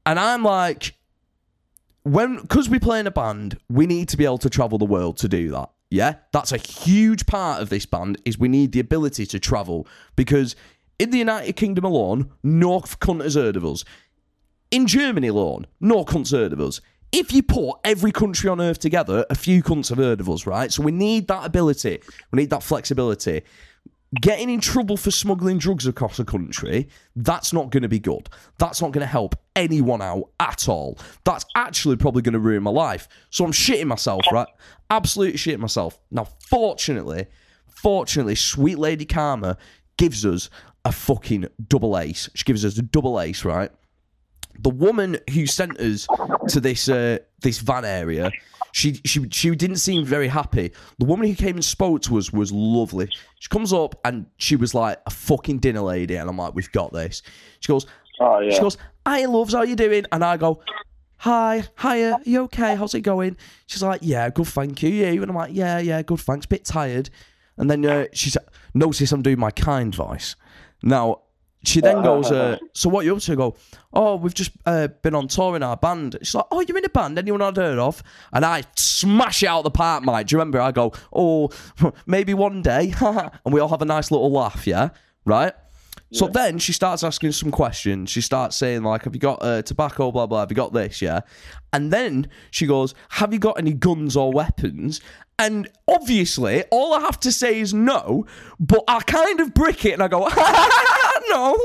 And 0.05 0.19
I'm 0.19 0.43
like, 0.43 0.93
when 2.05 2.37
because 2.37 2.69
we 2.69 2.77
play 2.77 2.99
in 2.99 3.07
a 3.07 3.11
band, 3.11 3.57
we 3.67 3.87
need 3.87 4.09
to 4.09 4.17
be 4.17 4.25
able 4.25 4.37
to 4.37 4.49
travel 4.49 4.77
the 4.77 4.85
world 4.85 5.17
to 5.17 5.27
do 5.27 5.49
that. 5.49 5.71
Yeah, 5.89 6.15
that's 6.31 6.51
a 6.51 6.57
huge 6.57 7.25
part 7.25 7.61
of 7.61 7.69
this 7.69 7.87
band. 7.87 8.21
Is 8.25 8.37
we 8.37 8.47
need 8.47 8.73
the 8.73 8.79
ability 8.79 9.25
to 9.25 9.39
travel 9.39 9.87
because 10.15 10.55
in 10.99 11.09
the 11.09 11.17
United 11.17 11.55
Kingdom 11.55 11.83
alone, 11.83 12.31
no 12.43 12.79
cunt 12.79 13.23
has 13.23 13.33
heard 13.33 13.55
of 13.55 13.65
us. 13.65 13.83
In 14.69 14.85
Germany 14.85 15.29
alone, 15.29 15.65
no 15.79 16.05
cunts 16.05 16.31
heard 16.31 16.53
of 16.53 16.61
us. 16.61 16.79
If 17.11 17.31
you 17.33 17.41
put 17.41 17.77
every 17.83 18.11
country 18.11 18.49
on 18.49 18.61
earth 18.61 18.79
together, 18.79 19.25
a 19.29 19.35
few 19.35 19.63
cunts 19.63 19.89
have 19.89 19.97
heard 19.97 20.19
of 20.19 20.29
us, 20.29 20.45
right? 20.45 20.71
So 20.71 20.83
we 20.83 20.91
need 20.91 21.27
that 21.29 21.45
ability. 21.45 22.01
We 22.31 22.37
need 22.37 22.49
that 22.51 22.61
flexibility 22.61 23.41
getting 24.21 24.49
in 24.49 24.59
trouble 24.59 24.97
for 24.97 25.11
smuggling 25.11 25.57
drugs 25.57 25.87
across 25.87 26.19
a 26.19 26.25
country, 26.25 26.89
that's 27.15 27.53
not 27.53 27.69
going 27.69 27.83
to 27.83 27.89
be 27.89 27.99
good. 27.99 28.29
That's 28.57 28.81
not 28.81 28.91
going 28.91 29.01
to 29.01 29.07
help 29.07 29.35
anyone 29.55 30.01
out 30.01 30.29
at 30.39 30.67
all. 30.69 30.97
That's 31.23 31.45
actually 31.55 31.95
probably 31.95 32.21
going 32.21 32.33
to 32.33 32.39
ruin 32.39 32.63
my 32.63 32.71
life. 32.71 33.07
So 33.29 33.45
I'm 33.45 33.51
shitting 33.51 33.87
myself, 33.87 34.25
right? 34.31 34.47
Absolutely 34.89 35.37
shitting 35.37 35.59
myself. 35.59 35.99
Now, 36.11 36.27
fortunately, 36.49 37.27
fortunately, 37.67 38.35
sweet 38.35 38.79
lady 38.79 39.05
Karma 39.05 39.57
gives 39.97 40.25
us 40.25 40.49
a 40.83 40.91
fucking 40.91 41.47
double 41.67 41.97
ace. 41.97 42.29
She 42.35 42.43
gives 42.43 42.63
us 42.63 42.77
a 42.77 42.81
double 42.81 43.19
ace, 43.19 43.43
right? 43.43 43.71
the 44.59 44.69
woman 44.69 45.17
who 45.31 45.45
sent 45.45 45.79
us 45.79 46.07
to 46.49 46.59
this 46.59 46.89
uh, 46.89 47.19
this 47.41 47.59
van 47.59 47.85
area, 47.85 48.31
she 48.75 48.99
she 49.05 49.25
she 49.29 49.55
didn't 49.55 49.77
seem 49.77 50.03
very 50.03 50.27
happy. 50.27 50.73
The 50.99 51.05
woman 51.05 51.29
who 51.29 51.33
came 51.33 51.55
and 51.55 51.63
spoke 51.63 52.01
to 52.01 52.17
us 52.17 52.33
was 52.33 52.51
lovely. 52.51 53.07
She 53.39 53.47
comes 53.47 53.71
up 53.71 53.95
and 54.03 54.25
she 54.35 54.57
was 54.57 54.73
like 54.73 54.99
a 55.05 55.09
fucking 55.09 55.59
dinner 55.59 55.79
lady, 55.79 56.17
and 56.17 56.29
I'm 56.29 56.35
like, 56.35 56.55
we've 56.55 56.71
got 56.73 56.91
this. 56.91 57.21
She 57.61 57.69
goes, 57.69 57.85
Oh 58.19 58.39
yeah. 58.39 58.53
she 58.53 58.59
goes, 58.59 58.77
"Hi, 59.07 59.23
loves, 59.25 59.53
how 59.53 59.61
you 59.61 59.77
doing?" 59.77 60.05
And 60.11 60.25
I 60.25 60.35
go, 60.35 60.61
"Hi, 61.19 61.63
hiya, 61.81 62.19
you 62.25 62.41
okay? 62.43 62.75
How's 62.75 62.93
it 62.93 62.99
going?" 62.99 63.37
She's 63.65 63.81
like, 63.81 64.01
"Yeah, 64.03 64.29
good, 64.29 64.47
thank 64.47 64.83
you." 64.83 64.89
You? 64.89 65.21
And 65.21 65.31
I'm 65.31 65.37
like, 65.37 65.53
"Yeah, 65.53 65.79
yeah, 65.79 66.01
good, 66.01 66.19
thanks. 66.19 66.45
Bit 66.45 66.65
tired." 66.65 67.09
And 67.55 67.71
then 67.71 67.85
uh, 67.85 68.07
she 68.11 68.29
said, 68.29 68.43
"Notice 68.73 69.09
I'm 69.13 69.21
doing 69.21 69.39
my 69.39 69.51
kind 69.51 69.95
voice." 69.95 70.35
Now 70.83 71.21
she 71.67 71.81
then 71.81 72.01
goes, 72.03 72.31
uh, 72.31 72.57
"So 72.73 72.89
what 72.89 73.05
you 73.05 73.15
up 73.15 73.21
to?" 73.21 73.31
I 73.31 73.35
go, 73.35 73.55
"Oh, 73.93 74.15
we've 74.15 74.33
just 74.33 74.51
uh, 74.65 74.87
been 75.01 75.15
on 75.15 75.27
tour 75.27 75.55
in 75.55 75.63
our 75.63 75.77
band." 75.77 76.17
She's 76.21 76.35
like, 76.35 76.45
"Oh, 76.51 76.61
you're 76.61 76.77
in 76.77 76.85
a 76.85 76.89
band? 76.89 77.17
Anyone 77.17 77.41
I'd 77.41 77.57
heard 77.57 77.79
of?" 77.79 78.01
And 78.33 78.45
I 78.45 78.63
smash 78.75 79.43
it 79.43 79.47
out 79.47 79.63
the 79.63 79.71
park, 79.71 80.03
mate. 80.03 80.27
Do 80.27 80.35
you 80.35 80.39
remember? 80.39 80.61
I 80.61 80.71
go, 80.71 80.93
"Oh, 81.13 81.49
maybe 82.05 82.33
one 82.33 82.61
day," 82.61 82.93
and 83.01 83.53
we 83.53 83.59
all 83.59 83.69
have 83.69 83.81
a 83.81 83.85
nice 83.85 84.11
little 84.11 84.31
laugh, 84.31 84.65
yeah, 84.67 84.89
right. 85.25 85.53
So 86.11 86.27
then 86.27 86.59
she 86.59 86.71
starts 86.71 87.03
asking 87.03 87.33
some 87.33 87.51
questions. 87.51 88.09
She 88.09 88.21
starts 88.21 88.55
saying 88.55 88.83
like, 88.83 89.03
"Have 89.03 89.15
you 89.15 89.19
got 89.19 89.39
uh, 89.41 89.61
tobacco? 89.63 90.11
Blah 90.11 90.27
blah. 90.27 90.41
Have 90.41 90.51
you 90.51 90.55
got 90.55 90.71
this? 90.71 91.01
Yeah." 91.01 91.21
And 91.73 91.91
then 91.91 92.29
she 92.51 92.67
goes, 92.67 92.95
"Have 93.09 93.33
you 93.33 93.39
got 93.39 93.57
any 93.57 93.73
guns 93.73 94.15
or 94.15 94.31
weapons?" 94.31 95.01
And 95.37 95.67
obviously, 95.87 96.63
all 96.71 96.93
I 96.93 97.01
have 97.01 97.19
to 97.21 97.31
say 97.31 97.59
is 97.59 97.73
no. 97.73 98.25
But 98.59 98.83
I 98.87 99.01
kind 99.01 99.41
of 99.41 99.53
brick 99.53 99.83
it 99.85 99.91
and 99.91 100.01
I 100.01 100.07
go, 100.07 100.29
"No." 101.29 101.57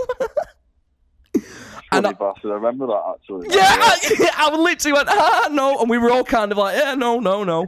Funny 1.90 2.14
bastard. 2.14 2.52
I 2.52 2.54
remember 2.54 2.86
that 2.86 3.02
actually. 3.14 3.48
Yeah, 3.50 3.66
I, 3.66 4.30
I 4.52 4.56
literally 4.56 4.92
went, 4.92 5.08
ah, 5.08 5.48
no. 5.50 5.80
And 5.80 5.90
we 5.90 5.98
were 5.98 6.10
all 6.10 6.24
kind 6.24 6.52
of 6.52 6.58
like, 6.58 6.76
yeah, 6.76 6.94
no, 6.94 7.18
no, 7.18 7.42
no. 7.42 7.66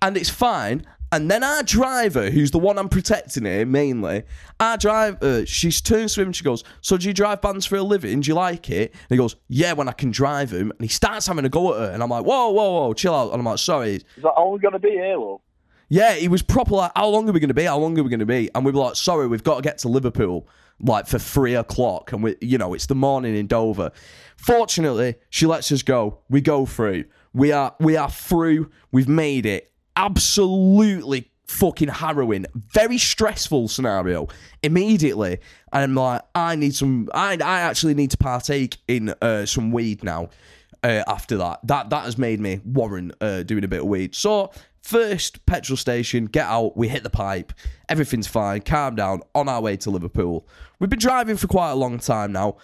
And 0.00 0.16
it's 0.16 0.30
fine. 0.30 0.86
And 1.12 1.28
then 1.28 1.42
our 1.42 1.64
driver, 1.64 2.30
who's 2.30 2.52
the 2.52 2.58
one 2.58 2.78
I'm 2.78 2.88
protecting 2.88 3.44
here 3.44 3.66
mainly, 3.66 4.22
our 4.60 4.76
driver, 4.76 5.44
she 5.44 5.72
turns 5.72 6.14
to 6.14 6.22
him 6.22 6.28
and 6.28 6.36
she 6.36 6.44
goes, 6.44 6.62
So 6.82 6.96
do 6.96 7.08
you 7.08 7.12
drive 7.12 7.42
bands 7.42 7.66
for 7.66 7.76
a 7.76 7.82
living? 7.82 8.20
Do 8.20 8.28
you 8.28 8.34
like 8.34 8.70
it? 8.70 8.92
And 8.92 9.10
he 9.10 9.16
goes, 9.16 9.34
Yeah, 9.48 9.72
when 9.72 9.88
I 9.88 9.92
can 9.92 10.12
drive 10.12 10.52
him. 10.52 10.70
And 10.70 10.80
he 10.80 10.88
starts 10.88 11.26
having 11.26 11.44
a 11.44 11.48
go 11.48 11.74
at 11.74 11.80
her. 11.80 11.90
And 11.90 12.02
I'm 12.02 12.10
like, 12.10 12.24
Whoa, 12.24 12.50
whoa, 12.50 12.70
whoa, 12.72 12.94
chill 12.94 13.14
out. 13.14 13.32
And 13.32 13.40
I'm 13.40 13.44
like, 13.44 13.58
Sorry. 13.58 13.96
Is 13.96 14.04
that 14.22 14.34
only 14.36 14.60
going 14.60 14.72
to 14.72 14.78
be 14.78 14.90
here, 14.90 15.04
Halo? 15.04 15.40
Yeah, 15.88 16.14
he 16.14 16.28
was 16.28 16.42
proper 16.42 16.76
like, 16.76 16.92
How 16.94 17.08
long 17.08 17.28
are 17.28 17.32
we 17.32 17.40
going 17.40 17.48
to 17.48 17.54
be? 17.54 17.64
How 17.64 17.78
long 17.78 17.98
are 17.98 18.04
we 18.04 18.08
going 18.08 18.20
to 18.20 18.26
be? 18.26 18.48
And 18.54 18.64
we 18.64 18.70
were 18.70 18.80
like, 18.80 18.94
Sorry, 18.94 19.26
we've 19.26 19.42
got 19.44 19.56
to 19.56 19.62
get 19.62 19.78
to 19.78 19.88
Liverpool 19.88 20.46
like 20.80 21.06
for 21.06 21.18
three 21.18 21.54
o'clock. 21.54 22.12
And 22.12 22.22
we, 22.22 22.36
you 22.40 22.58
know, 22.58 22.74
it's 22.74 22.86
the 22.86 22.94
morning 22.94 23.36
in 23.36 23.46
Dover. 23.46 23.92
Fortunately, 24.36 25.16
she 25.28 25.46
lets 25.46 25.70
us 25.70 25.82
go. 25.82 26.18
We 26.28 26.40
go 26.40 26.66
through. 26.66 27.04
We 27.32 27.52
are, 27.52 27.74
we 27.78 27.96
are 27.96 28.10
through. 28.10 28.70
We've 28.90 29.08
made 29.08 29.46
it. 29.46 29.72
Absolutely 29.96 31.30
fucking 31.46 31.88
harrowing. 31.88 32.46
Very 32.54 32.96
stressful 32.96 33.68
scenario. 33.68 34.28
Immediately, 34.62 35.40
I'm 35.72 35.94
like, 35.94 36.22
I 36.34 36.56
need 36.56 36.74
some. 36.74 37.08
I, 37.12 37.32
I 37.34 37.60
actually 37.60 37.94
need 37.94 38.12
to 38.12 38.16
partake 38.16 38.78
in 38.88 39.14
uh, 39.20 39.46
some 39.46 39.72
weed 39.72 40.02
now. 40.04 40.30
Uh, 40.82 41.02
after 41.06 41.36
that, 41.36 41.60
that 41.64 41.90
that 41.90 42.04
has 42.04 42.16
made 42.16 42.40
me 42.40 42.60
warrant 42.64 43.12
uh, 43.20 43.42
doing 43.42 43.64
a 43.64 43.68
bit 43.68 43.80
of 43.80 43.86
weed. 43.86 44.14
So 44.14 44.50
first 44.82 45.44
petrol 45.44 45.76
station, 45.76 46.26
get 46.26 46.46
out. 46.46 46.76
We 46.76 46.88
hit 46.88 47.02
the 47.02 47.10
pipe. 47.10 47.52
Everything's 47.88 48.26
fine. 48.26 48.62
Calm 48.62 48.96
down. 48.96 49.20
On 49.34 49.48
our 49.48 49.60
way 49.60 49.76
to 49.78 49.90
Liverpool. 49.90 50.48
We've 50.78 50.90
been 50.90 50.98
driving 50.98 51.36
for 51.36 51.48
quite 51.48 51.70
a 51.70 51.74
long 51.74 51.98
time 51.98 52.32
now. 52.32 52.56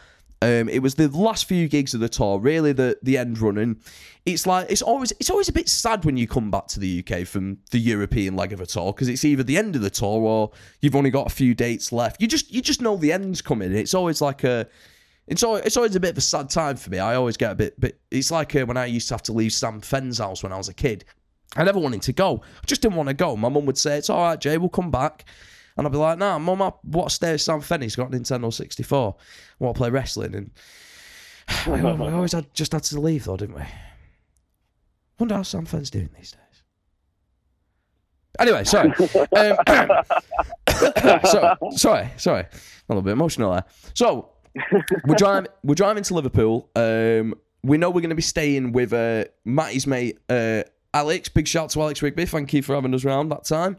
Um, 0.42 0.68
it 0.68 0.81
was 0.81 0.96
the 0.96 1.09
last 1.09 1.46
few 1.46 1.66
gigs 1.66 1.94
of 1.94 2.00
the 2.00 2.11
tour, 2.11 2.38
really 2.38 2.72
the 2.72 2.98
the 3.02 3.16
end 3.16 3.38
running. 3.38 3.81
It's 4.26 4.46
like 4.46 4.70
it's 4.70 4.83
always 4.83 5.12
it's 5.12 5.31
always 5.31 5.48
a 5.48 5.52
bit 5.52 5.68
sad 5.68 6.05
when 6.05 6.18
you 6.18 6.29
come 6.29 6.50
back 6.50 6.66
to 6.68 6.81
the 6.81 7.02
UK 7.02 7.26
from 7.26 7.59
the 7.70 7.79
European 7.79 8.37
leg 8.37 8.52
of 8.52 8.61
a 8.61 8.66
tour 8.66 8.92
because 8.92 9.09
it's 9.09 9.24
either 9.24 9.42
the 9.42 9.57
end 9.57 9.76
of 9.76 9.83
the 9.83 9.90
tour 9.90 10.20
or 10.20 10.50
you've 10.81 10.96
only 10.96 11.11
got 11.11 11.26
a 11.26 11.35
few 11.35 11.55
dates 11.55 11.90
left. 11.90 12.20
You 12.20 12.29
just 12.29 12.52
you 12.52 12.61
just 12.61 12.83
know 12.83 12.96
the 12.96 13.12
end's 13.12 13.40
coming. 13.40 13.72
It's 13.72 13.94
always 13.94 14.20
like 14.20 14.44
a 14.44 14.68
it's 15.26 15.42
always, 15.42 15.64
it's 15.64 15.76
always 15.76 15.96
a 15.96 16.00
bit 16.00 16.10
of 16.10 16.18
a 16.18 16.22
sad 16.22 16.50
time 16.50 16.76
for 16.76 16.90
me. 16.90 16.98
I 16.98 17.14
always 17.16 17.36
get 17.36 17.52
a 17.52 17.54
bit 17.54 17.78
bit. 17.80 18.00
It's 18.10 18.30
like 18.30 18.54
uh, 18.54 18.64
when 18.66 18.76
I 18.76 18.86
used 18.86 19.08
to 19.08 19.14
have 19.14 19.22
to 19.24 19.32
leave 19.32 19.52
Sam 19.52 19.80
Fenn's 19.80 20.18
house 20.18 20.42
when 20.42 20.52
I 20.52 20.56
was 20.56 20.68
a 20.68 20.74
kid. 20.74 21.04
I 21.56 21.64
never 21.64 21.78
wanted 21.78 22.02
to 22.02 22.12
go. 22.12 22.42
I 22.44 22.66
just 22.66 22.82
didn't 22.82 22.96
want 22.96 23.08
to 23.08 23.14
go. 23.14 23.36
My 23.36 23.48
mum 23.48 23.66
would 23.66 23.78
say, 23.78 23.96
"It's 23.96 24.10
all 24.10 24.22
right, 24.22 24.40
Jay. 24.40 24.58
We'll 24.58 24.68
come 24.68 24.90
back." 24.90 25.24
And 25.76 25.86
I'd 25.86 25.92
be 25.92 25.98
like, 25.98 26.18
nah, 26.18 26.38
mum, 26.38 26.62
I 26.62 26.72
stay 27.08 27.32
with 27.32 27.42
Sam 27.42 27.60
Fenn. 27.60 27.82
He's 27.82 27.96
got 27.96 28.10
Nintendo 28.10 28.52
64. 28.52 29.14
I 29.18 29.64
want 29.64 29.76
to 29.76 29.78
play 29.78 29.90
wrestling. 29.90 30.34
And 30.34 30.50
we, 31.66 32.10
always 32.10 32.32
had, 32.32 32.52
just 32.54 32.72
had 32.72 32.82
to 32.84 33.00
leave 33.00 33.24
though, 33.24 33.36
didn't 33.36 33.56
we? 33.56 33.62
Wonder 35.18 35.34
how 35.34 35.42
Sam 35.42 35.66
Fenn's 35.66 35.90
doing 35.90 36.08
these 36.16 36.32
days. 36.32 36.40
Anyway, 38.38 38.64
sorry. 38.64 38.88
um, 39.36 39.56
so, 41.24 41.56
sorry, 41.72 42.10
sorry. 42.16 42.42
A 42.42 42.48
little 42.88 43.02
bit 43.02 43.12
emotional 43.12 43.52
there. 43.52 43.64
So 43.94 44.30
we're 45.06 45.16
driving. 45.16 45.50
We're 45.62 45.74
driving 45.74 46.02
to 46.04 46.14
Liverpool. 46.14 46.70
Um, 46.76 47.34
we 47.62 47.78
know 47.78 47.90
we're 47.90 48.00
going 48.00 48.10
to 48.10 48.16
be 48.16 48.22
staying 48.22 48.72
with 48.72 48.92
uh, 48.92 49.24
Matty's 49.44 49.86
mate 49.86 50.18
uh, 50.28 50.62
Alex. 50.94 51.28
Big 51.28 51.48
shout 51.48 51.70
to 51.70 51.82
Alex 51.82 52.02
Rigby. 52.02 52.26
Thank 52.26 52.52
you 52.52 52.62
for 52.62 52.74
having 52.74 52.94
us 52.94 53.04
round 53.04 53.30
that 53.32 53.44
time. 53.44 53.76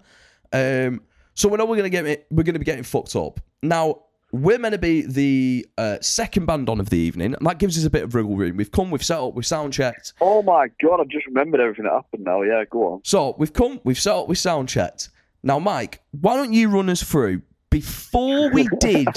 Um, 0.53 1.01
so 1.33 1.49
we 1.49 1.57
know 1.57 1.65
we're 1.65 1.77
going 1.77 1.91
to 1.91 2.03
get. 2.03 2.27
We're 2.31 2.43
going 2.43 2.53
to 2.53 2.59
be 2.59 2.65
getting 2.65 2.83
fucked 2.83 3.15
up 3.15 3.39
now. 3.61 4.03
We're 4.33 4.59
meant 4.59 4.73
to 4.73 4.77
be 4.77 5.03
the 5.03 5.65
uh, 5.77 5.97
second 6.01 6.47
band 6.47 6.67
on 6.67 6.81
of 6.81 6.89
the 6.89 6.97
evening, 6.97 7.33
and 7.33 7.47
that 7.47 7.59
gives 7.59 7.77
us 7.77 7.85
a 7.85 7.89
bit 7.89 8.03
of 8.03 8.13
wriggle 8.13 8.35
room. 8.35 8.57
We've 8.57 8.71
come, 8.71 8.91
we've 8.91 9.03
set 9.03 9.19
up, 9.19 9.35
we've 9.35 9.45
sound 9.45 9.71
checked. 9.71 10.13
Oh 10.19 10.41
my 10.43 10.67
god, 10.81 10.99
I've 10.99 11.07
just 11.07 11.25
remembered 11.27 11.61
everything 11.61 11.85
that 11.85 11.93
happened 11.93 12.25
now. 12.25 12.41
Yeah, 12.41 12.65
go 12.69 12.93
on. 12.93 13.01
So 13.05 13.35
we've 13.37 13.53
come, 13.53 13.79
we've 13.85 13.99
set 13.99 14.13
up, 14.13 14.27
we've 14.27 14.37
sound 14.37 14.67
checked. 14.67 15.11
Now, 15.43 15.59
Mike, 15.59 16.01
why 16.11 16.35
don't 16.35 16.51
you 16.51 16.67
run 16.69 16.89
us 16.89 17.01
through 17.01 17.41
before 17.69 18.49
we 18.51 18.67
did, 18.80 19.08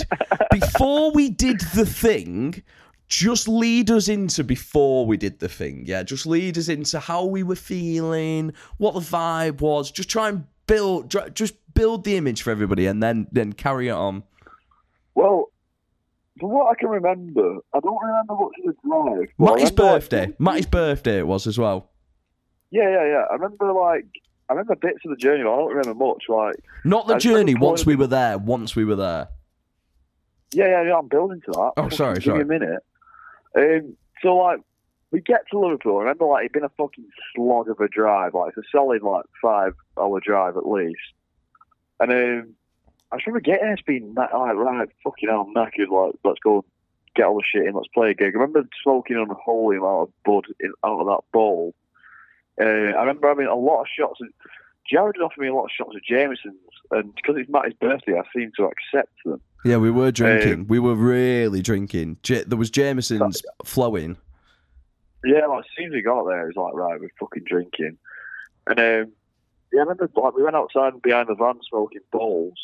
before 0.50 1.12
we 1.12 1.30
did 1.30 1.60
the 1.74 1.86
thing? 1.86 2.62
Just 3.08 3.48
lead 3.48 3.90
us 3.90 4.08
into 4.08 4.44
before 4.44 5.04
we 5.04 5.16
did 5.16 5.40
the 5.40 5.48
thing, 5.48 5.82
yeah. 5.84 6.04
Just 6.04 6.26
lead 6.26 6.56
us 6.56 6.68
into 6.68 7.00
how 7.00 7.24
we 7.24 7.42
were 7.42 7.56
feeling, 7.56 8.52
what 8.78 8.94
the 8.94 9.00
vibe 9.00 9.60
was. 9.60 9.90
Just 9.90 10.08
try 10.08 10.28
and 10.28 10.44
build, 10.68 11.10
just 11.34 11.54
build 11.74 12.04
the 12.04 12.16
image 12.16 12.42
for 12.42 12.52
everybody, 12.52 12.86
and 12.86 13.02
then 13.02 13.26
then 13.32 13.52
carry 13.52 13.88
it 13.88 13.92
on. 13.92 14.22
Well, 15.16 15.50
from 16.38 16.50
what 16.50 16.70
I 16.70 16.78
can 16.78 16.88
remember, 16.88 17.58
I 17.74 17.80
don't 17.80 18.00
remember 18.00 18.34
of 18.34 18.50
the 18.64 18.74
drive. 18.86 19.28
but 19.38 19.44
Matty's 19.44 19.64
like, 19.64 19.76
birthday, 19.76 20.34
Matty's 20.38 20.66
birthday 20.66 21.18
it 21.18 21.26
was 21.26 21.48
as 21.48 21.58
well. 21.58 21.90
Yeah, 22.70 22.88
yeah, 22.88 23.06
yeah. 23.06 23.24
I 23.28 23.34
remember 23.34 23.72
like 23.72 24.06
I 24.50 24.54
remember 24.54 24.74
bits 24.74 24.98
of 25.04 25.10
the 25.10 25.16
journey, 25.16 25.44
but 25.44 25.52
I 25.54 25.56
don't 25.56 25.68
remember 25.74 25.94
much. 26.06 26.24
Like, 26.28 26.56
Not 26.84 27.06
the 27.06 27.18
journey. 27.18 27.54
Once 27.54 27.86
we 27.86 27.94
were 27.94 28.08
there, 28.08 28.36
once 28.36 28.74
we 28.74 28.84
were 28.84 28.96
there. 28.96 29.28
yeah, 30.52 30.66
yeah, 30.66 30.82
yeah. 30.88 30.98
I'm 30.98 31.06
building 31.06 31.40
to 31.46 31.52
that. 31.52 31.72
Oh, 31.76 31.88
sorry, 31.88 32.14
Give 32.16 32.24
sorry. 32.24 32.44
me 32.44 32.56
a 32.56 32.58
minute. 32.58 32.82
Um, 33.56 33.96
so 34.22 34.36
like, 34.36 34.60
we 35.12 35.20
get 35.20 35.42
to 35.52 35.58
Liverpool. 35.58 35.98
I 35.98 36.00
remember 36.00 36.26
like 36.26 36.40
it'd 36.46 36.52
been 36.52 36.64
a 36.64 36.68
fucking 36.70 37.06
slog 37.34 37.68
of 37.68 37.78
a 37.80 37.88
drive. 37.88 38.34
Like 38.34 38.54
it's 38.56 38.66
a 38.66 38.70
solid 38.70 39.02
like 39.02 39.24
five 39.40 39.74
hour 39.96 40.20
drive 40.20 40.56
at 40.56 40.68
least. 40.68 40.98
And 42.00 42.10
um, 42.12 42.54
I 43.12 43.16
just 43.16 43.26
remember 43.26 43.40
getting 43.40 43.74
just 43.76 43.86
being 43.86 44.14
like, 44.14 44.32
right, 44.32 44.88
fucking 45.04 45.28
hell, 45.28 45.46
I'm 45.48 45.54
knackered. 45.54 45.90
Like, 45.90 46.14
let's 46.24 46.38
go 46.40 46.64
get 47.16 47.26
all 47.26 47.36
the 47.36 47.42
shit 47.44 47.66
in. 47.66 47.74
Let's 47.74 47.88
play 47.88 48.10
a 48.10 48.14
gig. 48.14 48.34
I 48.34 48.38
remember 48.38 48.68
smoking 48.82 49.16
an 49.16 49.22
unholy 49.30 49.76
amount 49.76 50.08
of 50.08 50.12
bud 50.24 50.44
in, 50.60 50.72
out 50.84 51.00
of 51.00 51.06
that 51.06 51.20
bowl. 51.32 51.74
Uh, 52.60 52.96
I 52.96 53.00
remember 53.00 53.28
having 53.28 53.46
a 53.46 53.54
lot 53.54 53.80
of 53.82 53.86
shots. 53.88 54.20
Of, 54.20 54.28
Jared 54.90 55.16
had 55.16 55.24
offered 55.24 55.40
me 55.40 55.48
a 55.48 55.54
lot 55.54 55.64
of 55.64 55.70
shots 55.76 55.94
of 55.94 56.02
Jameson's, 56.02 56.56
and 56.90 57.14
because 57.14 57.36
it's 57.38 57.48
Matty's 57.50 57.74
birthday, 57.80 58.18
I 58.18 58.22
seemed 58.36 58.52
to 58.56 58.64
accept 58.64 59.12
them. 59.24 59.40
Yeah, 59.64 59.76
we 59.76 59.90
were 59.90 60.06
Um, 60.06 60.12
drinking. 60.12 60.66
we 60.68 60.78
were 60.78 60.94
really 60.94 61.62
drinking. 61.62 62.16
J- 62.22 62.44
there 62.44 62.58
was 62.58 62.70
Jameson's 62.70 63.42
flowing. 63.64 64.16
Yeah, 65.24 65.46
like, 65.46 65.60
as 65.60 65.70
soon 65.76 65.86
as 65.88 65.92
we 65.92 66.02
got 66.02 66.24
there, 66.26 66.42
it 66.48 66.54
was 66.54 66.56
like, 66.56 66.74
right, 66.74 66.98
we're 67.00 67.10
fucking 67.20 67.44
drinking. 67.46 67.98
And 68.66 68.78
um, 68.78 69.12
yeah, 69.72 69.80
I 69.80 69.82
remember 69.82 70.08
like 70.16 70.34
we 70.34 70.42
went 70.42 70.56
outside 70.56 71.00
behind 71.02 71.28
the 71.28 71.34
van 71.34 71.60
smoking 71.68 72.00
bowls, 72.10 72.54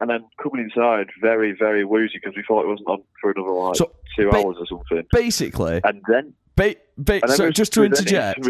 and 0.00 0.10
then 0.10 0.24
coming 0.42 0.64
inside 0.64 1.08
very, 1.20 1.52
very 1.52 1.84
woozy 1.84 2.18
because 2.22 2.36
we 2.36 2.42
thought 2.46 2.64
it 2.64 2.68
wasn't 2.68 2.88
on 2.88 3.02
for 3.20 3.30
another 3.30 3.50
like 3.50 3.76
So, 3.76 3.92
two 4.16 4.30
ba- 4.30 4.36
hours 4.38 4.56
or 4.58 4.66
something. 4.66 5.06
Basically, 5.12 5.80
And 5.84 6.02
then, 6.08 6.34
ba- 6.56 6.74
ba- 6.98 7.14
and 7.14 7.22
then 7.30 7.36
so 7.36 7.50
just 7.50 7.72
to 7.74 7.84
interject, 7.84 8.46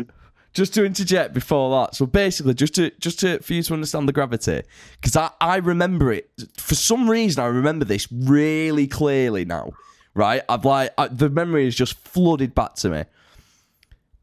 just 0.57 0.73
to 0.73 0.87
interject 0.87 1.35
before 1.35 1.71
that. 1.79 1.95
So 1.95 2.07
basically, 2.07 2.55
just 2.55 2.75
to 2.77 2.91
just 2.99 3.21
to 3.21 3.41
for 3.41 3.53
you 3.53 3.63
to 3.63 3.75
understand 3.75 4.09
the 4.09 4.13
gravity, 4.13 4.63
because 4.93 5.15
I 5.15 5.31
I 5.39 5.57
remember 5.57 6.11
it 6.11 6.31
for 6.57 6.75
some 6.75 7.09
reason. 7.11 7.45
I 7.45 7.47
remember 7.47 7.85
this 7.85 8.11
really 8.11 8.87
clearly 8.87 9.45
now. 9.45 9.73
Right, 10.15 10.43
I've 10.49 10.65
like 10.65 10.95
I, 10.97 11.09
the 11.09 11.29
memory 11.29 11.67
is 11.67 11.77
just 11.77 11.99
flooded 11.99 12.55
back 12.55 12.75
to 12.77 12.89
me. 12.89 13.05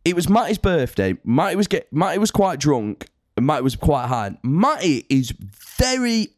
It 0.03 0.15
was 0.15 0.27
Matty's 0.27 0.57
birthday. 0.57 1.15
Matty 1.23 1.55
was 1.55 1.67
get 1.67 1.93
Matty 1.93 2.17
was 2.17 2.31
quite 2.31 2.59
drunk. 2.59 3.07
And 3.35 3.47
Matty 3.47 3.63
was 3.63 3.75
quite 3.75 4.07
high. 4.07 4.35
Matty 4.43 5.05
is 5.09 5.33
very 5.77 6.29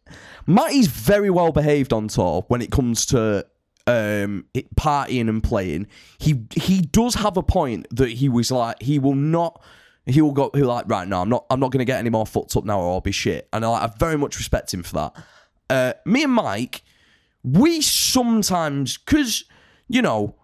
Matty's 0.46 0.88
very 0.88 1.30
well 1.30 1.54
behaved 1.54 1.94
on 1.94 2.10
tour 2.10 2.44
when 2.50 2.62
it 2.62 2.70
comes 2.70 3.06
to 3.08 3.46
um 3.88 4.46
partying 4.76 5.30
and 5.30 5.42
playing. 5.42 5.88
He 6.18 6.44
he 6.54 6.82
does 6.82 7.16
have 7.16 7.38
a 7.38 7.44
point 7.44 7.88
that 7.92 8.10
he 8.10 8.28
was 8.28 8.52
like 8.52 8.82
he 8.82 9.00
will 9.00 9.16
not 9.16 9.62
he 10.06 10.22
will 10.22 10.32
go 10.32 10.52
he'll 10.54 10.68
like 10.68 10.88
right 10.88 11.08
now 11.08 11.22
I'm 11.22 11.30
not 11.30 11.46
I'm 11.50 11.60
not 11.60 11.72
gonna 11.72 11.86
get 11.86 12.00
any 12.00 12.10
more 12.10 12.26
fucked 12.26 12.56
up 12.56 12.66
now 12.66 12.80
or 12.80 12.94
I'll 12.94 13.02
be 13.02 13.12
shit. 13.12 13.48
And 13.52 13.66
I, 13.66 13.86
I 13.86 13.92
very 13.98 14.18
much 14.18 14.38
respect 14.38 14.74
him 14.74 14.84
for 14.84 14.94
that. 14.94 15.24
Uh, 15.70 15.94
me 16.06 16.24
and 16.24 16.34
Mike, 16.34 16.84
we 17.44 17.82
sometimes 17.82 18.98
because 18.98 19.46
you 19.88 20.02
know 20.02 20.36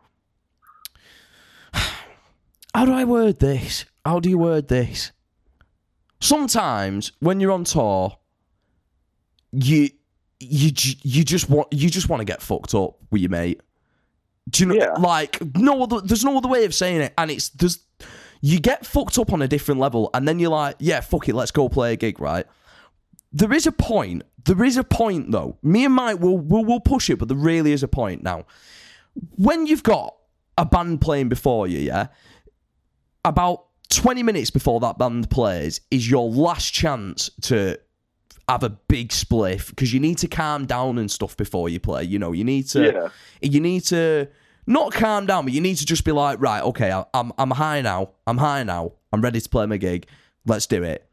how 1.74 2.86
do 2.86 2.94
I 2.94 3.04
word 3.04 3.40
this? 3.40 3.86
How 4.06 4.20
do 4.20 4.30
you 4.30 4.38
word 4.38 4.68
this? 4.68 5.12
Sometimes 6.20 7.12
when 7.20 7.40
you're 7.40 7.52
on 7.52 7.64
tour, 7.64 8.18
you 9.52 9.90
you 10.40 10.72
you 11.04 11.24
just 11.24 11.50
want 11.50 11.68
you 11.72 11.90
just 11.90 12.10
want 12.10 12.20
to 12.20 12.26
get 12.26 12.42
fucked 12.42 12.74
up 12.74 12.98
with 13.12 13.22
your 13.22 13.30
mate. 13.30 13.62
Do 14.50 14.64
you 14.64 14.70
know? 14.70 14.76
Yeah. 14.76 14.94
Like 14.94 15.40
no 15.56 15.84
other. 15.84 16.02
There's 16.02 16.26
no 16.26 16.38
other 16.38 16.48
way 16.48 16.66
of 16.66 16.74
saying 16.74 17.02
it, 17.02 17.14
and 17.18 17.30
it's 17.30 17.50
there's 17.50 17.80
you 18.42 18.60
get 18.60 18.86
fucked 18.86 19.18
up 19.20 19.32
on 19.34 19.42
a 19.42 19.48
different 19.48 19.80
level, 19.80 20.10
and 20.14 20.28
then 20.28 20.40
you're 20.40 20.50
like, 20.52 20.76
yeah, 20.80 21.00
fuck 21.02 21.30
it, 21.30 21.36
let's 21.36 21.52
go 21.52 21.70
play 21.70 21.94
a 21.94 21.96
gig, 21.96 22.20
right? 22.20 22.46
There 23.32 23.54
is 23.54 23.66
a 23.68 23.72
point. 23.72 24.24
There 24.44 24.64
is 24.64 24.76
a 24.78 24.84
point 24.84 25.32
though. 25.32 25.58
Me 25.62 25.86
and 25.86 25.94
Mike 25.94 26.20
will 26.20 26.38
will 26.38 26.66
will 26.66 26.80
push 26.82 27.10
it, 27.10 27.18
but 27.20 27.28
there 27.28 27.38
really 27.38 27.72
is 27.72 27.84
a 27.84 27.88
point 27.88 28.24
now. 28.24 28.46
When 29.38 29.68
you've 29.68 29.84
got 29.84 30.16
a 30.58 30.66
band 30.66 31.00
playing 31.02 31.30
before 31.30 31.68
you, 31.68 31.80
yeah, 31.80 32.08
about 33.24 33.66
20 33.90 34.24
minutes 34.24 34.50
before 34.50 34.80
that 34.82 34.98
band 34.98 35.30
plays 35.30 35.82
is 35.92 36.10
your 36.10 36.30
last 36.30 36.74
chance 36.74 37.30
to 37.42 37.78
have 38.50 38.64
a 38.64 38.70
big 38.70 39.10
spliff 39.10 39.70
because 39.70 39.94
you 39.94 40.00
need 40.00 40.18
to 40.18 40.28
calm 40.28 40.66
down 40.66 40.98
and 40.98 41.10
stuff 41.12 41.38
before 41.38 41.70
you 41.70 41.80
play. 41.80 42.04
You 42.04 42.20
know, 42.20 42.32
you 42.32 42.44
need 42.44 42.68
to 42.70 42.84
Yeah. 42.92 43.10
you 43.42 43.60
need 43.60 43.82
to 43.86 44.28
not 44.68 44.94
calm 44.94 45.26
down, 45.26 45.46
but 45.46 45.54
you 45.54 45.62
need 45.62 45.76
to 45.78 45.86
just 45.86 46.04
be 46.06 46.12
like, 46.12 46.40
right, 46.42 46.62
okay, 46.64 46.92
I- 46.92 47.06
I'm 47.14 47.32
I'm 47.38 47.52
high 47.52 47.82
now. 47.82 48.12
I'm 48.28 48.38
high 48.38 48.64
now. 48.64 48.94
I'm 49.12 49.22
ready 49.22 49.42
to 49.42 49.50
play 49.50 49.66
my 49.66 49.78
gig. 49.78 50.08
Let's 50.46 50.66
do 50.68 50.84
it. 50.84 51.08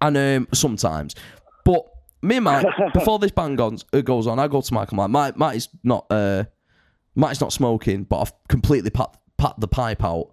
And 0.00 0.16
um, 0.16 0.48
sometimes, 0.52 1.14
but 1.64 1.84
me 2.22 2.36
and 2.36 2.44
Mike, 2.44 2.66
before 2.94 3.18
this 3.18 3.30
band 3.30 3.56
goes, 3.58 3.84
uh, 3.92 4.00
goes 4.00 4.26
on, 4.26 4.38
I 4.38 4.48
go 4.48 4.60
to 4.60 4.74
Mike. 4.74 4.90
I'm 4.92 4.98
like, 4.98 5.10
Mike, 5.10 5.36
Mike 5.36 5.56
is 5.56 5.68
not 5.84 6.06
uh, 6.10 6.44
Mike's 7.14 7.40
not 7.40 7.52
smoking, 7.52 8.04
but 8.04 8.20
I've 8.20 8.32
completely 8.48 8.90
pat 8.90 9.16
pat 9.38 9.54
the 9.58 9.68
pipe 9.68 10.02
out. 10.04 10.32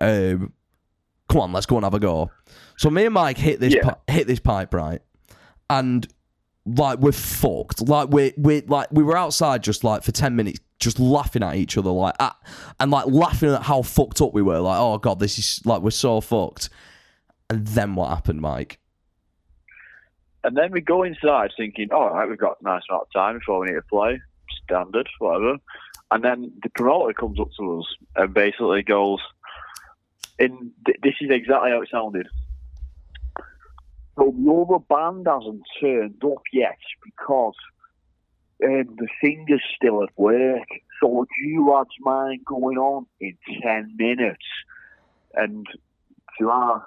Um, 0.00 0.52
come 1.28 1.40
on, 1.42 1.52
let's 1.52 1.66
go 1.66 1.76
and 1.76 1.84
have 1.84 1.94
a 1.94 1.98
go. 1.98 2.30
So 2.76 2.88
me 2.90 3.04
and 3.04 3.14
Mike 3.14 3.36
hit 3.38 3.58
this 3.60 3.74
Yeah. 3.74 3.94
hit 4.06 4.26
this 4.26 4.38
pipe 4.40 4.72
right, 4.74 5.00
and 5.68 6.06
like 6.66 7.00
we're 7.00 7.12
fucked. 7.12 7.86
Like 7.88 8.10
we 8.10 8.32
we 8.36 8.60
like 8.62 8.88
we 8.92 9.02
were 9.02 9.16
outside 9.16 9.62
just 9.62 9.82
like 9.82 10.02
for 10.04 10.12
ten 10.12 10.36
minutes, 10.36 10.60
just 10.80 10.98
laughing 10.98 11.42
at 11.42 11.56
each 11.56 11.76
other, 11.76 11.90
like 11.90 12.14
at, 12.18 12.34
and 12.80 12.90
like 12.90 13.06
laughing 13.06 13.50
at 13.50 13.62
how 13.62 13.82
fucked 13.82 14.20
up 14.20 14.32
we 14.32 14.42
were. 14.42 14.58
Like 14.58 14.78
oh 14.80 14.98
god, 14.98 15.20
this 15.20 15.38
is 15.38 15.60
like 15.64 15.82
we're 15.82 15.90
so 15.90 16.20
fucked. 16.20 16.70
And 17.48 17.66
then 17.66 17.94
what 17.94 18.08
happened, 18.08 18.40
Mike? 18.40 18.78
And 20.42 20.56
then 20.56 20.72
we 20.72 20.80
go 20.80 21.02
inside 21.02 21.50
thinking, 21.56 21.88
all 21.92 22.10
right, 22.10 22.28
we've 22.28 22.38
got 22.38 22.60
a 22.60 22.64
nice 22.64 22.82
amount 22.88 23.08
of 23.08 23.12
time 23.12 23.38
before 23.38 23.60
we 23.60 23.66
need 23.66 23.74
to 23.74 23.82
play. 23.82 24.20
Standard, 24.64 25.08
whatever. 25.18 25.58
And 26.10 26.24
then 26.24 26.52
the 26.62 26.70
promoter 26.70 27.12
comes 27.12 27.38
up 27.38 27.48
to 27.58 27.80
us 27.80 27.86
and 28.16 28.32
basically 28.32 28.82
goes, 28.82 29.20
in 30.38 30.72
th- 30.86 30.98
this 31.02 31.14
is 31.20 31.30
exactly 31.30 31.70
how 31.70 31.82
it 31.82 31.88
sounded. 31.92 32.26
So 34.16 34.34
the 34.36 34.52
other 34.52 34.84
band 34.88 35.26
hasn't 35.26 35.62
turned 35.80 36.22
up 36.24 36.42
yet 36.52 36.78
because 37.04 37.54
um, 38.64 38.96
the 38.98 39.08
singer's 39.22 39.62
still 39.76 40.02
at 40.02 40.10
work. 40.16 40.68
So 41.00 41.08
would 41.08 41.28
you 41.42 41.70
lads 41.70 41.90
mind 42.00 42.44
going 42.44 42.78
on 42.78 43.06
in 43.20 43.36
10 43.62 43.94
minutes? 43.96 44.44
And 45.34 45.66
to 46.38 46.50
our 46.50 46.84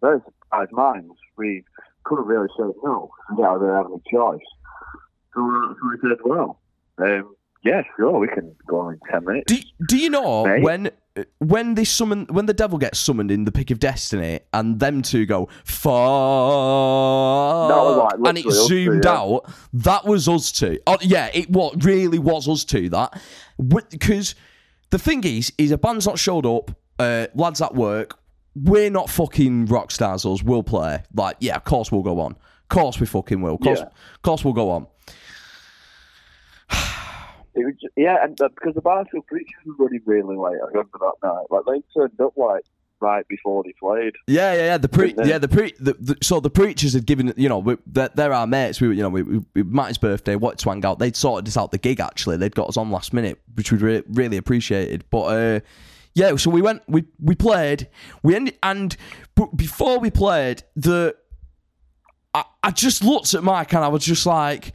very 0.00 0.20
surprised 0.24 0.72
minds, 0.72 1.14
we 1.36 1.64
couldn't 2.04 2.26
really 2.26 2.48
say 2.56 2.64
no. 2.82 3.10
Now 3.36 3.54
we 3.54 3.60
didn't 3.60 3.76
have 3.76 3.86
any 3.86 4.02
choice. 4.10 4.46
So, 5.34 5.40
uh, 5.40 5.74
so 5.74 5.90
we 5.90 5.98
said, 6.00 6.18
well, 6.24 6.60
um, 6.98 7.34
yeah, 7.66 7.82
sure, 7.96 8.18
we 8.18 8.28
can 8.28 8.54
go 8.66 8.80
on 8.80 8.94
in 8.94 9.00
10 9.10 9.24
minutes. 9.24 9.52
Do 9.52 9.58
do 9.88 9.96
you 9.98 10.10
know 10.10 10.44
Mate? 10.46 10.62
when 10.62 10.90
when 11.38 11.74
they 11.74 11.84
summon 11.84 12.26
when 12.30 12.46
the 12.46 12.54
devil 12.54 12.78
gets 12.78 12.98
summoned 12.98 13.30
in 13.30 13.44
the 13.44 13.52
pick 13.52 13.70
of 13.70 13.78
destiny 13.78 14.40
and 14.52 14.78
them 14.80 15.00
two 15.00 15.24
go 15.24 15.48
fuck 15.64 15.94
was 17.70 17.96
like 17.96 18.28
and 18.28 18.36
it 18.38 18.46
us 18.46 18.68
two, 18.68 18.84
zoomed 18.84 19.04
yeah. 19.04 19.12
out 19.12 19.50
that 19.72 20.04
was 20.04 20.28
us 20.28 20.52
two. 20.52 20.78
Oh 20.86 20.98
yeah, 21.00 21.30
it 21.32 21.50
what 21.50 21.82
really 21.84 22.18
was 22.18 22.48
us 22.48 22.64
two 22.64 22.88
that 22.90 23.18
because 23.68 24.34
the 24.90 24.98
thing 24.98 25.24
is, 25.24 25.52
is 25.58 25.70
a 25.70 25.78
band's 25.78 26.06
not 26.06 26.18
showed 26.18 26.46
up. 26.46 26.70
Uh, 26.98 27.26
lads 27.34 27.60
at 27.60 27.74
work, 27.74 28.18
we're 28.54 28.90
not 28.90 29.10
fucking 29.10 29.66
rock 29.66 29.90
stars. 29.90 30.24
Us, 30.24 30.42
we'll 30.42 30.62
play. 30.62 31.02
Like, 31.14 31.36
yeah, 31.40 31.56
of 31.56 31.64
course 31.64 31.92
we'll 31.92 32.02
go 32.02 32.20
on. 32.20 32.32
Of 32.32 32.68
course 32.68 32.98
we 33.00 33.06
fucking 33.06 33.40
will. 33.42 33.54
Of 33.54 33.60
course, 33.60 33.80
Yeah. 33.80 33.88
course 34.22 34.44
we'll 34.44 34.54
go 34.54 34.70
on. 34.70 34.86
It 37.56 37.64
was 37.64 37.74
just, 37.80 37.94
yeah, 37.96 38.22
and 38.22 38.40
uh, 38.40 38.48
because 38.48 38.74
the 38.74 38.82
Barfield 38.82 39.26
preachers 39.26 39.54
were 39.64 39.86
running 39.86 40.02
really 40.04 40.36
late. 40.36 40.58
I 40.62 40.66
remember 40.68 40.98
that 41.00 41.14
night. 41.22 41.46
Like 41.50 41.64
they 41.66 42.00
turned 42.00 42.20
up 42.20 42.36
like 42.36 42.64
right 43.00 43.26
before 43.28 43.62
they 43.64 43.72
played. 43.80 44.14
Yeah, 44.26 44.52
yeah, 44.54 44.64
yeah. 44.64 44.78
The 44.78 44.88
pre, 44.88 45.14
yeah, 45.24 45.38
the 45.38 45.48
pre. 45.48 45.72
The, 45.80 45.94
the, 45.94 46.16
so 46.22 46.40
the 46.40 46.50
preachers 46.50 46.92
had 46.92 47.06
given, 47.06 47.32
you 47.36 47.48
know, 47.48 47.58
we, 47.58 47.76
they're, 47.86 48.10
they're 48.14 48.32
our 48.32 48.46
mates. 48.46 48.80
We, 48.80 48.88
were, 48.88 48.94
you 48.94 49.02
know, 49.02 49.08
we, 49.08 49.22
we, 49.22 49.62
birthday, 49.62 50.36
what 50.36 50.58
to 50.58 50.68
hang 50.68 50.84
out. 50.84 50.98
They'd 50.98 51.16
sorted 51.16 51.48
us 51.48 51.56
out 51.56 51.72
the 51.72 51.78
gig. 51.78 52.00
Actually, 52.00 52.36
they'd 52.36 52.54
got 52.54 52.68
us 52.68 52.76
on 52.76 52.90
last 52.90 53.12
minute, 53.12 53.40
which 53.54 53.72
we 53.72 53.78
re- 53.78 54.02
really 54.08 54.36
appreciated. 54.36 55.04
But 55.10 55.22
uh, 55.24 55.60
yeah, 56.14 56.36
so 56.36 56.50
we 56.50 56.62
went, 56.62 56.82
we 56.88 57.04
we 57.18 57.34
played, 57.34 57.88
we 58.22 58.34
ended, 58.34 58.58
and 58.62 58.96
but 59.34 59.56
before 59.56 59.98
we 59.98 60.10
played, 60.10 60.62
the 60.74 61.16
I, 62.34 62.44
I 62.62 62.70
just 62.70 63.04
looked 63.04 63.34
at 63.34 63.42
Mike 63.42 63.72
and 63.74 63.84
I 63.84 63.88
was 63.88 64.04
just 64.04 64.26
like, 64.26 64.72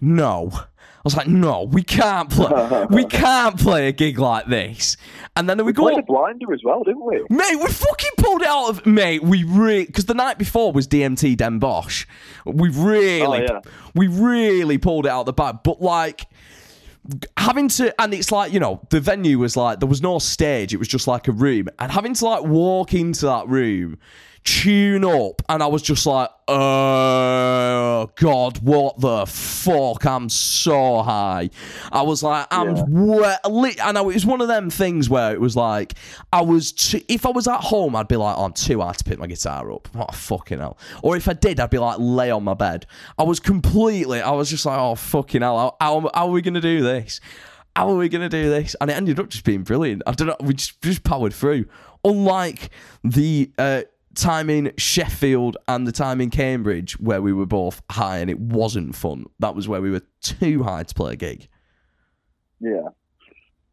no. 0.00 0.52
I 0.98 1.00
was 1.04 1.16
like, 1.16 1.28
no, 1.28 1.62
we 1.62 1.82
can't 1.82 2.28
play. 2.28 2.86
we 2.90 3.04
can't 3.06 3.58
play 3.58 3.88
a 3.88 3.92
gig 3.92 4.18
like 4.18 4.46
this. 4.46 4.96
And 5.36 5.48
then 5.48 5.64
we 5.64 5.72
go 5.72 5.84
Played 5.84 5.98
a 5.98 6.02
blinder 6.02 6.52
as 6.52 6.60
well, 6.64 6.82
didn't 6.82 7.04
we? 7.04 7.24
Mate, 7.30 7.56
we 7.56 7.66
fucking 7.68 8.10
pulled 8.18 8.42
it 8.42 8.48
out 8.48 8.68
of 8.70 8.84
mate. 8.86 9.22
We 9.22 9.44
really 9.44 9.86
because 9.86 10.06
the 10.06 10.14
night 10.14 10.38
before 10.38 10.72
was 10.72 10.88
DMT 10.88 11.36
Den 11.36 11.58
Bosch. 11.60 12.04
We 12.44 12.68
really, 12.70 13.22
Oh, 13.22 13.34
yeah. 13.34 13.60
we 13.94 14.08
really 14.08 14.78
pulled 14.78 15.06
it 15.06 15.10
out 15.10 15.26
the 15.26 15.32
bag. 15.32 15.58
But 15.62 15.80
like 15.80 16.26
having 17.36 17.68
to, 17.68 17.94
and 18.00 18.12
it's 18.12 18.32
like 18.32 18.52
you 18.52 18.60
know 18.60 18.80
the 18.90 19.00
venue 19.00 19.38
was 19.38 19.56
like 19.56 19.80
there 19.80 19.88
was 19.88 20.02
no 20.02 20.18
stage. 20.18 20.74
It 20.74 20.78
was 20.78 20.88
just 20.88 21.06
like 21.06 21.28
a 21.28 21.32
room, 21.32 21.68
and 21.78 21.90
having 21.92 22.14
to 22.14 22.24
like 22.24 22.42
walk 22.44 22.92
into 22.92 23.26
that 23.26 23.48
room, 23.48 23.98
tune 24.48 25.04
up, 25.04 25.42
and 25.48 25.62
I 25.62 25.66
was 25.66 25.82
just 25.82 26.06
like, 26.06 26.30
oh 26.48 28.10
god, 28.16 28.58
what 28.58 28.98
the 28.98 29.26
fuck? 29.26 30.06
I'm 30.06 30.28
so 30.28 31.02
high. 31.02 31.50
I 31.92 32.02
was 32.02 32.22
like, 32.22 32.46
I'm 32.50 32.74
Yeah. 32.76 32.84
wet, 32.88 33.50
lit, 33.50 33.80
and 33.84 33.98
I, 33.98 34.00
it 34.00 34.06
was 34.06 34.24
one 34.26 34.40
of 34.40 34.48
them 34.48 34.70
things 34.70 35.10
where 35.10 35.32
it 35.32 35.40
was 35.40 35.54
like, 35.56 35.94
I 36.32 36.40
was, 36.40 36.72
too, 36.72 37.00
if 37.08 37.26
I 37.26 37.30
was 37.30 37.46
at 37.46 37.60
home, 37.60 37.94
I'd 37.94 38.08
be 38.08 38.16
like, 38.16 38.36
oh, 38.38 38.44
I'm 38.44 38.52
too 38.52 38.80
hard 38.80 38.96
to 38.98 39.04
pick 39.04 39.18
my 39.18 39.26
guitar 39.26 39.70
up. 39.70 39.88
What 39.94 40.14
fucking 40.14 40.58
hell? 40.58 40.78
Or 41.02 41.16
if 41.16 41.28
I 41.28 41.34
did, 41.34 41.60
I'd 41.60 41.70
be 41.70 41.78
like, 41.78 41.96
lay 41.98 42.30
on 42.30 42.44
my 42.44 42.54
bed. 42.54 42.86
I 43.18 43.24
was 43.24 43.40
completely, 43.40 44.20
I 44.22 44.30
was 44.30 44.48
just 44.50 44.64
like, 44.64 44.78
oh, 44.78 44.94
fucking 44.94 45.42
hell, 45.42 45.76
how, 45.80 46.00
how, 46.00 46.10
how 46.14 46.26
are 46.28 46.32
we 46.32 46.42
going 46.42 46.54
to 46.54 46.60
do 46.60 46.82
this? 46.82 47.20
How 47.76 47.90
are 47.90 47.96
we 47.96 48.08
going 48.08 48.22
to 48.22 48.28
do 48.28 48.48
this? 48.48 48.74
And 48.80 48.90
it 48.90 48.94
ended 48.94 49.20
up 49.20 49.28
just 49.28 49.44
being 49.44 49.62
brilliant. 49.62 50.02
I 50.06 50.12
don't 50.12 50.28
know, 50.28 50.36
we 50.40 50.54
just, 50.54 50.80
just 50.80 51.04
powered 51.04 51.34
through. 51.34 51.66
Unlike 52.04 52.70
the, 53.04 53.50
uh, 53.58 53.82
time 54.18 54.50
in 54.50 54.72
Sheffield 54.76 55.56
and 55.66 55.86
the 55.86 55.92
time 55.92 56.20
in 56.20 56.30
Cambridge 56.30 56.98
where 57.00 57.22
we 57.22 57.32
were 57.32 57.46
both 57.46 57.82
high 57.90 58.18
and 58.18 58.30
it 58.30 58.38
wasn't 58.38 58.94
fun. 58.94 59.26
That 59.38 59.54
was 59.54 59.68
where 59.68 59.80
we 59.80 59.90
were 59.90 60.02
too 60.20 60.62
high 60.62 60.82
to 60.82 60.94
play 60.94 61.12
a 61.12 61.16
gig. 61.16 61.48
Yeah, 62.60 62.88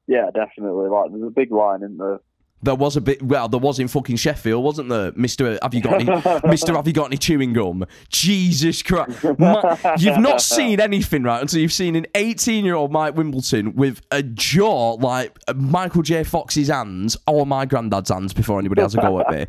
yeah, 0.08 0.30
definitely. 0.34 0.90
Like 0.90 1.12
there's 1.12 1.24
a 1.24 1.30
big 1.30 1.52
line 1.52 1.84
in 1.84 1.98
the. 1.98 2.20
There 2.64 2.74
was 2.74 2.96
a 2.98 3.02
bit. 3.02 3.22
Well, 3.22 3.48
there 3.48 3.60
was 3.60 3.78
in 3.78 3.88
fucking 3.88 4.16
Sheffield, 4.16 4.64
wasn't 4.64 4.90
there, 4.90 5.12
Mister? 5.16 5.60
Have 5.62 5.74
you 5.74 5.82
got 5.82 6.02
any, 6.02 6.40
Mister? 6.50 6.74
Have 6.74 6.88
you 6.88 6.94
got 6.94 7.06
any 7.08 7.18
chewing 7.18 7.54
gum? 7.54 7.86
Jesus 8.10 8.82
Christ! 8.82 9.24
Ma- 9.38 9.76
you've 10.00 10.18
not 10.18 10.42
seen 10.42 10.80
anything 10.80 11.22
right 11.24 11.42
until 11.42 11.60
you've 11.60 11.74
seen 11.74 11.96
an 11.96 12.08
18-year-old 12.16 12.92
Mike 12.92 13.16
Wimbledon 13.16 13.76
with 13.76 14.02
a 14.10 14.24
jaw 14.24 14.94
like 14.94 15.38
Michael 15.56 16.02
J. 16.02 16.24
Fox's 16.24 16.70
hands 16.70 17.16
or 17.28 17.46
my 17.46 17.66
granddad's 17.66 18.10
hands. 18.10 18.34
Before 18.34 18.58
anybody 18.58 18.82
has 18.82 18.96
a 18.96 19.02
go 19.02 19.20
at 19.20 19.30
me, 19.30 19.46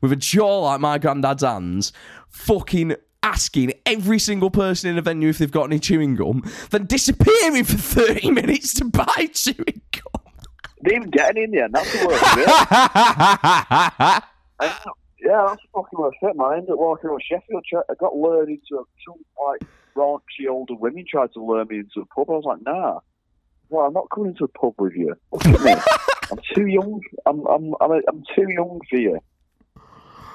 with 0.00 0.12
a 0.12 0.16
jaw 0.16 0.60
like 0.60 0.80
my 0.80 0.98
granddad's 0.98 1.42
hands, 1.42 1.92
fucking. 2.28 2.94
Asking 3.22 3.74
every 3.84 4.18
single 4.18 4.48
person 4.50 4.88
in 4.88 4.96
a 4.96 5.02
venue 5.02 5.28
if 5.28 5.36
they've 5.36 5.50
got 5.50 5.64
any 5.64 5.78
chewing 5.78 6.16
gum, 6.16 6.42
then 6.70 6.86
disappearing 6.86 7.64
for 7.64 7.76
30 7.76 8.30
minutes 8.30 8.72
to 8.74 8.86
buy 8.86 9.28
chewing 9.34 9.82
didn't 10.82 11.10
get 11.10 11.36
in 11.36 11.50
the 11.50 11.62
end. 11.62 11.74
That's 11.74 11.92
the 11.92 12.06
worst 12.06 12.24
bit. 12.36 12.46
Yeah, 15.22 15.44
that's 15.48 15.60
fucking 15.74 15.98
worst 15.98 16.16
bit, 16.22 16.34
man. 16.36 16.46
I 16.46 16.56
ended 16.56 16.70
up 16.70 16.78
walking 16.78 17.10
around 17.10 17.22
Sheffield. 17.22 17.62
I 17.74 17.92
got 17.98 18.16
lured 18.16 18.48
into 18.48 18.80
a, 18.80 18.84
some 19.06 19.22
like 19.46 19.60
raunchy 19.94 20.48
older 20.48 20.74
women 20.74 21.04
tried 21.10 21.32
to 21.34 21.44
lure 21.44 21.66
me 21.66 21.80
into 21.80 22.00
a 22.00 22.06
pub. 22.06 22.30
I 22.30 22.32
was 22.32 22.44
like, 22.44 22.62
nah. 22.62 23.00
Well, 23.68 23.84
I'm 23.86 23.92
not 23.92 24.08
coming 24.12 24.34
to 24.36 24.44
a 24.44 24.48
pub 24.48 24.74
with 24.78 24.94
you. 24.94 25.14
Look 25.30 25.44
at 25.46 25.60
me. 25.60 25.74
I'm 26.30 26.38
too 26.54 26.66
young. 26.66 27.00
I'm 27.26 27.46
I'm 27.46 27.74
I'm, 27.80 27.92
a, 27.92 28.00
I'm 28.08 28.22
too 28.34 28.46
young 28.48 28.80
for 28.88 28.96
you. 28.96 29.18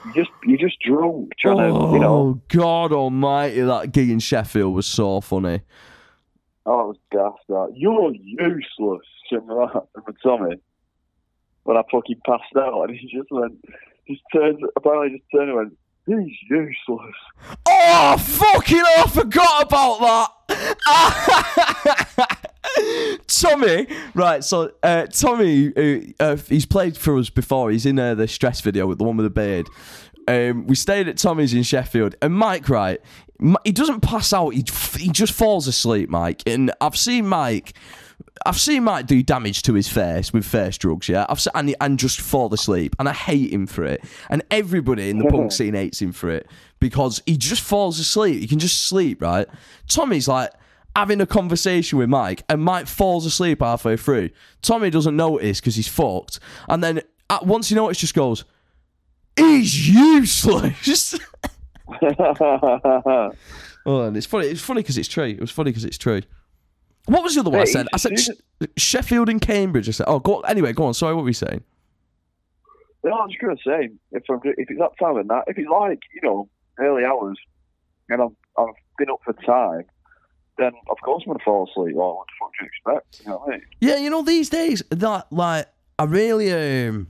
You 0.05 0.13
just 0.13 0.29
you're 0.43 0.57
just 0.57 0.79
drunk 0.81 1.31
trying 1.39 1.57
to 1.57 1.63
you 1.63 1.73
oh, 1.73 1.97
know. 1.97 2.13
Oh 2.13 2.41
God 2.49 2.91
Almighty! 2.91 3.61
That 3.61 3.91
gig 3.91 4.09
in 4.09 4.19
Sheffield 4.19 4.73
was 4.73 4.85
so 4.85 5.21
funny. 5.21 5.61
Oh, 6.67 6.81
it 6.81 6.87
was 6.87 6.97
gas 7.11 7.33
that. 7.49 7.73
You're 7.75 8.11
useless, 8.13 9.05
that 9.31 9.87
from 9.93 10.15
Tommy. 10.23 10.55
When 11.63 11.77
I 11.77 11.81
fucking 11.91 12.21
passed 12.25 12.55
out, 12.57 12.83
and 12.83 12.95
he 12.95 13.07
just 13.07 13.31
went, 13.31 13.59
just 14.07 14.21
turned, 14.33 14.59
apparently 14.75 15.17
just 15.17 15.31
turned 15.33 15.49
and 15.49 15.57
went, 15.57 15.77
he's 16.05 16.37
useless. 16.49 17.15
Oh 17.67 18.17
fucking! 18.17 18.83
I 18.85 19.07
forgot 19.07 19.63
about 19.63 20.37
that. 20.47 22.41
Tommy, 23.27 23.87
right? 24.13 24.43
So 24.43 24.71
uh, 24.83 25.07
Tommy, 25.07 25.73
uh, 26.19 26.35
he's 26.37 26.65
played 26.65 26.97
for 26.97 27.17
us 27.17 27.29
before. 27.29 27.71
He's 27.71 27.85
in 27.85 27.97
uh, 27.97 28.15
the 28.15 28.27
stress 28.27 28.61
video 28.61 28.87
with 28.87 28.99
the 28.99 29.03
one 29.03 29.17
with 29.17 29.25
the 29.25 29.29
beard. 29.29 29.67
Um, 30.27 30.65
we 30.65 30.75
stayed 30.75 31.07
at 31.07 31.17
Tommy's 31.17 31.53
in 31.53 31.63
Sheffield, 31.63 32.15
and 32.21 32.33
Mike, 32.33 32.69
right? 32.69 32.99
He 33.63 33.71
doesn't 33.71 34.01
pass 34.01 34.33
out. 34.33 34.51
He 34.51 34.63
he 34.97 35.09
just 35.09 35.33
falls 35.33 35.67
asleep, 35.67 36.09
Mike. 36.09 36.41
And 36.47 36.71
I've 36.81 36.97
seen 36.97 37.27
Mike. 37.27 37.73
I've 38.45 38.59
seen 38.59 38.83
Mike 38.83 39.07
do 39.07 39.23
damage 39.23 39.63
to 39.63 39.73
his 39.73 39.87
face 39.87 40.31
with 40.31 40.45
face 40.45 40.77
drugs, 40.77 41.09
yeah. 41.09 41.25
I've 41.29 41.45
and, 41.55 41.75
and 41.81 41.97
just 41.97 42.21
fall 42.21 42.53
asleep, 42.53 42.95
and 42.99 43.09
I 43.09 43.13
hate 43.13 43.51
him 43.51 43.65
for 43.65 43.83
it. 43.83 44.03
And 44.29 44.43
everybody 44.51 45.09
in 45.09 45.17
the 45.17 45.25
punk 45.25 45.51
scene 45.53 45.73
hates 45.73 46.01
him 46.01 46.11
for 46.11 46.29
it 46.29 46.47
because 46.79 47.21
he 47.25 47.37
just 47.37 47.61
falls 47.61 47.99
asleep. 47.99 48.39
He 48.39 48.47
can 48.47 48.59
just 48.59 48.83
sleep, 48.83 49.21
right? 49.21 49.47
Tommy's 49.87 50.27
like 50.27 50.51
having 50.95 51.21
a 51.21 51.25
conversation 51.25 51.97
with 51.97 52.09
Mike, 52.09 52.43
and 52.49 52.61
Mike 52.63 52.87
falls 52.87 53.25
asleep 53.25 53.61
halfway 53.61 53.97
through. 53.97 54.29
Tommy 54.61 54.89
doesn't 54.89 55.15
notice 55.15 55.59
because 55.59 55.75
he's 55.75 55.87
fucked, 55.87 56.39
and 56.69 56.83
then 56.83 57.01
at, 57.29 57.45
once 57.45 57.69
he 57.69 57.75
notices, 57.75 58.01
just 58.01 58.13
goes, 58.13 58.45
"He's 59.35 59.87
useless." 59.89 61.19
oh, 62.01 63.31
and 63.85 64.17
it's 64.17 64.25
funny. 64.25 64.47
It's 64.47 64.61
funny 64.61 64.81
because 64.81 64.97
it's 64.97 65.07
true. 65.07 65.25
It 65.25 65.39
was 65.39 65.51
funny 65.51 65.71
because 65.71 65.85
it's 65.85 65.97
true. 65.97 66.21
What 67.07 67.23
was 67.23 67.35
the 67.35 67.41
other 67.41 67.51
one 67.51 67.61
I 67.61 67.65
said? 67.65 67.87
I 67.93 67.97
said 67.97 68.19
Sh- 68.19 68.29
Sheffield 68.77 69.29
and 69.29 69.39
Cambridge. 69.39 69.87
I 69.87 69.91
said, 69.91 70.05
oh, 70.07 70.19
go 70.19 70.39
anyway. 70.41 70.73
Go 70.73 70.85
on. 70.85 70.93
Sorry, 70.93 71.13
what 71.13 71.23
were 71.23 71.29
you 71.29 71.33
saying? 71.33 71.63
no, 73.03 73.13
I'm 73.13 73.29
just 73.29 73.39
gonna 73.39 73.55
say, 73.65 73.89
if 74.11 74.23
I'm, 74.29 74.39
if 74.43 74.69
it's 74.69 74.79
that 74.79 74.97
time 74.99 75.17
of 75.17 75.27
night, 75.27 75.43
if 75.47 75.57
it's 75.57 75.69
like 75.69 75.99
you 76.15 76.21
know 76.23 76.49
early 76.79 77.05
hours, 77.05 77.37
and 78.09 78.21
I've 78.21 78.31
I've 78.57 78.73
been 78.97 79.11
up 79.11 79.19
for 79.23 79.33
time, 79.33 79.83
then 80.57 80.71
of 80.89 80.97
course 81.03 81.23
I'm 81.25 81.33
gonna 81.33 81.43
fall 81.45 81.69
asleep. 81.69 81.95
Well, 81.95 82.15
what 82.15 82.27
the 82.27 82.33
fuck 82.39 82.51
do 82.59 82.65
you 82.65 82.69
expect? 82.73 83.21
You 83.23 83.31
know 83.31 83.37
what 83.37 83.47
I 83.49 83.51
mean? 83.57 83.61
Yeah, 83.79 83.97
you 83.97 84.09
know, 84.09 84.23
these 84.23 84.49
days 84.49 84.81
that 84.89 85.31
like 85.31 85.67
I 85.99 86.05
really 86.05 86.51
um 86.87 87.09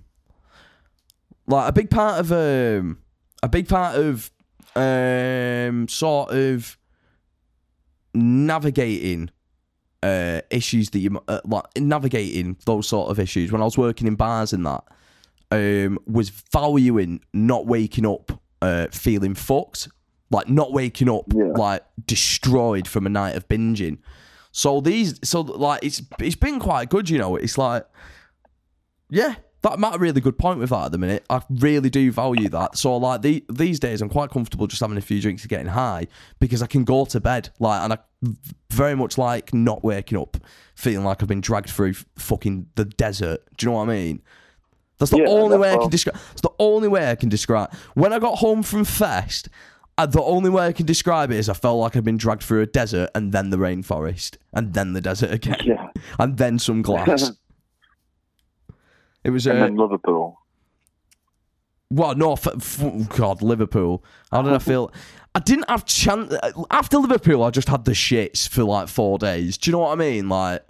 like 1.47 1.69
a 1.69 1.71
big 1.71 1.89
part 1.89 2.19
of 2.19 2.31
um 2.31 2.99
a 3.41 3.47
big 3.47 3.69
part 3.69 3.95
of 3.95 4.31
um 4.75 5.87
sort 5.87 6.31
of 6.31 6.77
navigating 8.13 9.29
uh 10.03 10.41
issues 10.49 10.89
that 10.91 10.99
you 10.99 11.19
uh, 11.27 11.41
like 11.45 11.63
navigating 11.77 12.57
those 12.65 12.87
sort 12.87 13.09
of 13.09 13.19
issues 13.19 13.51
when 13.51 13.61
I 13.61 13.65
was 13.65 13.77
working 13.77 14.07
in 14.07 14.15
bars 14.15 14.53
and 14.53 14.65
that 14.65 14.83
um 15.51 15.99
was 16.05 16.29
valuing 16.29 17.21
not 17.33 17.65
waking 17.67 18.05
up 18.05 18.31
uh 18.61 18.87
feeling 18.91 19.35
fucked 19.35 19.87
like 20.31 20.49
not 20.49 20.73
waking 20.73 21.09
up 21.09 21.25
Yeah. 21.33 21.45
like 21.55 21.83
destroyed 22.05 22.87
from 22.87 23.05
a 23.05 23.09
night 23.09 23.35
of 23.35 23.47
binging 23.47 23.99
so 24.51 24.79
these, 24.79 25.19
so 25.21 25.41
like 25.41 25.83
it's 25.83 26.01
it's 26.19 26.37
been 26.37 26.61
quite 26.61 26.87
good, 26.89 27.09
you 27.09 27.17
know. 27.17 27.35
It's 27.35 27.57
like, 27.57 27.85
yeah, 29.09 29.35
that 29.69 29.95
a 29.95 29.97
really 29.97 30.21
good 30.21 30.37
point 30.37 30.59
with 30.59 30.69
that 30.69 30.85
at 30.85 30.91
the 30.91 30.97
minute. 30.97 31.25
I 31.29 31.41
really 31.49 31.89
do 31.89 32.11
value 32.11 32.49
that. 32.49 32.77
So 32.77 32.95
like 32.97 33.21
the, 33.21 33.43
these 33.49 33.79
days, 33.79 34.01
I'm 34.01 34.09
quite 34.09 34.29
comfortable 34.29 34.67
just 34.67 34.81
having 34.81 34.97
a 34.97 35.01
few 35.01 35.21
drinks 35.21 35.43
and 35.43 35.49
getting 35.49 35.67
high 35.67 36.07
because 36.39 36.61
I 36.61 36.67
can 36.67 36.83
go 36.83 37.05
to 37.05 37.19
bed 37.19 37.49
like, 37.59 37.81
and 37.81 37.93
I 37.93 37.97
very 38.71 38.95
much 38.95 39.17
like 39.17 39.53
not 39.53 39.83
waking 39.83 40.17
up 40.17 40.37
feeling 40.75 41.05
like 41.05 41.21
I've 41.21 41.29
been 41.29 41.41
dragged 41.41 41.69
through 41.69 41.93
fucking 42.17 42.67
the 42.75 42.85
desert. 42.85 43.41
Do 43.57 43.65
you 43.65 43.71
know 43.71 43.77
what 43.77 43.89
I 43.89 43.93
mean? 43.93 44.21
That's 44.97 45.11
the 45.11 45.17
Yeah, 45.17 45.27
only 45.27 45.57
way 45.57 45.73
I 45.73 45.77
can 45.77 45.89
describe. 45.89 46.15
It's 46.31 46.41
the 46.41 46.53
only 46.59 46.87
way 46.87 47.09
I 47.11 47.15
can 47.15 47.29
describe. 47.29 47.73
When 47.95 48.13
I 48.13 48.19
got 48.19 48.37
home 48.39 48.63
from 48.63 48.85
Fest, 48.85 49.49
uh, 49.97 50.05
the 50.05 50.21
only 50.21 50.49
way 50.49 50.67
I 50.67 50.73
can 50.73 50.85
describe 50.85 51.31
it 51.31 51.37
is 51.37 51.49
I 51.49 51.53
felt 51.53 51.79
like 51.79 51.95
I'd 51.95 52.03
been 52.03 52.17
dragged 52.17 52.43
through 52.43 52.61
a 52.61 52.65
desert 52.65 53.09
and 53.15 53.31
then 53.31 53.49
the 53.49 53.57
rainforest 53.57 54.37
and 54.53 54.73
then 54.73 54.93
the 54.93 55.01
desert 55.01 55.31
again 55.31 55.57
Yeah. 55.63 55.87
and 56.19 56.37
then 56.37 56.59
some 56.59 56.81
glass. 56.81 57.31
It 59.25 59.31
was 59.31 59.45
and 59.47 59.57
uh, 59.57 59.65
then 59.65 59.75
Liverpool. 59.75 60.39
well, 61.89 62.15
no, 62.15 62.33
f- 62.33 62.47
f- 62.47 63.09
God, 63.09 63.41
Liverpool. 63.41 64.03
How 64.31 64.41
did 64.43 64.53
I 64.53 64.59
feel? 64.59 64.91
I 65.33 65.39
didn't 65.39 65.69
have 65.69 65.83
chance 65.85 66.33
after 66.71 66.97
Liverpool. 66.97 67.43
I 67.43 67.49
just 67.49 67.67
had 67.67 67.85
the 67.85 67.91
shits 67.91 68.47
for 68.47 68.63
like 68.63 68.87
four 68.87 69.17
days. 69.17 69.57
Do 69.57 69.69
you 69.69 69.73
know 69.73 69.79
what 69.79 69.91
I 69.91 69.95
mean? 69.95 70.29
Like, 70.29 70.63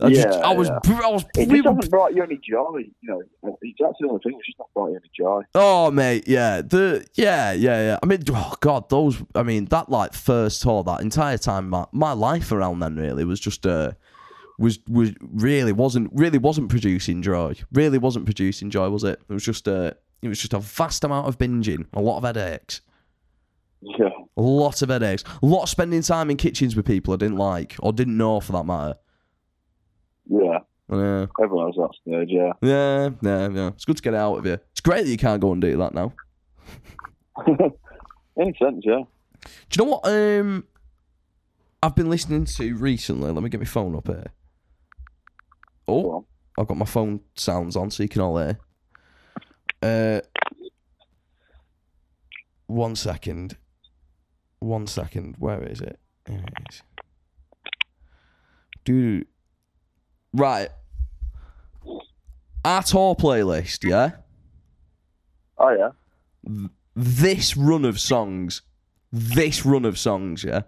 I 0.00 0.08
just, 0.10 0.28
Yeah, 0.28 0.34
I 0.46 0.54
was, 0.54 0.68
yeah. 0.68 1.00
I 1.04 1.08
was. 1.08 1.24
It 1.36 1.48
just 1.48 1.64
hasn't 1.64 1.90
brought 1.90 2.14
you 2.14 2.22
any 2.22 2.36
joy. 2.38 2.84
You 3.00 3.08
know, 3.08 3.22
that's 3.42 3.96
the 4.00 4.08
only 4.08 4.20
thing. 4.22 4.34
It's 4.38 4.46
just 4.46 4.58
not 4.58 4.68
brought 4.74 4.88
you 4.88 4.96
any 4.96 5.10
joy. 5.16 5.42
Oh 5.54 5.90
mate, 5.90 6.24
yeah, 6.26 6.62
the 6.62 7.06
yeah, 7.14 7.52
yeah, 7.52 7.80
yeah. 7.82 7.98
I 8.02 8.06
mean, 8.06 8.22
oh 8.30 8.54
god, 8.60 8.88
those. 8.90 9.22
I 9.34 9.42
mean, 9.42 9.66
that 9.66 9.88
like 9.88 10.14
first 10.14 10.62
tour, 10.62 10.82
that 10.84 11.00
entire 11.00 11.38
time, 11.38 11.70
my, 11.70 11.86
my 11.92 12.12
life 12.12 12.50
around 12.50 12.80
then 12.80 12.96
really 12.96 13.24
was 13.24 13.40
just 13.40 13.66
uh, 13.66 13.92
was 14.60 14.78
was 14.88 15.12
really 15.20 15.72
wasn't 15.72 16.10
really 16.12 16.38
wasn't 16.38 16.68
producing 16.68 17.22
joy. 17.22 17.54
Really 17.72 17.98
wasn't 17.98 18.26
producing 18.26 18.70
joy, 18.70 18.88
was 18.90 19.02
it? 19.02 19.18
It 19.28 19.32
was 19.32 19.42
just 19.44 19.66
uh, 19.66 19.92
it 20.22 20.28
was 20.28 20.38
just 20.38 20.52
a 20.54 20.58
vast 20.60 21.02
amount 21.02 21.26
of 21.26 21.38
binging, 21.38 21.86
a 21.94 22.00
lot 22.00 22.18
of 22.18 22.24
headaches, 22.24 22.82
Yeah. 23.80 24.10
a 24.36 24.42
lot 24.42 24.82
of 24.82 24.90
headaches, 24.90 25.24
a 25.42 25.46
lot 25.46 25.62
of 25.62 25.68
spending 25.70 26.02
time 26.02 26.30
in 26.30 26.36
kitchens 26.36 26.76
with 26.76 26.84
people 26.86 27.14
I 27.14 27.16
didn't 27.16 27.38
like 27.38 27.74
or 27.80 27.92
didn't 27.92 28.16
know 28.18 28.38
for 28.40 28.52
that 28.52 28.64
matter. 28.66 28.96
Yeah. 30.28 30.58
Yeah, 30.92 31.26
Everyone's 31.40 31.76
at 31.78 31.82
that 31.82 31.94
stage, 32.02 32.28
yeah. 32.30 32.52
yeah, 32.62 33.10
yeah, 33.22 33.48
yeah. 33.48 33.68
It's 33.68 33.84
good 33.84 33.96
to 33.96 34.02
get 34.02 34.12
it 34.12 34.16
out 34.16 34.34
of 34.38 34.44
you. 34.44 34.58
It's 34.72 34.80
great 34.80 35.04
that 35.04 35.10
you 35.10 35.16
can't 35.16 35.40
go 35.40 35.52
and 35.52 35.62
do 35.62 35.76
that 35.76 35.94
now. 35.94 36.12
In 37.46 38.48
a 38.48 38.52
sense, 38.62 38.82
yeah. 38.82 39.02
Do 39.70 39.78
you 39.78 39.84
know 39.84 39.90
what 39.92 40.06
um 40.12 40.64
I've 41.82 41.94
been 41.94 42.10
listening 42.10 42.44
to 42.44 42.74
recently? 42.76 43.30
Let 43.30 43.42
me 43.42 43.48
get 43.48 43.60
my 43.60 43.66
phone 43.66 43.94
up 43.96 44.08
here. 44.08 44.32
Oh. 45.90 46.26
I've 46.58 46.66
got 46.66 46.76
my 46.76 46.84
phone 46.84 47.20
sounds 47.36 47.76
on 47.76 47.90
so 47.90 48.02
you 48.02 48.08
can 48.08 48.22
all 48.22 48.38
hear. 48.38 48.58
Uh 49.82 50.20
one 52.66 52.94
second. 52.94 53.56
One 54.60 54.86
second. 54.86 55.36
Where 55.38 55.62
is 55.62 55.80
it? 55.80 55.98
There 56.26 56.38
it 56.38 56.52
is. 56.70 56.82
Dude. 58.84 59.26
Right. 60.32 60.68
Our 62.64 62.82
tour 62.82 63.14
playlist, 63.16 63.88
yeah? 63.88 64.10
Oh, 65.58 65.70
yeah. 65.70 66.66
this 66.94 67.56
run 67.56 67.84
of 67.84 67.98
songs, 67.98 68.62
this 69.12 69.64
run 69.64 69.84
of 69.84 69.98
songs, 69.98 70.44
yeah. 70.44 70.62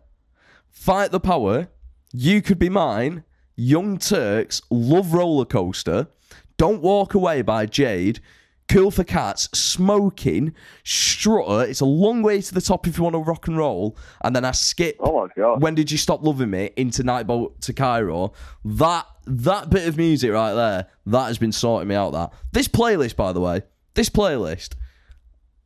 Fight 0.68 1.10
the 1.10 1.20
Power, 1.20 1.68
You 2.12 2.42
Could 2.42 2.58
Be 2.58 2.68
Mine, 2.68 3.24
Young 3.56 3.98
Turks, 3.98 4.62
Love 4.70 5.12
Roller 5.14 5.44
Coaster, 5.44 6.08
Don't 6.56 6.82
Walk 6.82 7.14
Away 7.14 7.42
by 7.42 7.66
Jade, 7.66 8.20
Cool 8.68 8.90
for 8.90 9.04
Cats, 9.04 9.48
Smoking, 9.52 10.54
Strutter. 10.84 11.68
It's 11.68 11.80
a 11.80 11.84
long 11.84 12.22
way 12.22 12.40
to 12.40 12.54
the 12.54 12.60
top 12.60 12.86
if 12.86 12.96
you 12.96 13.04
want 13.04 13.14
to 13.14 13.18
rock 13.18 13.46
and 13.48 13.58
roll. 13.58 13.96
And 14.22 14.34
then 14.34 14.44
I 14.46 14.52
skip 14.52 14.96
Oh, 15.00 15.22
my 15.22 15.28
God. 15.36 15.60
when 15.60 15.74
did 15.74 15.90
you 15.90 15.98
stop 15.98 16.22
loving 16.22 16.48
me 16.50 16.70
into 16.76 17.02
Nightboat 17.02 17.60
to 17.62 17.72
Cairo? 17.72 18.32
That 18.64 19.06
that 19.26 19.68
bit 19.70 19.86
of 19.86 19.96
music 19.96 20.32
right 20.32 20.54
there, 20.54 20.86
that 21.06 21.26
has 21.26 21.38
been 21.38 21.52
sorting 21.52 21.88
me 21.88 21.94
out. 21.94 22.12
That 22.12 22.32
this 22.52 22.66
playlist, 22.66 23.14
by 23.16 23.32
the 23.32 23.40
way, 23.40 23.62
this 23.94 24.08
playlist, 24.08 24.70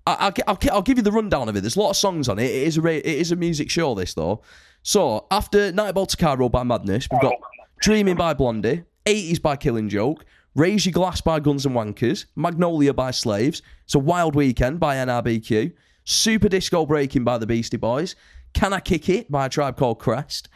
I, 0.06 0.14
I'll, 0.14 0.32
I'll, 0.48 0.58
I'll 0.72 0.82
give 0.82 0.98
you 0.98 1.02
the 1.02 1.12
rundown 1.12 1.48
of 1.48 1.56
it. 1.56 1.60
There's 1.60 1.76
a 1.76 1.80
lot 1.80 1.90
of 1.90 1.96
songs 1.96 2.28
on 2.28 2.38
it. 2.38 2.44
It 2.44 2.66
is 2.66 2.76
a 2.78 2.86
it 2.86 3.06
is 3.20 3.30
a 3.30 3.36
music 3.36 3.70
show. 3.70 3.94
This 3.94 4.14
though. 4.14 4.42
So 4.82 5.26
after 5.30 5.70
Nightboat 5.72 6.08
to 6.08 6.16
Cairo 6.16 6.48
by 6.48 6.64
Madness, 6.64 7.08
we've 7.10 7.20
got 7.20 7.34
oh. 7.34 7.46
Dreaming 7.80 8.16
by 8.16 8.34
Blondie, 8.34 8.84
80s 9.04 9.40
by 9.40 9.56
Killing 9.56 9.88
Joke. 9.88 10.24
Raise 10.54 10.86
Your 10.86 10.94
Glass 10.94 11.20
by 11.20 11.38
Guns 11.38 11.66
and 11.66 11.74
Wankers, 11.74 12.24
Magnolia 12.34 12.94
by 12.94 13.10
Slaves, 13.10 13.60
It's 13.84 13.94
a 13.94 13.98
Wild 13.98 14.34
Weekend 14.34 14.80
by 14.80 14.96
NRBQ, 14.96 15.72
Super 16.04 16.48
Disco 16.48 16.86
Breaking 16.86 17.24
by 17.24 17.36
the 17.36 17.46
Beastie 17.46 17.76
Boys, 17.76 18.16
Can 18.54 18.72
I 18.72 18.80
Kick 18.80 19.10
It 19.10 19.30
by 19.30 19.46
a 19.46 19.48
Tribe 19.50 19.76
Called 19.76 19.98
Quest, 19.98 20.48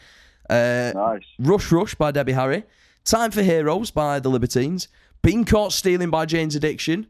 uh, 0.49 0.93
Nice. 0.95 1.23
Rush 1.39 1.71
Rush 1.71 1.95
by 1.97 2.11
Debbie 2.13 2.33
Harry, 2.33 2.65
Time 3.05 3.31
for 3.31 3.43
Heroes 3.43 3.91
by 3.91 4.19
The 4.21 4.31
Libertines, 4.31 4.89
Being 5.23 5.45
Caught 5.45 5.75
Stealing 5.75 6.09
by 6.09 6.25
Jane's 6.25 6.57
Addiction, 6.57 7.07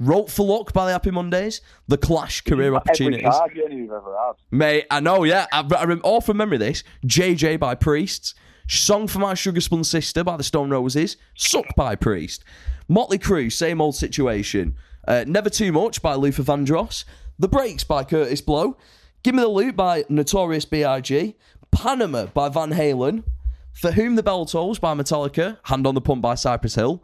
Rope 0.00 0.28
for 0.28 0.44
Luck 0.44 0.72
by 0.72 0.86
the 0.86 0.92
Happy 0.92 1.12
Mondays, 1.12 1.60
The 1.86 1.96
Clash 1.96 2.40
Career 2.40 2.66
Every 2.74 2.76
Opportunities. 2.78 3.22
car 3.22 3.48
journey 3.54 3.76
you've 3.76 3.92
ever 3.92 4.16
had. 4.26 4.32
Mate, 4.50 4.86
I 4.90 4.98
know, 4.98 5.22
yeah. 5.22 5.46
I, 5.52 5.60
I 5.78 5.84
rem- 5.84 6.00
all 6.02 6.20
from 6.20 6.38
memory 6.38 6.58
this. 6.58 6.82
JJ 7.06 7.60
by 7.60 7.76
Priests. 7.76 8.34
Song 8.80 9.06
for 9.06 9.18
My 9.18 9.34
Sugar 9.34 9.60
Spun 9.60 9.84
Sister 9.84 10.24
by 10.24 10.36
the 10.36 10.42
Stone 10.42 10.70
Roses. 10.70 11.16
Suck 11.34 11.66
by 11.76 11.94
Priest. 11.94 12.42
Motley 12.88 13.18
Crue, 13.18 13.52
Same 13.52 13.80
Old 13.80 13.94
Situation. 13.94 14.76
Uh, 15.06 15.24
Never 15.26 15.50
Too 15.50 15.72
Much 15.72 16.00
by 16.00 16.14
Luther 16.14 16.42
Vandross. 16.42 17.04
The 17.38 17.48
Breaks 17.48 17.84
by 17.84 18.04
Kurtis 18.04 18.44
Blow. 18.44 18.76
Give 19.22 19.34
Me 19.34 19.42
the 19.42 19.48
Loot 19.48 19.76
by 19.76 20.04
Notorious 20.08 20.64
B.I.G. 20.64 21.36
Panama 21.70 22.26
by 22.26 22.48
Van 22.48 22.70
Halen. 22.70 23.24
For 23.72 23.92
Whom 23.92 24.16
the 24.16 24.22
Bell 24.22 24.46
Tolls 24.46 24.78
by 24.78 24.94
Metallica. 24.94 25.58
Hand 25.64 25.86
on 25.86 25.94
the 25.94 26.00
Pump 26.00 26.22
by 26.22 26.34
Cypress 26.34 26.74
Hill. 26.74 27.02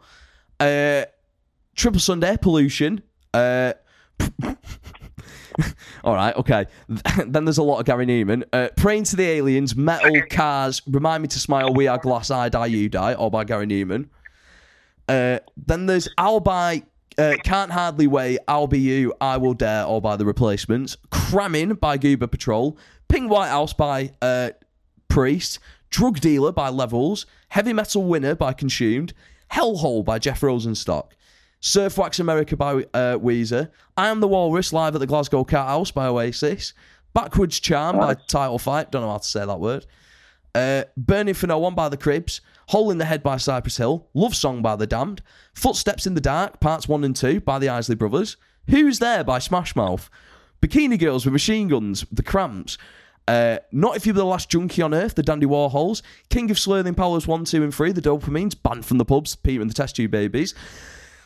Uh, 0.59 1.05
Triple 1.75 1.99
Sunday, 1.99 2.37
Pollution. 2.37 3.01
Uh, 3.33 3.73
all 6.03 6.15
right, 6.15 6.35
okay. 6.35 6.65
then 7.25 7.45
there's 7.45 7.57
a 7.57 7.63
lot 7.63 7.79
of 7.79 7.85
Gary 7.85 8.05
Numan. 8.05 8.43
Uh, 8.53 8.69
Praying 8.75 9.03
to 9.05 9.15
the 9.15 9.25
Aliens, 9.25 9.75
Metal, 9.75 10.21
Cars, 10.29 10.81
Remind 10.87 11.23
Me 11.23 11.27
to 11.29 11.39
Smile, 11.39 11.73
We 11.73 11.87
Are 11.87 11.97
Glass 11.97 12.31
Eyed, 12.31 12.55
I 12.55 12.67
Die, 12.67 12.75
You 12.75 12.89
Die, 12.89 13.13
all 13.13 13.29
by 13.29 13.43
Gary 13.43 13.67
Numan. 13.67 14.09
Uh, 15.07 15.39
then 15.57 15.85
there's 15.87 16.07
I'll 16.17 16.39
by 16.39 16.83
uh, 17.17 17.35
Can't 17.43 17.71
Hardly 17.71 18.07
Wait, 18.07 18.39
I'll 18.47 18.67
Be 18.67 18.79
You, 18.79 19.13
I 19.19 19.37
Will 19.37 19.53
Dare, 19.53 19.83
all 19.83 20.01
by 20.01 20.15
The 20.15 20.25
Replacements. 20.25 20.97
Cramming 21.11 21.73
by 21.75 21.97
Goober 21.97 22.27
Patrol. 22.27 22.77
Pink 23.07 23.29
White 23.29 23.49
House 23.49 23.73
by 23.73 24.11
uh, 24.21 24.51
Priest. 25.07 25.59
Drug 25.89 26.19
Dealer 26.19 26.51
by 26.51 26.69
Levels. 26.69 27.25
Heavy 27.49 27.73
Metal 27.73 28.03
Winner 28.03 28.35
by 28.35 28.53
Consumed. 28.53 29.13
Hellhole 29.51 30.05
by 30.05 30.19
Jeff 30.19 30.41
Rosenstock. 30.41 31.11
Surf 31.61 31.97
Wax 31.97 32.19
America 32.19 32.55
by 32.55 32.75
uh, 32.93 33.17
Weezer. 33.17 33.69
I 33.97 34.07
Am 34.07 34.21
the 34.21 34.27
Walrus 34.27 34.71
live 34.71 34.95
at 34.95 34.99
the 34.99 35.07
Glasgow 35.07 35.43
Cat 35.43 35.67
House 35.67 35.91
by 35.91 36.07
Oasis. 36.07 36.73
Backwards 37.13 37.59
Charm 37.59 37.97
by 37.97 38.13
Title 38.13 38.59
Fight. 38.59 38.91
Don't 38.91 39.01
know 39.01 39.11
how 39.11 39.17
to 39.17 39.27
say 39.27 39.45
that 39.45 39.59
word. 39.59 39.85
Uh, 40.55 40.83
Burning 40.95 41.33
for 41.33 41.47
No 41.47 41.57
One 41.59 41.75
by 41.75 41.89
The 41.89 41.97
Cribs. 41.97 42.41
Hole 42.69 42.91
in 42.91 42.97
the 42.97 43.05
Head 43.05 43.23
by 43.23 43.37
Cypress 43.37 43.77
Hill. 43.77 44.07
Love 44.13 44.35
Song 44.35 44.61
by 44.61 44.75
The 44.75 44.87
Damned. 44.87 45.21
Footsteps 45.53 46.07
in 46.07 46.13
the 46.13 46.21
Dark, 46.21 46.59
parts 46.59 46.87
1 46.87 47.03
and 47.03 47.15
2 47.15 47.41
by 47.41 47.59
the 47.59 47.69
Isley 47.69 47.95
Brothers. 47.95 48.37
Who's 48.69 48.99
There 48.99 49.23
by 49.23 49.39
Smash 49.39 49.75
Mouth. 49.75 50.09
Bikini 50.61 50.99
Girls 50.99 51.25
with 51.25 51.33
Machine 51.33 51.67
Guns, 51.67 52.05
The 52.11 52.23
Cramps. 52.23 52.77
Uh, 53.27 53.57
Not 53.71 53.95
If 53.97 54.05
You 54.05 54.13
Were 54.13 54.19
the 54.19 54.25
Last 54.25 54.49
Junkie 54.49 54.81
on 54.81 54.93
Earth, 54.93 55.15
The 55.15 55.23
Dandy 55.23 55.45
Warhols. 55.47 56.03
King 56.29 56.49
of 56.51 56.57
Slurling 56.57 56.95
Powers 56.95 57.27
1, 57.27 57.45
2, 57.45 57.63
and 57.63 57.73
3, 57.73 57.91
The 57.91 58.01
Dopamines. 58.01 58.55
Banned 58.61 58.85
from 58.85 58.97
the 58.97 59.05
pubs, 59.05 59.35
Peter 59.35 59.61
and 59.61 59.69
the 59.69 59.73
Test 59.75 59.95
Tube 59.95 60.11
Babies. 60.11 60.53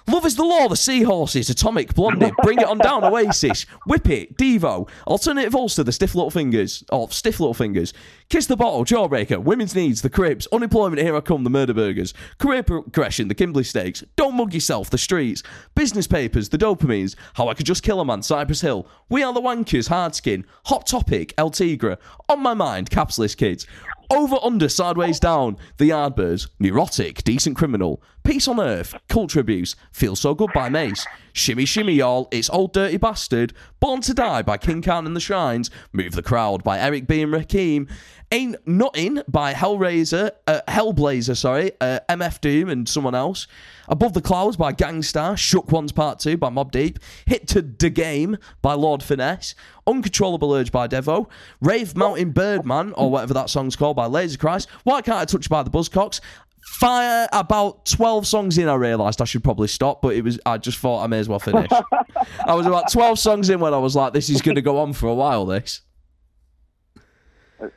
Love 0.06 0.26
is 0.26 0.36
the 0.36 0.44
Law, 0.44 0.68
The 0.68 0.76
Seahorses, 0.76 1.50
Atomic, 1.50 1.94
Blondie, 1.94 2.32
Bring 2.44 2.60
It 2.60 2.68
On 2.68 2.78
Down, 2.78 3.04
Oasis, 3.06 3.66
Whip 3.88 4.10
It, 4.10 4.38
Devo, 4.38 4.90
Alternative 5.08 5.56
Ulster, 5.56 5.84
The 5.84 5.94
Stiff 5.94 6.14
Little 6.14 6.30
Fingers, 6.30 6.84
or 6.92 7.10
Stiff 7.10 7.40
Little 7.40 7.54
Fingers, 7.54 7.94
Kiss 8.28 8.48
the 8.48 8.58
Bottle, 8.58 8.84
Jawbreaker, 8.84 9.42
Women's 9.42 9.76
Needs, 9.76 10.02
The 10.02 10.10
Cribs, 10.10 10.46
Unemployment, 10.52 11.02
Here 11.02 11.16
I 11.16 11.22
Come, 11.22 11.46
The 11.46 11.50
Murder 11.50 11.74
Burgers, 11.74 12.14
Career 12.38 12.64
Progression, 12.64 13.30
The 13.30 13.36
Kimberly 13.36 13.64
Steaks, 13.64 14.04
Don't 14.18 14.36
Mug 14.36 14.54
Yourself, 14.54 14.90
The 14.90 14.98
Streets, 14.98 15.42
Business 15.74 16.08
Papers, 16.08 16.50
The 16.50 16.58
Dopamines, 16.58 17.16
How 17.36 17.48
I 17.48 17.54
Could 17.54 17.66
Just 17.66 17.84
Kill 17.84 18.02
a 18.02 18.06
Man, 18.06 18.24
Cypress 18.24 18.62
Hill, 18.62 18.86
We 19.08 19.24
Are 19.24 19.34
the 19.34 19.42
Wankers, 19.42 19.88
Hardskin, 19.88 20.44
Hot 20.66 20.86
Topic, 20.86 21.34
Le 21.38 21.50
Tigre, 21.50 21.98
On 22.28 22.42
My 22.42 22.54
Mind, 22.54 22.90
Capitalist 22.90 23.38
Kids, 23.38 23.66
over 24.14 24.38
under, 24.44 24.70
sideways 24.70 25.20
down, 25.20 25.58
the 25.78 25.90
Yardbirds, 25.90 26.48
neurotic, 26.60 27.24
decent 27.24 27.56
criminal, 27.56 28.02
peace 28.24 28.48
on 28.48 28.60
earth, 28.60 28.96
culture 29.10 29.40
abuse, 29.40 29.76
feel 29.92 30.16
so 30.16 30.34
good 30.34 30.52
by 30.54 30.70
Mase, 30.70 31.06
shimmy 31.34 31.66
shimmy 31.66 31.94
y'all, 31.94 32.28
it's 32.32 32.50
old 32.50 32.74
dirty 32.74 32.98
bastard, 32.98 33.54
born 33.80 34.02
to 34.02 34.14
die 34.14 34.42
by 34.42 34.58
King 34.58 34.82
Khan 34.82 35.08
and 35.08 35.16
the 35.16 35.20
Shrines, 35.20 35.70
move 35.92 36.14
the 36.14 36.22
crowd 36.22 36.64
by 36.64 36.80
Eric 36.80 37.08
B 37.08 37.22
and 37.22 37.34
Rakim, 37.34 37.90
ain't 38.34 38.68
nothing 38.68 39.22
by 39.28 39.54
Hellraiser, 39.54 40.32
uh, 40.48 40.62
Hellblazer, 40.68 41.38
sorry, 41.38 41.72
uh, 41.80 42.00
MF 42.10 42.42
Doom 42.42 42.68
and 42.68 42.90
someone 42.90 43.14
else, 43.14 43.46
above 43.88 44.14
the 44.14 44.22
clouds 44.22 44.58
by 44.58 44.72
Gang 44.72 45.04
Starr, 45.04 45.38
shook 45.38 45.72
ones 45.72 45.92
part 45.92 46.20
two 46.20 46.36
by 46.36 46.50
Mobb 46.50 46.72
Deep, 46.72 46.98
hit 47.28 47.48
to 47.50 47.62
the 47.62 47.92
game 47.92 48.38
by 48.64 48.74
Lord 48.74 49.04
Finesse, 49.04 49.54
Uncontrollable 49.86 50.52
Urge 50.54 50.72
by 50.72 50.88
Devo, 50.88 51.30
Rave 51.62 51.96
Mountain 51.96 52.32
Birdman, 52.32 52.94
or 52.94 53.12
whatever 53.12 53.36
that 53.36 53.52
song's 53.52 53.76
called 53.76 53.96
by 53.96 54.08
Laser 54.08 54.40
Christ, 54.40 54.68
Why 54.84 55.02
Can't 55.04 55.20
I 55.20 55.26
Touch 55.26 55.48
by 55.48 55.62
the 55.62 55.70
Buzzcocks, 55.70 56.20
Fire 56.66 57.28
about 57.34 57.86
12 57.86 58.26
songs 58.26 58.58
in, 58.58 58.70
I 58.70 58.76
realised 58.76 59.22
I 59.22 59.26
should 59.26 59.44
probably 59.44 59.68
stop, 59.68 60.02
but 60.02 60.16
it 60.16 60.24
was 60.24 60.40
I 60.46 60.58
just 60.58 60.80
thought 60.80 61.04
I 61.04 61.08
may 61.08 61.20
as 61.20 61.28
well 61.28 61.38
finish. 61.40 61.70
I 62.48 62.54
was 62.56 62.66
about 62.66 62.90
12 62.90 63.20
songs 63.20 63.50
in 63.50 63.60
when 63.60 63.74
I 63.74 63.78
was 63.78 63.98
like, 63.98 64.14
this 64.14 64.30
is 64.30 64.42
going 64.42 64.56
to 64.56 64.62
go 64.62 64.80
on 64.80 64.94
for 64.94 65.08
a 65.08 65.14
while, 65.14 65.46
this. 65.46 65.82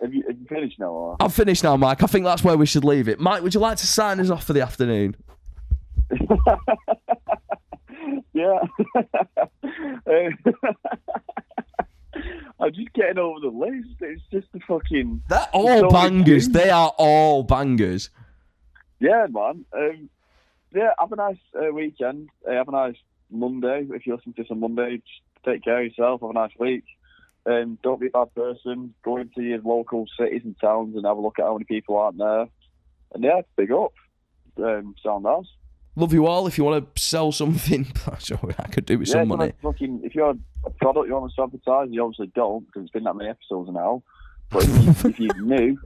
Have 0.01 0.15
you, 0.15 0.25
have 0.27 0.39
you 0.39 0.47
finished 0.49 0.79
now? 0.79 0.91
Or? 0.91 1.17
I'm 1.21 1.31
finished 1.31 1.65
now, 1.65 1.77
Mike. 1.77 2.03
I 2.03 2.07
think 2.07 2.25
that's 2.25 2.43
where 2.45 2.57
we 2.57 2.67
should 2.67 2.85
leave 2.85 3.09
it. 3.09 3.21
Mike, 3.21 3.43
would 3.43 3.55
you 3.55 3.61
like 3.61 3.79
to 3.79 3.87
sign 3.87 4.21
us 4.21 4.31
off 4.31 4.45
for 4.45 4.53
the 4.53 4.63
afternoon? 4.63 5.17
Yeah. 8.37 8.59
I'm 12.61 12.73
just 12.73 12.93
getting 12.93 13.19
over 13.19 13.41
the 13.41 13.49
list. 13.49 13.97
It's 14.01 14.23
just 14.31 14.47
the 14.53 14.61
fucking. 14.69 15.23
They're 15.29 15.49
all 15.53 15.81
so 15.81 15.89
bangers. 15.89 16.49
They 16.49 16.69
are 16.69 16.93
all 16.99 17.43
bangers. 17.45 18.11
Yeah, 19.01 19.27
man. 19.31 19.65
Um, 19.73 20.11
yeah, 20.75 20.91
have 20.99 21.13
a 21.13 21.17
nice 21.17 21.39
uh, 21.55 21.73
weekend. 21.73 22.29
Uh, 22.47 22.53
have 22.53 22.69
a 22.69 22.73
nice 22.73 22.97
Monday. 23.31 23.87
If 23.91 24.07
you 24.07 24.15
listen 24.15 24.35
to 24.35 24.43
this 24.43 24.51
on 24.51 24.61
Monday, 24.61 24.97
just 24.97 25.21
take 25.45 25.65
care 25.65 25.81
of 25.81 25.87
yourself. 25.87 26.21
Have 26.21 26.31
a 26.31 26.35
nice 26.35 26.53
week. 26.59 26.85
Um, 27.47 27.79
don't 27.83 28.01
be 28.01 28.09
a 28.09 28.11
bad 28.11 28.35
person. 28.35 28.93
Go 29.05 29.19
into 29.19 29.43
your 29.43 29.61
local 29.61 30.07
cities 30.19 30.43
and 30.45 30.57
towns 30.61 30.97
and 30.97 31.07
have 31.07 31.17
a 31.17 31.21
look 31.21 31.39
at 31.39 31.45
how 31.45 31.53
many 31.53 31.65
people 31.65 31.97
aren't 31.97 32.19
there. 32.19 32.47
And 33.15 33.23
yeah, 33.23 33.43
big 33.57 33.71
up. 33.71 33.93
Um, 34.59 34.95
sound 35.03 35.25
nice. 35.25 35.47
Love 35.95 36.13
you 36.13 36.27
all. 36.27 36.47
If 36.47 36.59
you 36.59 36.65
want 36.65 36.95
to 36.95 37.03
sell 37.03 37.33
something, 37.33 37.87
I 38.59 38.67
could 38.69 38.85
do 38.85 38.99
with 38.99 39.09
yeah, 39.09 39.15
some 39.15 39.29
money. 39.29 39.53
Fucking, 39.63 40.01
if 40.05 40.15
you're 40.15 40.35
a 40.65 40.71
product 40.71 41.07
you 41.07 41.15
want 41.15 41.33
to 41.35 41.43
advertise, 41.43 41.89
you 41.91 42.03
obviously 42.03 42.31
don't 42.35 42.67
because 42.67 42.83
it's 42.83 42.91
been 42.91 43.05
that 43.05 43.15
many 43.15 43.31
episodes 43.31 43.71
now. 43.73 44.03
But 44.51 44.65
if, 44.65 45.05
you, 45.05 45.11
if 45.11 45.21
you're 45.21 45.41
new, 45.41 45.79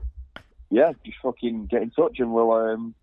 yeah, 0.69 0.91
just 1.05 1.17
fucking 1.23 1.67
get 1.67 1.83
in 1.83 1.91
touch 1.91 2.19
and 2.19 2.33
we'll. 2.33 2.51
Um, 2.51 2.95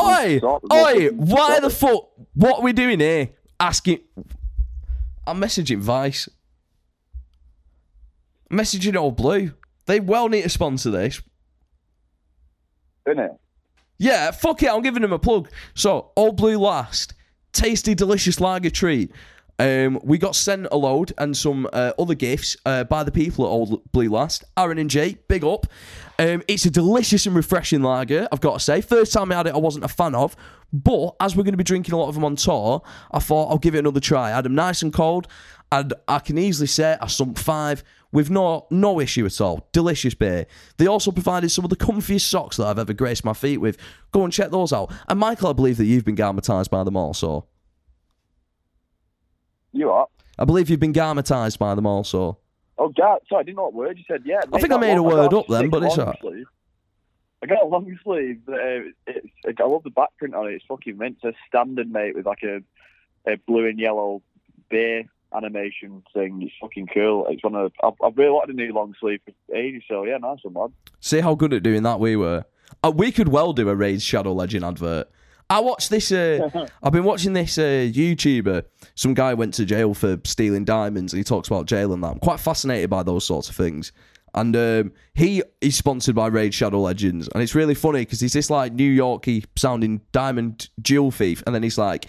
Oi, 0.00 0.38
the 0.40 0.60
oi, 0.72 1.08
why 1.14 1.58
the 1.58 1.70
fuck? 1.70 2.10
What 2.34 2.60
are 2.60 2.62
we 2.62 2.72
doing 2.72 3.00
here? 3.00 3.30
Asking. 3.58 4.00
I'm 5.26 5.40
messaging 5.40 5.78
Vice. 5.78 6.28
Messaging 8.50 8.96
Old 8.96 9.16
Blue. 9.16 9.52
They 9.86 10.00
well 10.00 10.28
need 10.28 10.42
to 10.42 10.48
sponsor 10.48 10.90
this. 10.90 11.20
Innit? 13.06 13.38
Yeah, 13.98 14.30
fuck 14.30 14.62
it, 14.62 14.70
I'm 14.70 14.82
giving 14.82 15.02
them 15.02 15.12
a 15.12 15.18
plug. 15.18 15.50
So, 15.74 16.12
Old 16.16 16.36
Blue 16.36 16.58
Last, 16.58 17.14
tasty, 17.52 17.94
delicious 17.94 18.40
lager 18.40 18.70
treat. 18.70 19.12
Um, 19.58 20.00
we 20.02 20.16
got 20.16 20.34
sent 20.34 20.68
a 20.72 20.76
load 20.76 21.12
and 21.18 21.36
some 21.36 21.68
uh, 21.74 21.92
other 21.98 22.14
gifts 22.14 22.56
uh, 22.64 22.84
by 22.84 23.04
the 23.04 23.12
people 23.12 23.44
at 23.44 23.48
Old 23.48 23.92
Blue 23.92 24.08
Last. 24.08 24.42
Aaron 24.56 24.78
and 24.78 24.88
Jay, 24.88 25.18
big 25.28 25.44
up. 25.44 25.66
Um, 26.18 26.42
it's 26.48 26.64
a 26.64 26.70
delicious 26.70 27.26
and 27.26 27.36
refreshing 27.36 27.82
lager, 27.82 28.26
I've 28.32 28.40
got 28.40 28.54
to 28.54 28.60
say. 28.60 28.80
First 28.80 29.12
time 29.12 29.30
I 29.30 29.34
had 29.34 29.48
it, 29.48 29.54
I 29.54 29.58
wasn't 29.58 29.84
a 29.84 29.88
fan 29.88 30.14
of. 30.14 30.34
But 30.72 31.14
as 31.20 31.36
we're 31.36 31.42
going 31.42 31.52
to 31.52 31.58
be 31.58 31.64
drinking 31.64 31.92
a 31.92 31.98
lot 31.98 32.08
of 32.08 32.14
them 32.14 32.24
on 32.24 32.36
tour, 32.36 32.80
I 33.10 33.18
thought 33.18 33.50
I'll 33.50 33.58
give 33.58 33.74
it 33.74 33.80
another 33.80 34.00
try. 34.00 34.28
I 34.28 34.36
had 34.36 34.46
them 34.46 34.54
nice 34.54 34.80
and 34.80 34.94
cold, 34.94 35.28
and 35.70 35.92
I 36.08 36.20
can 36.20 36.38
easily 36.38 36.66
say 36.66 36.96
I 36.98 37.06
sunk 37.08 37.38
five 37.38 37.84
with 38.12 38.30
no 38.30 38.66
no 38.70 39.00
issue 39.00 39.26
at 39.26 39.40
all. 39.40 39.68
Delicious 39.72 40.14
beer. 40.14 40.46
They 40.76 40.86
also 40.86 41.10
provided 41.10 41.50
some 41.50 41.64
of 41.64 41.70
the 41.70 41.76
comfiest 41.76 42.22
socks 42.22 42.56
that 42.56 42.66
I've 42.66 42.78
ever 42.78 42.92
graced 42.92 43.24
my 43.24 43.32
feet 43.32 43.58
with. 43.58 43.76
Go 44.12 44.24
and 44.24 44.32
check 44.32 44.50
those 44.50 44.72
out. 44.72 44.92
And 45.08 45.18
Michael, 45.18 45.50
I 45.50 45.52
believe 45.52 45.76
that 45.76 45.86
you've 45.86 46.04
been 46.04 46.16
garmatised 46.16 46.70
by 46.70 46.84
them 46.84 46.96
also. 46.96 47.46
You 49.72 49.90
are. 49.90 50.06
I 50.38 50.44
believe 50.44 50.70
you've 50.70 50.80
been 50.80 50.92
garmatised 50.92 51.58
by 51.58 51.74
them 51.74 51.86
also. 51.86 52.38
Oh, 52.78 52.88
God. 52.88 53.20
Sorry, 53.28 53.40
I 53.40 53.42
didn't 53.44 53.56
know 53.56 53.64
what 53.64 53.74
word 53.74 53.98
you 53.98 54.04
said. 54.08 54.22
Yeah. 54.24 54.40
I 54.52 54.58
think 54.58 54.72
I 54.72 54.78
made 54.78 54.96
a 54.96 55.02
word 55.02 55.34
up 55.34 55.46
then, 55.48 55.68
but 55.68 55.82
it's 55.82 55.98
all 55.98 56.14
alright. 56.22 56.44
I 57.42 57.46
got 57.46 57.62
a 57.62 57.66
long 57.66 57.98
sleeve. 58.02 58.40
Uh, 58.48 58.90
it's, 59.06 59.26
I 59.46 59.64
love 59.64 59.82
the 59.82 59.90
back 59.90 60.16
print 60.18 60.34
on 60.34 60.48
it. 60.48 60.54
It's 60.54 60.64
fucking 60.66 60.98
mint. 60.98 61.18
It's 61.22 61.36
a 61.36 61.38
standard, 61.48 61.90
mate, 61.90 62.14
with 62.14 62.26
like 62.26 62.42
a, 62.42 62.62
a 63.30 63.36
blue 63.46 63.66
and 63.66 63.78
yellow 63.78 64.22
beer 64.70 65.04
animation 65.34 66.02
thing. 66.12 66.40
It's 66.42 66.52
fucking 66.60 66.88
cool. 66.94 67.26
It's 67.28 67.42
one 67.42 67.54
of. 67.54 67.72
I've, 67.82 67.94
I've 68.02 68.16
really 68.16 68.30
wanted 68.30 68.54
a 68.54 68.56
new 68.56 68.72
long 68.72 68.94
sleeve 69.00 69.20
for 69.24 69.56
ages. 69.56 69.82
So 69.88 70.04
yeah, 70.04 70.18
nice 70.18 70.38
one, 70.42 70.54
man. 70.54 70.72
See 71.00 71.20
how 71.20 71.34
good 71.34 71.52
at 71.52 71.62
doing 71.62 71.82
that 71.84 72.00
we 72.00 72.16
were. 72.16 72.44
Uh, 72.82 72.92
we 72.94 73.12
could 73.12 73.28
well 73.28 73.52
do 73.52 73.68
a 73.68 73.74
Raid 73.74 74.02
Shadow 74.02 74.32
Legend 74.32 74.64
advert. 74.64 75.08
I 75.50 75.58
watched 75.58 75.90
this. 75.90 76.12
Uh, 76.12 76.66
I've 76.82 76.92
been 76.92 77.04
watching 77.04 77.32
this 77.32 77.58
uh, 77.58 77.90
YouTuber. 77.92 78.64
Some 78.94 79.14
guy 79.14 79.34
went 79.34 79.54
to 79.54 79.64
jail 79.64 79.94
for 79.94 80.20
stealing 80.24 80.64
diamonds, 80.64 81.12
and 81.12 81.18
he 81.18 81.24
talks 81.24 81.48
about 81.48 81.66
jail 81.66 81.92
and 81.92 82.02
that. 82.04 82.12
I'm 82.12 82.18
quite 82.20 82.40
fascinated 82.40 82.88
by 82.88 83.02
those 83.02 83.24
sorts 83.24 83.48
of 83.48 83.56
things. 83.56 83.92
And 84.32 84.54
um, 84.54 84.92
he 85.14 85.42
is 85.60 85.76
sponsored 85.76 86.14
by 86.14 86.28
Raid 86.28 86.54
Shadow 86.54 86.80
Legends, 86.80 87.28
and 87.34 87.42
it's 87.42 87.56
really 87.56 87.74
funny 87.74 88.02
because 88.02 88.20
he's 88.20 88.32
this 88.32 88.48
like 88.48 88.72
New 88.72 88.88
Yorky 88.88 89.44
sounding 89.56 90.02
diamond 90.12 90.68
jewel 90.80 91.10
thief, 91.10 91.42
and 91.46 91.54
then 91.54 91.62
he's 91.62 91.78
like. 91.78 92.06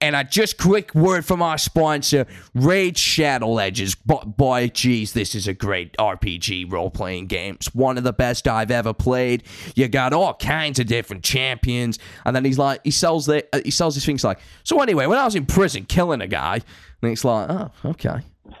And 0.00 0.14
I 0.14 0.24
just 0.24 0.58
quick 0.58 0.94
word 0.94 1.24
from 1.24 1.40
our 1.40 1.56
sponsor, 1.56 2.26
Raid 2.54 2.98
Shadow 2.98 3.48
Legends. 3.48 3.94
Bo- 3.94 4.20
boy, 4.20 4.68
geez, 4.68 5.14
this 5.14 5.34
is 5.34 5.48
a 5.48 5.54
great 5.54 5.96
RPG 5.96 6.70
role 6.70 6.90
playing 6.90 7.28
game. 7.28 7.54
It's 7.54 7.74
one 7.74 7.96
of 7.96 8.04
the 8.04 8.12
best 8.12 8.46
I've 8.46 8.70
ever 8.70 8.92
played. 8.92 9.44
You 9.74 9.88
got 9.88 10.12
all 10.12 10.34
kinds 10.34 10.78
of 10.78 10.86
different 10.86 11.24
champions, 11.24 11.98
and 12.26 12.36
then 12.36 12.44
he's 12.44 12.58
like, 12.58 12.80
he 12.84 12.90
sells 12.90 13.24
the, 13.24 13.46
uh, 13.54 13.60
he 13.64 13.70
sells 13.70 13.94
these 13.94 14.04
things 14.04 14.22
like. 14.22 14.38
So 14.64 14.80
anyway, 14.82 15.06
when 15.06 15.18
I 15.18 15.24
was 15.24 15.34
in 15.34 15.46
prison 15.46 15.86
killing 15.86 16.20
a 16.20 16.26
guy, 16.26 16.60
and 17.02 17.12
it's 17.12 17.24
like, 17.24 17.48
oh, 17.48 17.70
okay. 17.86 18.20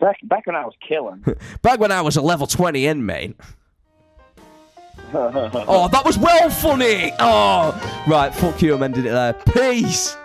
back 0.00 0.16
back 0.24 0.46
when 0.46 0.56
I 0.56 0.64
was 0.64 0.74
killing. 0.86 1.24
Back 1.62 1.80
when 1.80 1.92
I 1.92 2.00
was 2.00 2.16
a 2.16 2.22
level 2.22 2.46
twenty 2.46 2.86
inmate. 2.86 3.36
Oh, 5.14 5.88
that 5.88 6.04
was 6.04 6.18
well 6.18 6.50
funny. 6.50 7.12
Oh, 7.18 8.04
right. 8.06 8.34
Fuck 8.34 8.62
you. 8.62 8.74
I'm 8.74 8.82
ending 8.82 9.06
it 9.06 9.10
there. 9.10 9.32
Peace. 9.32 10.16